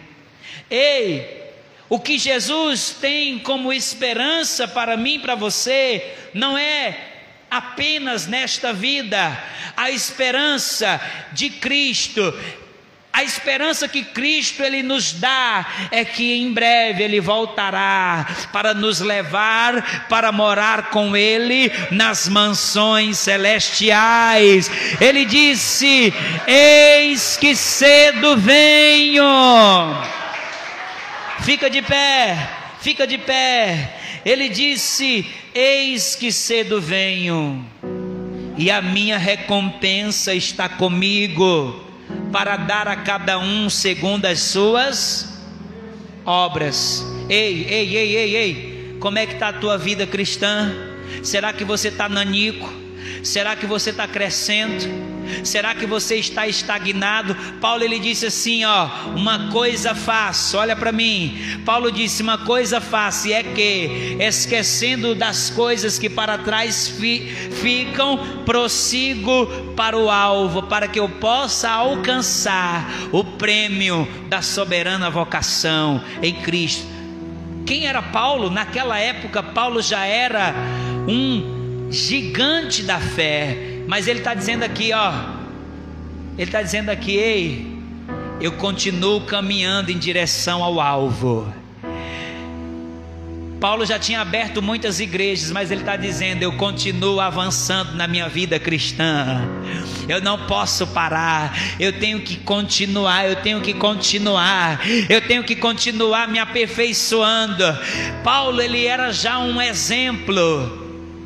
Ei, 0.69 1.41
o 1.89 1.99
que 1.99 2.17
Jesus 2.17 2.95
tem 3.01 3.39
como 3.39 3.73
esperança 3.73 4.67
para 4.67 4.95
mim, 4.95 5.19
para 5.19 5.35
você, 5.35 6.15
não 6.33 6.57
é 6.57 7.10
apenas 7.51 8.25
nesta 8.25 8.71
vida. 8.71 9.37
A 9.77 9.91
esperança 9.91 10.99
de 11.33 11.49
Cristo 11.49 12.33
a 13.13 13.23
esperança 13.23 13.89
que 13.89 14.03
Cristo 14.03 14.63
ele 14.63 14.81
nos 14.81 15.11
dá 15.11 15.65
é 15.91 16.05
que 16.05 16.33
em 16.33 16.53
breve 16.53 17.03
ele 17.03 17.19
voltará 17.19 18.25
para 18.53 18.73
nos 18.73 19.01
levar 19.01 20.07
para 20.07 20.31
morar 20.31 20.89
com 20.89 21.15
ele 21.15 21.69
nas 21.91 22.29
mansões 22.29 23.17
celestiais. 23.17 24.71
Ele 25.01 25.25
disse: 25.25 26.13
Eis 26.47 27.35
que 27.35 27.53
cedo 27.53 28.37
venho. 28.37 29.25
Fica 31.41 31.69
de 31.69 31.81
pé, 31.81 32.49
fica 32.79 33.05
de 33.05 33.17
pé. 33.17 33.93
Ele 34.23 34.47
disse: 34.47 35.29
Eis 35.53 36.15
que 36.15 36.31
cedo 36.31 36.79
venho, 36.79 37.65
e 38.57 38.71
a 38.71 38.81
minha 38.81 39.17
recompensa 39.17 40.33
está 40.33 40.69
comigo, 40.69 41.85
para 42.31 42.55
dar 42.55 42.87
a 42.87 42.95
cada 42.95 43.37
um 43.37 43.69
segundo 43.69 44.25
as 44.25 44.39
suas 44.39 45.41
obras. 46.25 47.05
Ei, 47.27 47.65
ei, 47.65 47.97
ei, 47.97 48.15
ei, 48.15 48.35
ei, 48.35 48.97
como 49.01 49.17
é 49.17 49.25
que 49.25 49.33
está 49.33 49.49
a 49.49 49.53
tua 49.53 49.77
vida 49.77 50.07
cristã? 50.07 50.71
Será 51.21 51.51
que 51.51 51.65
você 51.65 51.89
está 51.89 52.07
nanico? 52.07 52.71
Será 53.21 53.53
que 53.53 53.65
você 53.65 53.89
está 53.89 54.07
crescendo? 54.07 55.10
Será 55.43 55.73
que 55.73 55.85
você 55.85 56.15
está 56.15 56.47
estagnado? 56.47 57.35
Paulo 57.59 57.83
ele 57.83 57.99
disse 57.99 58.25
assim, 58.25 58.63
ó, 58.63 58.87
uma 59.15 59.49
coisa 59.49 59.95
faço. 59.95 60.57
Olha 60.57 60.75
para 60.75 60.91
mim. 60.91 61.37
Paulo 61.65 61.91
disse 61.91 62.21
uma 62.21 62.37
coisa 62.39 62.79
faço 62.81 63.31
é 63.31 63.43
que 63.43 64.17
esquecendo 64.19 65.13
das 65.13 65.49
coisas 65.49 65.99
que 65.99 66.09
para 66.09 66.37
trás 66.37 66.87
fi, 66.87 67.19
ficam, 67.61 68.17
prossigo 68.45 69.47
para 69.75 69.97
o 69.97 70.09
alvo, 70.09 70.63
para 70.63 70.87
que 70.87 70.99
eu 70.99 71.07
possa 71.07 71.69
alcançar 71.69 72.89
o 73.11 73.23
prêmio 73.23 74.07
da 74.27 74.41
soberana 74.41 75.09
vocação 75.09 76.01
em 76.21 76.33
Cristo. 76.33 76.85
Quem 77.65 77.87
era 77.87 78.01
Paulo? 78.01 78.49
Naquela 78.49 78.97
época, 78.99 79.43
Paulo 79.43 79.81
já 79.81 80.05
era 80.05 80.53
um 81.07 81.89
gigante 81.89 82.83
da 82.83 82.99
fé 82.99 83.80
mas 83.91 84.07
ele 84.07 84.19
está 84.19 84.33
dizendo 84.33 84.63
aqui, 84.63 84.93
ó. 84.93 85.11
Ele 86.37 86.47
está 86.47 86.61
dizendo 86.61 86.87
aqui, 86.87 87.17
ei, 87.17 87.77
eu 88.39 88.53
continuo 88.53 89.19
caminhando 89.25 89.91
em 89.91 89.97
direção 89.97 90.63
ao 90.63 90.79
alvo. 90.79 91.53
Paulo 93.59 93.85
já 93.85 93.99
tinha 93.99 94.21
aberto 94.21 94.61
muitas 94.61 95.01
igrejas, 95.01 95.51
mas 95.51 95.71
ele 95.71 95.81
está 95.81 95.97
dizendo: 95.97 96.41
eu 96.41 96.53
continuo 96.53 97.19
avançando 97.19 97.93
na 97.93 98.07
minha 98.07 98.29
vida 98.29 98.57
cristã. 98.57 99.41
Eu 100.07 100.21
não 100.21 100.47
posso 100.47 100.87
parar. 100.87 101.53
Eu 101.77 101.91
tenho 101.99 102.21
que 102.21 102.37
continuar. 102.37 103.27
Eu 103.27 103.35
tenho 103.35 103.59
que 103.59 103.73
continuar. 103.73 104.79
Eu 105.09 105.19
tenho 105.19 105.43
que 105.43 105.57
continuar 105.57 106.29
me 106.29 106.39
aperfeiçoando. 106.39 107.65
Paulo 108.23 108.61
ele 108.61 108.85
era 108.85 109.11
já 109.11 109.37
um 109.37 109.61
exemplo 109.61 110.79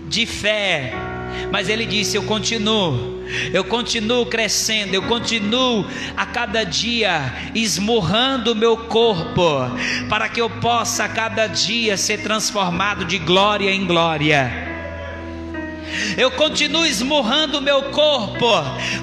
de 0.10 0.26
fé, 0.26 1.15
mas 1.52 1.70
ele 1.70 1.86
disse: 1.86 2.18
eu 2.18 2.24
continuo 2.24 3.16
eu 3.52 3.64
continuo 3.64 4.26
crescendo, 4.26 4.94
eu 4.94 5.02
continuo 5.04 5.86
a 6.16 6.26
cada 6.26 6.64
dia 6.64 7.34
esmurrando 7.56 8.52
o 8.52 8.56
meu 8.56 8.78
corpo, 8.78 9.42
para 10.08 10.30
que 10.30 10.40
eu 10.40 10.50
possa 10.50 11.06
a 11.06 11.10
cada 11.10 11.48
dia 11.48 11.98
ser 11.98 12.22
transformado 12.22 13.04
de 13.04 13.18
glória 13.18 13.72
em 13.72 13.86
glória 13.86 14.75
eu 16.18 16.32
continuo 16.32 16.86
esmurrando 16.86 17.58
o 17.58 17.62
meu 17.62 17.84
corpo 17.84 18.48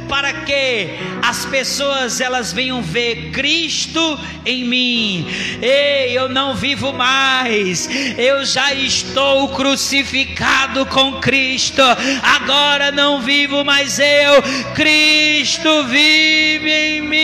para 0.09 0.32
que 0.32 0.88
as 1.22 1.45
pessoas 1.47 2.20
elas 2.20 2.53
venham 2.53 2.82
ver 2.82 3.30
Cristo 3.30 4.18
em 4.45 4.64
mim. 4.64 5.26
Ei, 5.61 6.16
eu 6.16 6.28
não 6.28 6.55
vivo 6.55 6.93
mais. 6.93 7.88
Eu 8.18 8.45
já 8.45 8.74
estou 8.74 9.49
crucificado 9.51 10.84
com 10.86 11.20
Cristo. 11.20 11.82
Agora 12.22 12.90
não 12.90 13.20
vivo 13.20 13.64
mais 13.64 13.99
eu. 13.99 14.43
Cristo 14.74 15.84
vive 15.84 16.70
em 16.70 17.01
mim. 17.03 17.22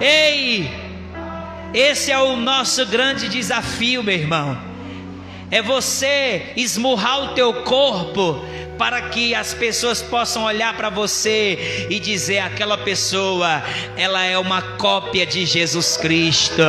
Ei, 0.00 0.70
esse 1.74 2.10
é 2.10 2.18
o 2.18 2.36
nosso 2.36 2.86
grande 2.86 3.28
desafio, 3.28 4.02
meu 4.02 4.14
irmão 4.14 4.69
é 5.50 5.60
você 5.60 6.52
esmurrar 6.56 7.24
o 7.24 7.28
teu 7.34 7.52
corpo 7.62 8.44
para 8.78 9.02
que 9.02 9.34
as 9.34 9.52
pessoas 9.52 10.00
possam 10.00 10.44
olhar 10.44 10.74
para 10.74 10.88
você 10.88 11.86
e 11.90 11.98
dizer 11.98 12.38
aquela 12.38 12.78
pessoa, 12.78 13.62
ela 13.94 14.24
é 14.24 14.38
uma 14.38 14.62
cópia 14.62 15.26
de 15.26 15.44
Jesus 15.44 15.98
Cristo. 15.98 16.62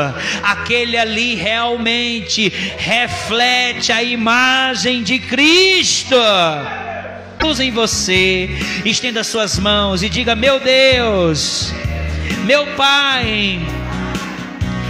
Aquele 0.44 0.98
ali 0.98 1.36
realmente 1.36 2.50
reflete 2.78 3.94
a 3.94 4.04
imagem 4.04 5.04
de 5.04 5.20
Cristo. 5.20 6.18
Luz 7.42 7.62
em 7.62 7.72
você, 7.72 8.50
estenda 8.84 9.24
suas 9.24 9.58
mãos 9.58 10.04
e 10.04 10.10
diga: 10.10 10.36
Meu 10.36 10.60
Deus, 10.60 11.74
meu 12.44 12.68
Pai, 12.76 13.58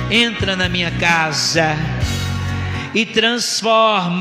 entra 0.10 0.56
na 0.56 0.68
minha 0.68 0.90
casa 0.92 2.01
e 2.94 3.06
transforma 3.06 4.20